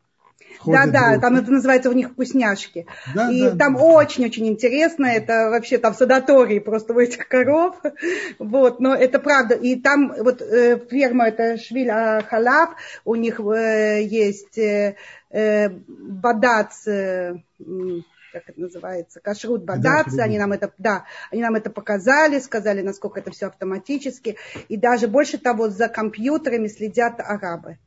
да, 0.66 0.86
да, 0.86 1.18
там 1.18 1.36
это 1.36 1.50
называется 1.50 1.90
у 1.90 1.92
них 1.92 2.10
вкусняшки. 2.10 2.86
Да, 3.14 3.30
и 3.30 3.42
да, 3.42 3.56
там 3.56 3.76
очень-очень 3.76 4.44
да. 4.44 4.50
интересно, 4.50 5.06
это 5.06 5.50
вообще 5.50 5.78
там 5.78 5.94
садатории 5.94 6.58
просто 6.58 6.92
у 6.92 6.98
этих 6.98 7.28
коров. 7.28 7.76
Вот, 8.38 8.80
но 8.80 8.94
это 8.94 9.18
правда. 9.18 9.54
И 9.54 9.76
там 9.76 10.12
вот 10.18 10.42
э, 10.42 10.78
ферма, 10.90 11.28
это 11.28 11.56
Швиль 11.56 11.90
Халав, 11.90 12.70
у 13.04 13.14
них 13.14 13.40
э, 13.40 14.02
есть 14.02 14.58
э, 14.58 14.96
э, 15.30 15.68
бадац, 15.68 16.86
э, 16.86 17.36
как 18.34 18.48
это 18.48 18.60
называется, 18.60 19.20
кашрут 19.20 19.64
бадацы, 19.64 20.18
они 20.18 20.38
нам 20.38 20.52
это, 20.52 20.72
да, 20.78 21.04
они 21.30 21.40
нам 21.40 21.54
это 21.54 21.70
показали, 21.70 22.40
сказали, 22.40 22.82
насколько 22.82 23.20
это 23.20 23.30
все 23.30 23.46
автоматически, 23.46 24.36
и 24.68 24.76
даже 24.76 25.06
больше 25.06 25.38
того, 25.38 25.70
за 25.70 25.88
компьютерами 25.88 26.66
следят 26.66 27.20
арабы. 27.20 27.78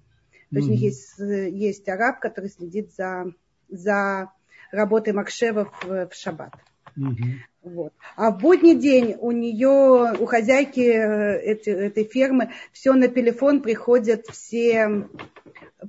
То 0.52 0.58
есть 0.58 0.68
у 0.68 0.72
них 0.72 0.82
есть, 0.82 1.20
есть 1.20 1.90
араб, 1.90 2.20
который 2.20 2.50
следит 2.50 2.94
за, 2.96 3.26
за 3.70 4.32
работой 4.72 5.14
Макшева 5.14 5.72
в, 5.82 6.08
в 6.08 6.14
шаббат. 6.14 6.54
Mm-hmm. 6.98 7.34
Вот. 7.64 7.94
А 8.16 8.32
в 8.32 8.40
будний 8.40 8.76
день 8.76 9.16
у 9.20 9.32
нее, 9.32 10.16
у 10.20 10.26
хозяйки 10.26 10.80
э, 10.80 11.52
этой, 11.52 11.74
этой 11.74 12.04
фермы, 12.06 12.52
все 12.72 12.94
на 12.94 13.08
телефон 13.08 13.62
приходят 13.62 14.26
все 14.28 15.08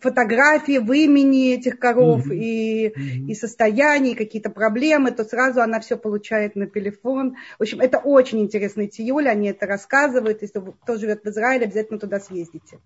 фотографии 0.02 0.78
в 0.78 0.92
имени 0.92 1.54
этих 1.54 1.78
коров 1.78 2.26
mm-hmm. 2.26 2.36
и, 2.36 2.88
mm-hmm. 2.88 3.26
и 3.28 3.34
состояние, 3.34 4.16
какие-то 4.16 4.50
проблемы, 4.50 5.12
то 5.12 5.24
сразу 5.24 5.61
она 5.61 5.80
все 5.80 5.96
получает 5.96 6.56
на 6.56 6.66
телефон. 6.66 7.36
В 7.59 7.62
общем, 7.62 7.80
это 7.80 7.98
очень 7.98 8.40
интересный 8.40 8.88
тиюль, 8.88 9.28
они 9.28 9.48
это 9.48 9.66
рассказывают. 9.66 10.42
Если 10.42 10.61
кто 10.82 10.96
живет 10.96 11.22
в 11.24 11.28
Израиле, 11.28 11.66
обязательно 11.66 11.98
туда 11.98 12.20
съездите. 12.20 12.80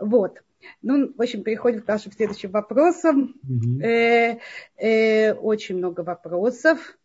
Вот. 0.00 0.42
Ну, 0.82 1.12
в 1.16 1.20
общем, 1.20 1.42
переходим 1.42 1.82
к 1.82 1.86
нашим 1.86 2.12
следующим 2.12 2.50
вопросам. 2.50 3.34
Э, 3.82 4.38
э, 4.76 5.32
очень 5.34 5.76
много 5.76 6.00
вопросов. 6.00 6.98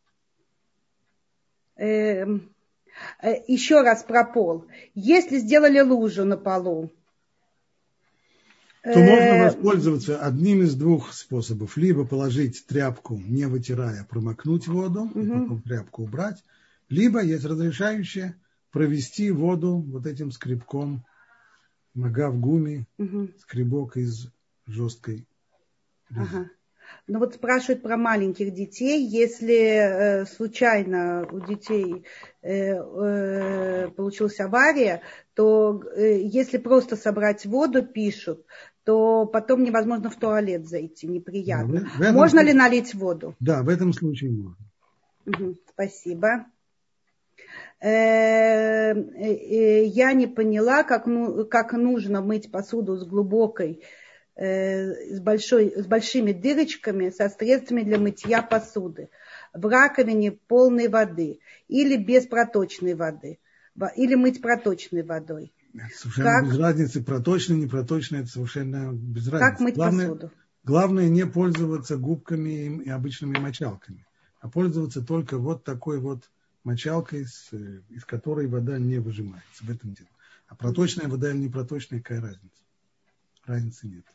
Э, 1.78 2.26
э, 3.22 3.34
еще 3.48 3.82
раз 3.82 4.04
про 4.04 4.26
пол. 4.26 4.66
Если 4.94 5.40
сделали 5.40 5.80
лужу 5.80 6.26
на 6.26 6.38
полу, 6.38 6.92
то 8.84 9.00
можно 9.00 9.46
воспользоваться 9.46 10.20
одним 10.20 10.62
из 10.62 10.76
двух 10.76 11.12
способов. 11.14 11.76
Либо 11.76 12.06
положить 12.06 12.66
тряпку, 12.68 13.18
не 13.18 13.46
вытирая, 13.46 14.06
промокнуть 14.08 14.68
воду, 14.68 15.04
угу. 15.06 15.20
и 15.20 15.28
потом 15.28 15.62
тряпку 15.64 16.04
убрать. 16.04 16.44
Либо 16.90 17.22
есть 17.24 17.46
разрешающее 17.46 18.36
провести 18.72 19.32
воду 19.32 19.78
вот 19.78 20.06
этим 20.06 20.32
скребком, 20.32 21.04
нога 21.96 22.30
в 22.30 22.40
гуме, 22.40 22.86
угу. 22.98 23.30
скребок 23.40 23.98
из 23.98 24.28
жесткой 24.68 25.26
Ага. 26.12 26.50
Ну 27.08 27.20
вот 27.20 27.36
спрашивают 27.36 27.82
про 27.82 27.98
маленьких 27.98 28.54
детей. 28.54 29.06
Если 29.06 29.56
э, 29.56 30.26
случайно 30.26 31.28
у 31.32 31.40
детей 31.40 32.06
э, 32.42 32.74
э, 32.74 33.90
получилась 33.90 34.40
авария, 34.40 35.02
то 35.34 35.82
э, 35.96 36.22
если 36.22 36.58
просто 36.58 36.96
собрать 36.96 37.46
воду, 37.46 37.84
пишут, 37.84 38.46
то 38.84 39.26
потом 39.26 39.64
невозможно 39.64 40.10
в 40.10 40.16
туалет 40.16 40.68
зайти, 40.68 41.08
неприятно. 41.08 41.90
Да, 42.00 42.10
в, 42.10 42.12
в 42.12 42.16
можно 42.16 42.40
случае, 42.42 42.54
ли 42.54 42.60
налить 42.60 42.94
воду? 42.94 43.36
Да, 43.40 43.64
в 43.64 43.70
этом 43.70 43.94
случае 43.94 44.32
можно. 44.32 44.58
Угу, 45.26 45.56
спасибо. 45.70 46.46
Э, 47.86 48.94
э, 48.96 49.86
я 49.86 50.14
не 50.14 50.26
поняла, 50.26 50.82
как, 50.82 51.06
ну, 51.06 51.46
как 51.46 51.74
нужно 51.74 52.22
мыть 52.24 52.52
посуду 52.52 52.98
с 52.98 53.06
глубокой, 53.06 53.84
э, 54.36 55.14
с, 55.14 55.20
большой, 55.20 55.72
с 55.76 55.86
большими 55.86 56.32
дырочками, 56.32 57.12
со 57.12 57.30
средствами 57.30 57.84
для 57.84 58.00
мытья 58.00 58.42
посуды. 58.42 59.10
В 59.54 59.68
раковине 59.68 60.32
полной 60.32 60.88
воды 60.88 61.42
или 61.68 61.96
без 61.96 62.26
проточной 62.26 62.96
воды. 62.96 63.38
Или 63.96 64.16
мыть 64.16 64.42
проточной 64.42 65.04
водой. 65.04 65.54
Совершенно 65.94 66.40
как? 66.40 66.46
без 66.46 66.58
разницы, 66.58 67.04
проточно, 67.04 67.54
не 67.54 67.68
проточно, 67.68 68.16
это 68.16 68.30
совершенно 68.30 68.94
без 68.94 69.28
разницы. 69.28 69.52
Как 69.52 69.60
мыть 69.60 69.76
главное, 69.76 70.08
посуду? 70.08 70.32
Главное 70.64 71.08
не 71.08 71.28
пользоваться 71.28 71.98
губками 71.98 72.82
и 72.84 72.90
обычными 72.90 73.38
мочалками, 73.38 74.08
а 74.42 74.50
пользоваться 74.50 75.06
только 75.06 75.38
вот 75.38 75.64
такой 75.64 76.00
вот 76.00 76.32
мочалкой, 76.66 77.22
из 77.22 78.06
которой 78.06 78.48
вода 78.48 78.78
не 78.78 79.00
выжимается. 79.00 79.64
В 79.64 79.70
этом 79.70 79.94
дело. 79.94 80.10
А 80.48 80.56
проточная 80.56 81.08
вода 81.08 81.32
или 81.32 81.38
не 81.38 81.50
проточная, 81.50 82.02
какая 82.02 82.22
разница? 82.22 82.62
Разницы 83.46 83.88
нет. 83.88 84.06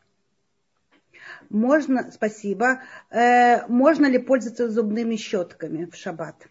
Можно, 1.48 2.10
спасибо. 2.12 2.82
Э, 3.10 3.66
можно 3.68 4.06
ли 4.06 4.18
пользоваться 4.18 4.70
зубными 4.70 5.16
щетками 5.16 5.84
в 5.86 5.94
шаббат? 5.94 6.48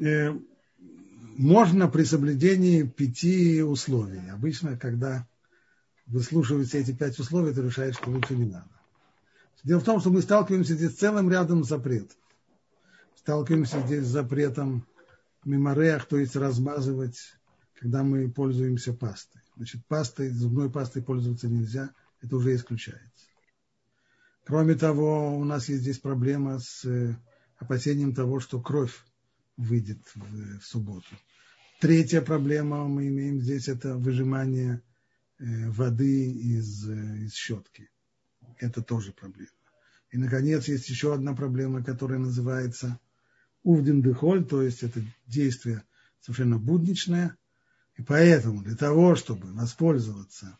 Э, 0.00 0.32
можно 1.36 1.88
при 1.88 2.04
соблюдении 2.04 2.82
пяти 2.82 3.62
условий. 3.62 4.28
Обычно, 4.30 4.78
когда 4.78 5.26
выслушиваются 6.06 6.78
эти 6.78 6.92
пять 6.92 7.18
условий, 7.18 7.52
то 7.52 7.62
решает, 7.62 7.94
что 7.94 8.10
лучше 8.10 8.34
не 8.34 8.46
надо. 8.46 8.68
Дело 9.64 9.80
в 9.80 9.84
том, 9.84 10.00
что 10.00 10.10
мы 10.10 10.22
сталкиваемся 10.22 10.74
здесь 10.74 10.92
с 10.92 10.98
целым 10.98 11.30
рядом 11.30 11.64
запретов. 11.64 12.16
Сталкиваемся 13.26 13.84
здесь 13.84 14.04
с 14.04 14.10
запретом 14.10 14.86
мемореях, 15.44 16.06
то 16.06 16.16
есть 16.16 16.36
размазывать, 16.36 17.18
когда 17.74 18.04
мы 18.04 18.30
пользуемся 18.30 18.92
пастой. 18.92 19.42
Значит, 19.56 19.84
пастой, 19.86 20.28
зубной 20.28 20.70
пастой 20.70 21.02
пользоваться 21.02 21.48
нельзя, 21.48 21.90
это 22.20 22.36
уже 22.36 22.54
исключается. 22.54 23.26
Кроме 24.44 24.76
того, 24.76 25.36
у 25.36 25.42
нас 25.42 25.68
есть 25.68 25.82
здесь 25.82 25.98
проблема 25.98 26.60
с 26.60 26.84
э, 26.84 27.16
опасением 27.58 28.14
того, 28.14 28.38
что 28.38 28.60
кровь 28.60 28.96
выйдет 29.56 29.98
в, 30.14 30.60
в 30.60 30.64
субботу. 30.64 31.08
Третья 31.80 32.20
проблема 32.20 32.86
мы 32.86 33.08
имеем 33.08 33.40
здесь, 33.40 33.66
это 33.66 33.96
выжимание 33.96 34.82
э, 35.40 35.68
воды 35.70 36.30
из, 36.30 36.88
э, 36.88 37.24
из 37.24 37.34
щетки. 37.34 37.90
Это 38.58 38.82
тоже 38.82 39.10
проблема. 39.10 39.50
И, 40.12 40.16
наконец, 40.16 40.68
есть 40.68 40.88
еще 40.88 41.12
одна 41.12 41.34
проблема, 41.34 41.82
которая 41.82 42.20
называется 42.20 43.00
увден 43.66 44.00
дехоль, 44.00 44.44
то 44.44 44.62
есть 44.62 44.84
это 44.84 45.02
действие 45.26 45.82
совершенно 46.20 46.56
будничное. 46.56 47.36
И 47.96 48.02
поэтому 48.02 48.62
для 48.62 48.76
того, 48.76 49.16
чтобы 49.16 49.52
воспользоваться 49.52 50.56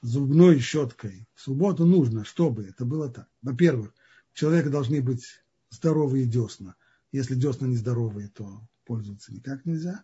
зубной 0.00 0.58
щеткой 0.60 1.28
в 1.34 1.42
субботу, 1.42 1.84
нужно, 1.84 2.24
чтобы 2.24 2.64
это 2.64 2.86
было 2.86 3.10
так. 3.10 3.28
Во-первых, 3.42 3.92
у 4.32 4.34
человека 4.34 4.70
должны 4.70 5.02
быть 5.02 5.26
здоровые 5.68 6.24
десна. 6.24 6.76
Если 7.12 7.34
десна 7.34 7.66
нездоровые, 7.66 8.28
то 8.28 8.66
пользоваться 8.86 9.34
никак 9.34 9.66
нельзя. 9.66 10.02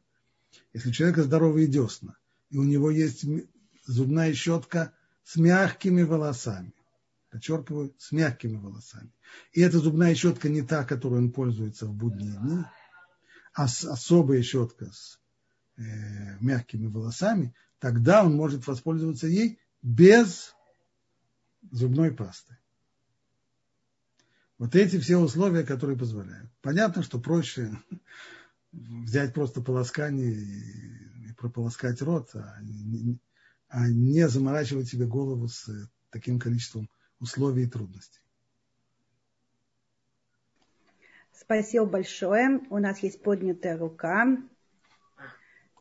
Если 0.74 0.90
у 0.90 0.92
человека 0.92 1.22
здоровые 1.22 1.66
десна, 1.66 2.18
и 2.50 2.58
у 2.58 2.64
него 2.64 2.90
есть 2.90 3.24
зубная 3.86 4.34
щетка 4.34 4.92
с 5.24 5.36
мягкими 5.36 6.02
волосами, 6.02 6.74
подчеркиваю, 7.32 7.94
с 7.98 8.12
мягкими 8.12 8.58
волосами. 8.58 9.10
И 9.52 9.62
эта 9.62 9.78
зубная 9.78 10.14
щетка 10.14 10.50
не 10.50 10.60
та, 10.60 10.84
которой 10.84 11.18
он 11.18 11.32
пользуется 11.32 11.86
в 11.86 11.94
будние 11.94 12.36
дни, 12.38 12.62
а 13.54 13.64
особая 13.64 14.42
щетка 14.42 14.92
с 14.92 15.18
э, 15.78 15.82
мягкими 16.40 16.86
волосами, 16.86 17.54
тогда 17.78 18.22
он 18.22 18.34
может 18.34 18.66
воспользоваться 18.66 19.26
ей 19.26 19.58
без 19.80 20.54
зубной 21.70 22.12
пасты. 22.12 22.58
Вот 24.58 24.76
эти 24.76 24.98
все 25.00 25.16
условия, 25.16 25.64
которые 25.64 25.98
позволяют. 25.98 26.50
Понятно, 26.60 27.02
что 27.02 27.18
проще 27.18 27.72
взять 28.72 29.32
просто 29.32 29.62
полоскание 29.62 30.32
и, 30.34 31.30
и 31.30 31.32
прополоскать 31.32 32.02
рот, 32.02 32.28
а 32.34 32.58
не, 32.60 33.18
а 33.68 33.88
не 33.88 34.28
заморачивать 34.28 34.88
себе 34.88 35.06
голову 35.06 35.48
с 35.48 35.88
таким 36.10 36.38
количеством 36.38 36.90
условий 37.22 37.64
и 37.64 37.66
трудностей. 37.66 38.20
Спасибо 41.32 41.86
большое. 41.86 42.60
У 42.68 42.78
нас 42.78 42.98
есть 43.02 43.22
поднятая 43.22 43.78
рука. 43.78 44.36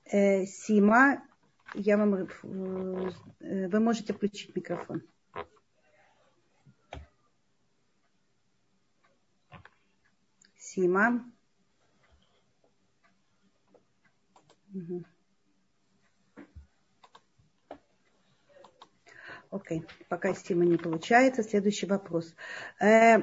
Э, 0.06 0.46
Сима, 0.46 1.24
я 1.74 1.98
вам, 1.98 2.14
э, 2.16 3.68
вы 3.68 3.80
можете 3.80 4.14
включить 4.14 4.56
микрофон. 4.56 5.02
Сима. 10.58 11.26
Угу. 14.74 15.04
Окей, 19.52 19.86
пока 20.08 20.34
Сима 20.34 20.64
не 20.64 20.78
получается. 20.78 21.44
Следующий 21.44 21.86
вопрос. 21.86 22.34
Э, 22.80 23.18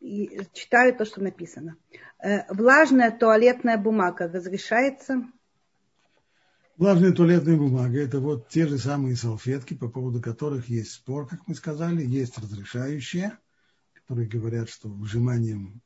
читаю 0.00 0.96
то, 0.96 1.04
что 1.04 1.20
написано. 1.20 1.76
Э, 2.22 2.52
влажная 2.54 3.10
туалетная 3.10 3.76
бумага 3.76 4.28
разрешается? 4.28 5.24
Влажная 6.76 7.12
туалетная 7.12 7.56
бумага– 7.56 8.00
это 8.00 8.20
вот 8.20 8.48
те 8.48 8.68
же 8.68 8.78
самые 8.78 9.16
салфетки, 9.16 9.74
по 9.74 9.88
поводу 9.88 10.22
которых 10.22 10.68
есть 10.68 10.92
спор, 10.92 11.26
как 11.26 11.40
мы 11.48 11.56
сказали, 11.56 12.06
есть 12.06 12.38
разрешающие, 12.38 13.36
которые 13.92 14.28
говорят, 14.28 14.70
что 14.70 14.88
выжиманием, 14.88 15.82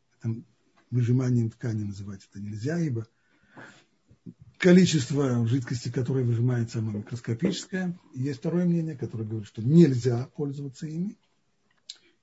выжиманием 0.91 1.51
ткани 1.51 1.85
называть 1.85 2.29
это 2.31 2.41
нельзя, 2.41 2.79
ибо 2.79 3.07
количество 4.65 5.47
жидкости, 5.47 5.91
которое 5.91 6.25
выжимается, 6.25 6.79
оно 6.79 6.93
микроскопическое. 6.93 8.01
Есть 8.15 8.39
второе 8.39 8.65
мнение, 8.65 8.97
которое 8.97 9.25
говорит, 9.25 9.47
что 9.47 9.63
нельзя 9.63 10.27
пользоваться 10.37 10.87
ими, 10.87 11.19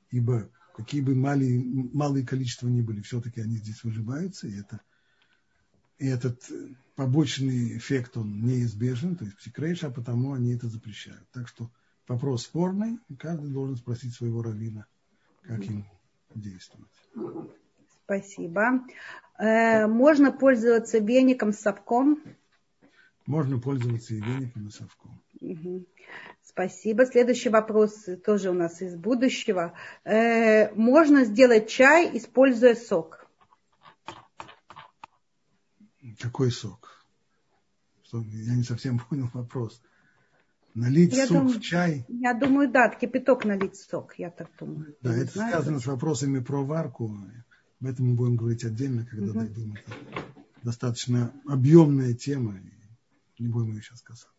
ибо 0.09 0.49
какие 0.75 1.01
бы 1.01 1.13
малые, 1.13 1.63
малые 1.63 2.25
количества 2.25 2.67
ни 2.67 2.81
были, 2.81 3.01
все-таки 3.01 3.41
они 3.41 3.57
здесь 3.57 3.83
выжимаются, 3.83 4.47
и, 4.47 4.59
это, 4.59 4.81
и 5.99 6.07
этот 6.07 6.41
побочный 6.95 7.77
эффект, 7.77 8.17
он 8.17 8.43
неизбежен, 8.43 9.17
то 9.17 9.25
есть 9.25 9.37
псикрейш, 9.37 9.83
а 9.83 9.91
потому 9.91 10.33
они 10.33 10.55
это 10.55 10.67
запрещают. 10.67 11.29
Так 11.31 11.47
что 11.47 11.69
вопрос 12.07 12.45
спорный, 12.45 12.97
и 13.07 13.15
каждый 13.15 13.51
должен 13.51 13.77
спросить 13.77 14.15
своего 14.15 14.41
раввина, 14.41 14.87
как 15.43 15.63
им 15.63 15.85
действовать. 16.33 16.89
Спасибо. 18.11 18.81
Э, 19.39 19.87
можно 19.87 20.33
пользоваться 20.33 20.97
веником 20.97 21.53
с 21.53 21.59
совком? 21.59 22.21
Можно 23.25 23.57
пользоваться 23.57 24.13
и 24.13 24.19
веником, 24.19 24.67
и 24.67 24.69
совком. 24.69 25.21
Угу. 25.39 25.85
Спасибо. 26.43 27.05
Следующий 27.05 27.47
вопрос 27.47 28.09
тоже 28.25 28.49
у 28.49 28.53
нас 28.53 28.81
из 28.81 28.97
будущего. 28.97 29.73
Э, 30.03 30.73
можно 30.75 31.23
сделать 31.23 31.69
чай, 31.69 32.17
используя 32.17 32.75
сок? 32.75 33.25
Какой 36.19 36.51
сок? 36.51 37.05
Я 38.11 38.55
не 38.55 38.63
совсем 38.63 38.99
понял 38.99 39.29
вопрос. 39.33 39.81
Налить 40.73 41.15
я 41.15 41.27
сок 41.27 41.37
думаю, 41.37 41.59
в 41.59 41.61
чай? 41.61 42.05
Я 42.09 42.33
думаю, 42.33 42.69
да, 42.69 42.89
кипяток 42.89 43.45
налить 43.45 43.77
сок, 43.77 44.15
я 44.17 44.31
так 44.31 44.49
думаю. 44.59 44.97
Да, 45.01 45.15
это 45.15 45.31
знаю, 45.31 45.53
связано 45.53 45.79
с 45.79 45.85
вопросами 45.85 46.39
про 46.39 46.65
варку. 46.65 47.17
Об 47.81 47.87
этом 47.87 48.09
мы 48.09 48.15
будем 48.15 48.35
говорить 48.35 48.63
отдельно, 48.63 49.05
когда 49.05 49.31
угу. 49.31 49.39
дойдем. 49.39 49.73
Это 49.73 49.95
достаточно 50.61 51.33
объемная 51.47 52.13
тема, 52.13 52.59
и 53.37 53.43
не 53.43 53.47
будем 53.47 53.71
ее 53.73 53.81
сейчас 53.81 54.01
касаться. 54.01 54.29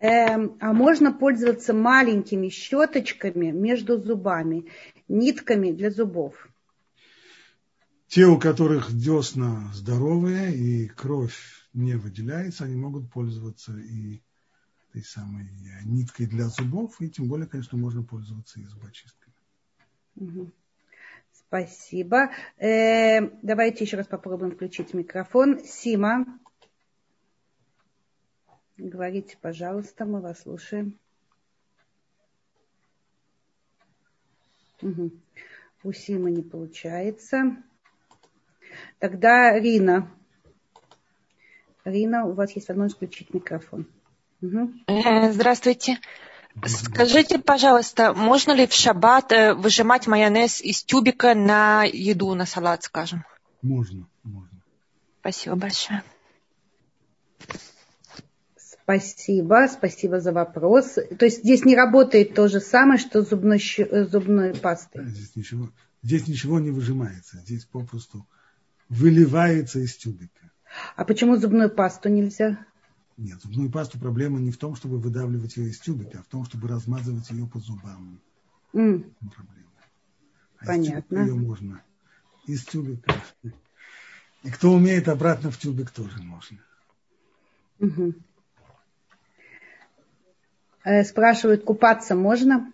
Эм, 0.00 0.56
а 0.60 0.72
можно 0.72 1.12
пользоваться 1.12 1.72
маленькими 1.72 2.48
щеточками 2.48 3.52
между 3.52 4.02
зубами, 4.02 4.66
нитками 5.06 5.70
для 5.70 5.90
зубов? 5.90 6.48
Те, 8.08 8.26
у 8.26 8.38
которых 8.38 8.92
десна 8.92 9.70
здоровые 9.72 10.54
и 10.54 10.88
кровь 10.88 11.38
не 11.72 11.94
выделяется, 11.94 12.64
они 12.64 12.74
могут 12.74 13.10
пользоваться 13.10 13.78
и 13.78 14.20
этой 14.96 15.04
самой 15.04 15.48
ниткой 15.84 16.26
для 16.26 16.46
зубов, 16.46 17.00
и 17.00 17.10
тем 17.10 17.28
более, 17.28 17.46
конечно, 17.46 17.76
можно 17.76 18.02
пользоваться 18.02 18.60
и 18.60 18.64
зубочисткой. 18.64 19.32
Угу. 20.16 20.50
Спасибо. 21.32 22.30
Э, 22.56 23.20
давайте 23.42 23.84
еще 23.84 23.98
раз 23.98 24.06
попробуем 24.06 24.52
включить 24.52 24.94
микрофон. 24.94 25.62
Сима, 25.62 26.24
говорите, 28.78 29.36
пожалуйста, 29.40 30.06
мы 30.06 30.20
вас 30.20 30.40
слушаем. 30.40 30.98
Угу. 34.80 35.10
У 35.84 35.92
Симы 35.92 36.30
не 36.30 36.42
получается. 36.42 37.62
Тогда 38.98 39.58
Рина. 39.58 40.10
Рина, 41.84 42.24
у 42.24 42.32
вас 42.32 42.52
есть 42.52 42.68
возможность 42.68 42.96
включить 42.96 43.32
микрофон. 43.32 43.86
Э, 44.86 45.32
здравствуйте. 45.32 45.98
Скажите, 46.64 47.38
пожалуйста, 47.38 48.14
можно 48.14 48.52
ли 48.52 48.66
в 48.66 48.72
шаббат 48.72 49.32
э, 49.32 49.54
выжимать 49.54 50.06
майонез 50.06 50.60
из 50.62 50.82
тюбика 50.82 51.34
на 51.34 51.84
еду, 51.84 52.34
на 52.34 52.46
салат, 52.46 52.84
скажем? 52.84 53.24
Можно, 53.62 54.08
можно. 54.22 54.62
Спасибо 55.20 55.56
большое. 55.56 56.02
Спасибо, 58.56 59.66
спасибо 59.70 60.20
за 60.20 60.32
вопрос. 60.32 60.94
То 60.94 61.24
есть 61.24 61.38
здесь 61.40 61.64
не 61.64 61.74
работает 61.74 62.34
то 62.34 62.48
же 62.48 62.60
самое, 62.60 62.98
что 62.98 63.22
зубной, 63.22 63.60
э, 63.78 64.04
зубной 64.04 64.54
пастой? 64.54 65.04
здесь, 65.06 65.34
ничего, 65.34 65.70
здесь 66.02 66.28
ничего 66.28 66.60
не 66.60 66.70
выжимается, 66.70 67.38
здесь 67.38 67.64
попросту 67.64 68.26
выливается 68.88 69.80
из 69.80 69.96
тюбика. 69.96 70.52
А 70.94 71.04
почему 71.04 71.36
зубную 71.36 71.68
пасту 71.68 72.08
нельзя? 72.08 72.64
Нет, 73.16 73.40
зубную 73.40 73.70
пасту 73.70 73.98
проблема 73.98 74.38
не 74.40 74.50
в 74.50 74.58
том, 74.58 74.76
чтобы 74.76 74.98
выдавливать 74.98 75.56
ее 75.56 75.70
из 75.70 75.80
тюбика, 75.80 76.18
а 76.18 76.22
в 76.22 76.26
том, 76.26 76.44
чтобы 76.44 76.68
размазывать 76.68 77.30
ее 77.30 77.46
по 77.46 77.58
зубам. 77.58 78.20
Mm. 78.74 79.10
Проблема. 79.34 79.70
А 80.58 80.66
Понятно. 80.66 81.18
Ее 81.20 81.34
можно 81.34 81.82
из 82.46 82.64
тюбика. 82.64 83.14
И 84.42 84.50
кто 84.50 84.72
умеет 84.72 85.08
обратно 85.08 85.50
в 85.50 85.58
тюбик 85.58 85.90
тоже 85.90 86.22
можно. 86.22 86.58
Угу. 87.80 88.14
Спрашивают, 91.04 91.64
купаться 91.64 92.14
можно? 92.14 92.72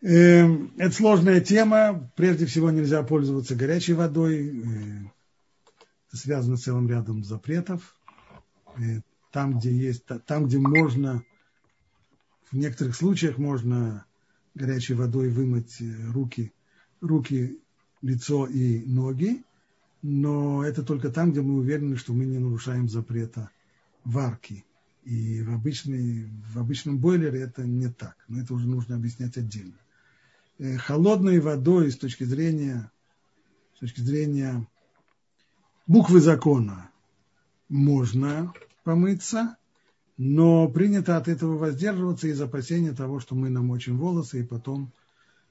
Эм, 0.00 0.72
это 0.78 0.94
сложная 0.94 1.40
тема. 1.40 2.10
Прежде 2.16 2.46
всего 2.46 2.70
нельзя 2.70 3.02
пользоваться 3.02 3.54
горячей 3.54 3.92
водой. 3.92 4.48
Э, 4.48 5.08
это 6.08 6.16
связано 6.16 6.56
с 6.56 6.62
целым 6.62 6.88
рядом 6.88 7.22
запретов. 7.22 7.94
Э, 8.76 9.00
там, 9.30 9.58
где 9.58 9.76
есть, 9.76 10.04
там, 10.26 10.46
где 10.46 10.58
можно, 10.58 11.24
в 12.50 12.56
некоторых 12.56 12.94
случаях 12.94 13.36
можно 13.36 14.06
горячей 14.54 14.94
водой 14.94 15.28
вымыть 15.28 15.82
руки, 16.12 16.52
руки 17.00 17.58
лицо 18.00 18.46
и 18.46 18.84
ноги, 18.86 19.42
но 20.02 20.64
это 20.64 20.84
только 20.84 21.10
там, 21.10 21.32
где 21.32 21.42
мы 21.42 21.56
уверены, 21.56 21.96
что 21.96 22.12
мы 22.12 22.26
не 22.26 22.38
нарушаем 22.38 22.88
запрета 22.88 23.50
варки. 24.04 24.64
И 25.02 25.42
в, 25.42 25.52
обычной, 25.52 26.28
в 26.52 26.58
обычном 26.58 26.98
бойлере 26.98 27.40
это 27.40 27.64
не 27.64 27.88
так, 27.88 28.16
но 28.28 28.40
это 28.40 28.54
уже 28.54 28.68
нужно 28.68 28.96
объяснять 28.96 29.36
отдельно. 29.36 29.78
Э, 30.58 30.76
холодной 30.76 31.40
водой 31.40 31.90
с 31.90 31.96
точки 31.96 32.24
зрения, 32.24 32.90
с 33.76 33.80
точки 33.80 34.00
зрения 34.00 34.66
буквы 35.86 36.20
закона 36.20 36.90
можно 37.68 38.52
помыться, 38.84 39.56
но 40.16 40.68
принято 40.68 41.16
от 41.16 41.28
этого 41.28 41.56
воздерживаться 41.56 42.28
из 42.28 42.40
опасения 42.40 42.92
того, 42.92 43.20
что 43.20 43.34
мы 43.34 43.48
намочим 43.48 43.98
волосы 43.98 44.40
и 44.40 44.46
потом 44.46 44.92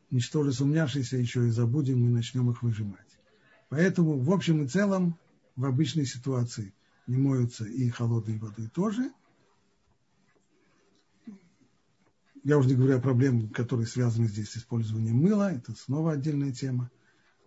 ничтоже 0.09 0.53
сумнявшиеся 0.53 1.17
еще 1.17 1.47
и 1.47 1.49
забудем 1.49 2.05
и 2.05 2.09
начнем 2.09 2.49
их 2.49 2.61
выжимать. 2.61 2.99
Поэтому 3.69 4.19
в 4.19 4.31
общем 4.31 4.63
и 4.63 4.67
целом 4.67 5.17
в 5.55 5.65
обычной 5.65 6.05
ситуации 6.05 6.73
не 7.07 7.17
моются 7.17 7.65
и 7.65 7.89
холодной 7.89 8.37
водой 8.37 8.69
тоже. 8.73 9.11
Я 12.43 12.57
уже 12.57 12.69
не 12.69 12.75
говорю 12.75 12.97
о 12.97 13.01
проблемах, 13.01 13.51
которые 13.51 13.87
связаны 13.87 14.27
здесь 14.27 14.51
с 14.51 14.57
использованием 14.57 15.15
мыла, 15.15 15.51
это 15.51 15.73
снова 15.73 16.13
отдельная 16.13 16.51
тема. 16.51 16.91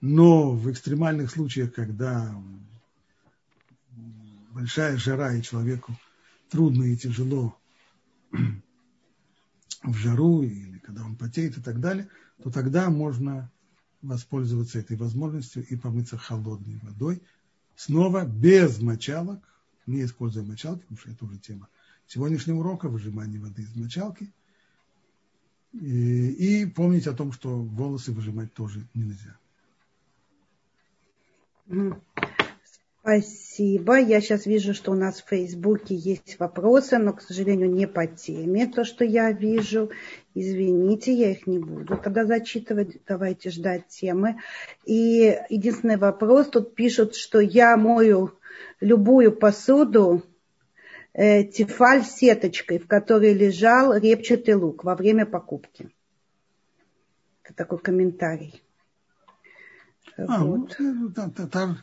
Но 0.00 0.52
в 0.52 0.70
экстремальных 0.70 1.30
случаях, 1.30 1.74
когда 1.74 2.34
большая 4.56 4.96
жара 4.96 5.34
и 5.34 5.42
человеку 5.42 5.94
трудно 6.48 6.84
и 6.84 6.96
тяжело 6.96 7.58
в 9.82 9.94
жару 9.94 10.42
или 10.42 10.78
когда 10.78 11.04
он 11.04 11.14
потеет 11.14 11.58
и 11.58 11.60
так 11.60 11.78
далее, 11.78 12.08
то 12.42 12.50
тогда 12.50 12.88
можно 12.88 13.52
воспользоваться 14.00 14.78
этой 14.78 14.96
возможностью 14.96 15.66
и 15.66 15.76
помыться 15.76 16.16
холодной 16.16 16.78
водой. 16.78 17.22
Снова 17.74 18.24
без 18.24 18.80
мочалок, 18.80 19.46
не 19.84 20.02
используя 20.02 20.42
мочалки, 20.42 20.82
потому 20.82 20.98
что 21.00 21.10
это 21.10 21.24
уже 21.26 21.38
тема 21.38 21.68
сегодняшнего 22.06 22.60
урока, 22.60 22.88
выжимание 22.88 23.38
воды 23.38 23.60
из 23.60 23.76
мочалки. 23.76 24.32
И, 25.72 26.62
и 26.62 26.66
помнить 26.66 27.06
о 27.06 27.12
том, 27.12 27.32
что 27.32 27.62
волосы 27.62 28.12
выжимать 28.12 28.54
тоже 28.54 28.88
нельзя. 28.94 29.38
Спасибо. 33.06 34.00
Я 34.00 34.20
сейчас 34.20 34.46
вижу, 34.46 34.74
что 34.74 34.90
у 34.90 34.96
нас 34.96 35.22
в 35.22 35.28
Фейсбуке 35.28 35.94
есть 35.94 36.40
вопросы, 36.40 36.98
но, 36.98 37.12
к 37.12 37.22
сожалению, 37.22 37.70
не 37.70 37.86
по 37.86 38.04
теме, 38.08 38.66
то, 38.66 38.82
что 38.82 39.04
я 39.04 39.30
вижу. 39.30 39.92
Извините, 40.34 41.12
я 41.12 41.30
их 41.30 41.46
не 41.46 41.60
буду 41.60 41.98
тогда 41.98 42.24
зачитывать. 42.24 42.96
Давайте 43.06 43.50
ждать 43.50 43.86
темы. 43.86 44.40
И 44.86 45.38
единственный 45.48 45.98
вопрос, 45.98 46.48
тут 46.48 46.74
пишут, 46.74 47.14
что 47.14 47.38
я 47.38 47.76
мою 47.76 48.40
любую 48.80 49.30
посуду 49.30 50.24
э, 51.12 51.44
тефаль 51.44 52.02
сеточкой, 52.02 52.80
в 52.80 52.88
которой 52.88 53.34
лежал 53.34 53.94
репчатый 53.96 54.54
лук 54.54 54.82
во 54.82 54.96
время 54.96 55.26
покупки. 55.26 55.94
Это 57.44 57.54
такой 57.54 57.78
комментарий. 57.78 58.64
А, 60.16 60.42
вот. 60.42 60.74
ну, 60.80 61.08
там, 61.10 61.30
там, 61.30 61.48
там, 61.48 61.78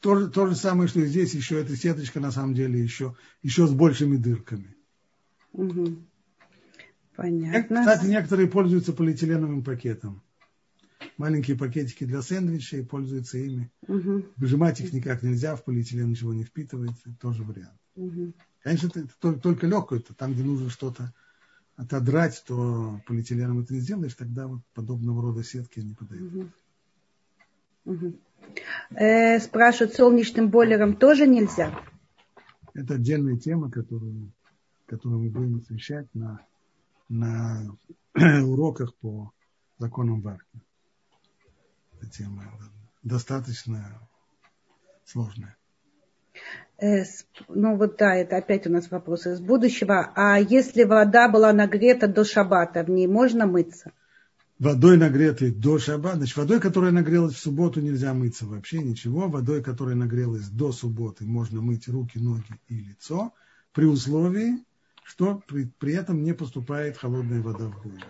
то, 0.00 0.28
то 0.28 0.46
же 0.46 0.54
самое, 0.54 0.88
что 0.88 1.00
и 1.00 1.06
здесь, 1.06 1.34
еще 1.34 1.60
эта 1.60 1.76
сеточка 1.76 2.20
на 2.20 2.30
самом 2.30 2.54
деле 2.54 2.80
еще, 2.80 3.16
еще 3.42 3.66
с 3.66 3.72
большими 3.72 4.16
дырками. 4.16 4.76
Угу. 5.52 5.96
Понятно. 7.16 7.80
Кстати, 7.80 8.06
некоторые 8.06 8.48
пользуются 8.48 8.92
полиэтиленовым 8.92 9.64
пакетом. 9.64 10.22
Маленькие 11.16 11.56
пакетики 11.56 12.04
для 12.04 12.22
сэндвичей 12.22 12.84
пользуются 12.84 13.38
ими. 13.38 13.72
Угу. 13.88 14.26
Выжимать 14.36 14.80
их 14.80 14.92
никак 14.92 15.22
нельзя, 15.22 15.56
в 15.56 15.64
полиэтилен 15.64 16.10
ничего 16.10 16.32
не 16.32 16.44
впитывается, 16.44 17.12
тоже 17.20 17.42
вариант. 17.42 17.80
Угу. 17.96 18.34
Конечно, 18.62 18.86
это, 18.86 19.00
это 19.00 19.14
только, 19.18 19.40
только 19.40 19.66
легкое, 19.66 19.98
это 19.98 20.14
там, 20.14 20.32
где 20.32 20.44
нужно 20.44 20.70
что-то 20.70 21.12
отодрать, 21.74 22.44
то 22.46 23.00
полиэтиленом 23.06 23.60
это 23.60 23.74
не 23.74 23.80
сделаешь, 23.80 24.14
тогда 24.14 24.46
вот 24.46 24.60
подобного 24.74 25.22
рода 25.22 25.42
сетки 25.42 25.80
не 25.80 25.94
подойдут. 25.94 26.52
Угу. 27.84 27.94
Угу. 27.94 28.20
Э, 28.90 29.38
спрашивают, 29.38 29.94
солнечным 29.94 30.48
бойлером 30.48 30.96
тоже 30.96 31.26
нельзя? 31.26 31.78
Это 32.74 32.94
отдельная 32.94 33.36
тема, 33.36 33.70
которую, 33.70 34.32
которую 34.86 35.22
мы 35.22 35.30
будем 35.30 35.56
освещать 35.58 36.06
на, 36.14 36.40
на 37.08 37.76
уроках 38.14 38.94
по 38.96 39.32
законам 39.78 40.20
варки. 40.20 40.60
Эта 42.00 42.10
тема 42.10 42.44
достаточно 43.02 44.00
сложная. 45.04 45.56
Э, 46.80 47.02
ну 47.48 47.76
вот 47.76 47.96
да, 47.96 48.14
это 48.14 48.36
опять 48.36 48.66
у 48.66 48.70
нас 48.70 48.90
вопросы 48.90 49.32
из 49.32 49.40
будущего. 49.40 50.12
А 50.14 50.38
если 50.38 50.84
вода 50.84 51.28
была 51.28 51.52
нагрета 51.52 52.06
до 52.06 52.24
шабата, 52.24 52.84
в 52.84 52.90
ней 52.90 53.06
можно 53.06 53.46
мыться? 53.46 53.92
Водой 54.58 54.96
нагретой 54.96 55.50
до 55.50 55.78
шаба, 55.78 56.14
значит, 56.14 56.36
водой, 56.36 56.60
которая 56.60 56.90
нагрелась 56.90 57.34
в 57.34 57.40
субботу, 57.40 57.80
нельзя 57.80 58.12
мыться 58.14 58.46
вообще 58.46 58.82
ничего. 58.82 59.28
Водой, 59.28 59.62
которая 59.62 59.94
нагрелась 59.94 60.48
до 60.48 60.72
субботы, 60.72 61.24
можно 61.24 61.60
мыть 61.60 61.88
руки, 61.88 62.18
ноги 62.18 62.60
и 62.68 62.74
лицо, 62.74 63.32
при 63.72 63.84
условии, 63.84 64.64
что 65.04 65.42
при, 65.46 65.64
при 65.78 65.94
этом 65.94 66.22
не 66.22 66.34
поступает 66.34 66.96
холодная 66.96 67.40
вода 67.40 67.66
в 67.66 67.82
голову. 67.82 68.00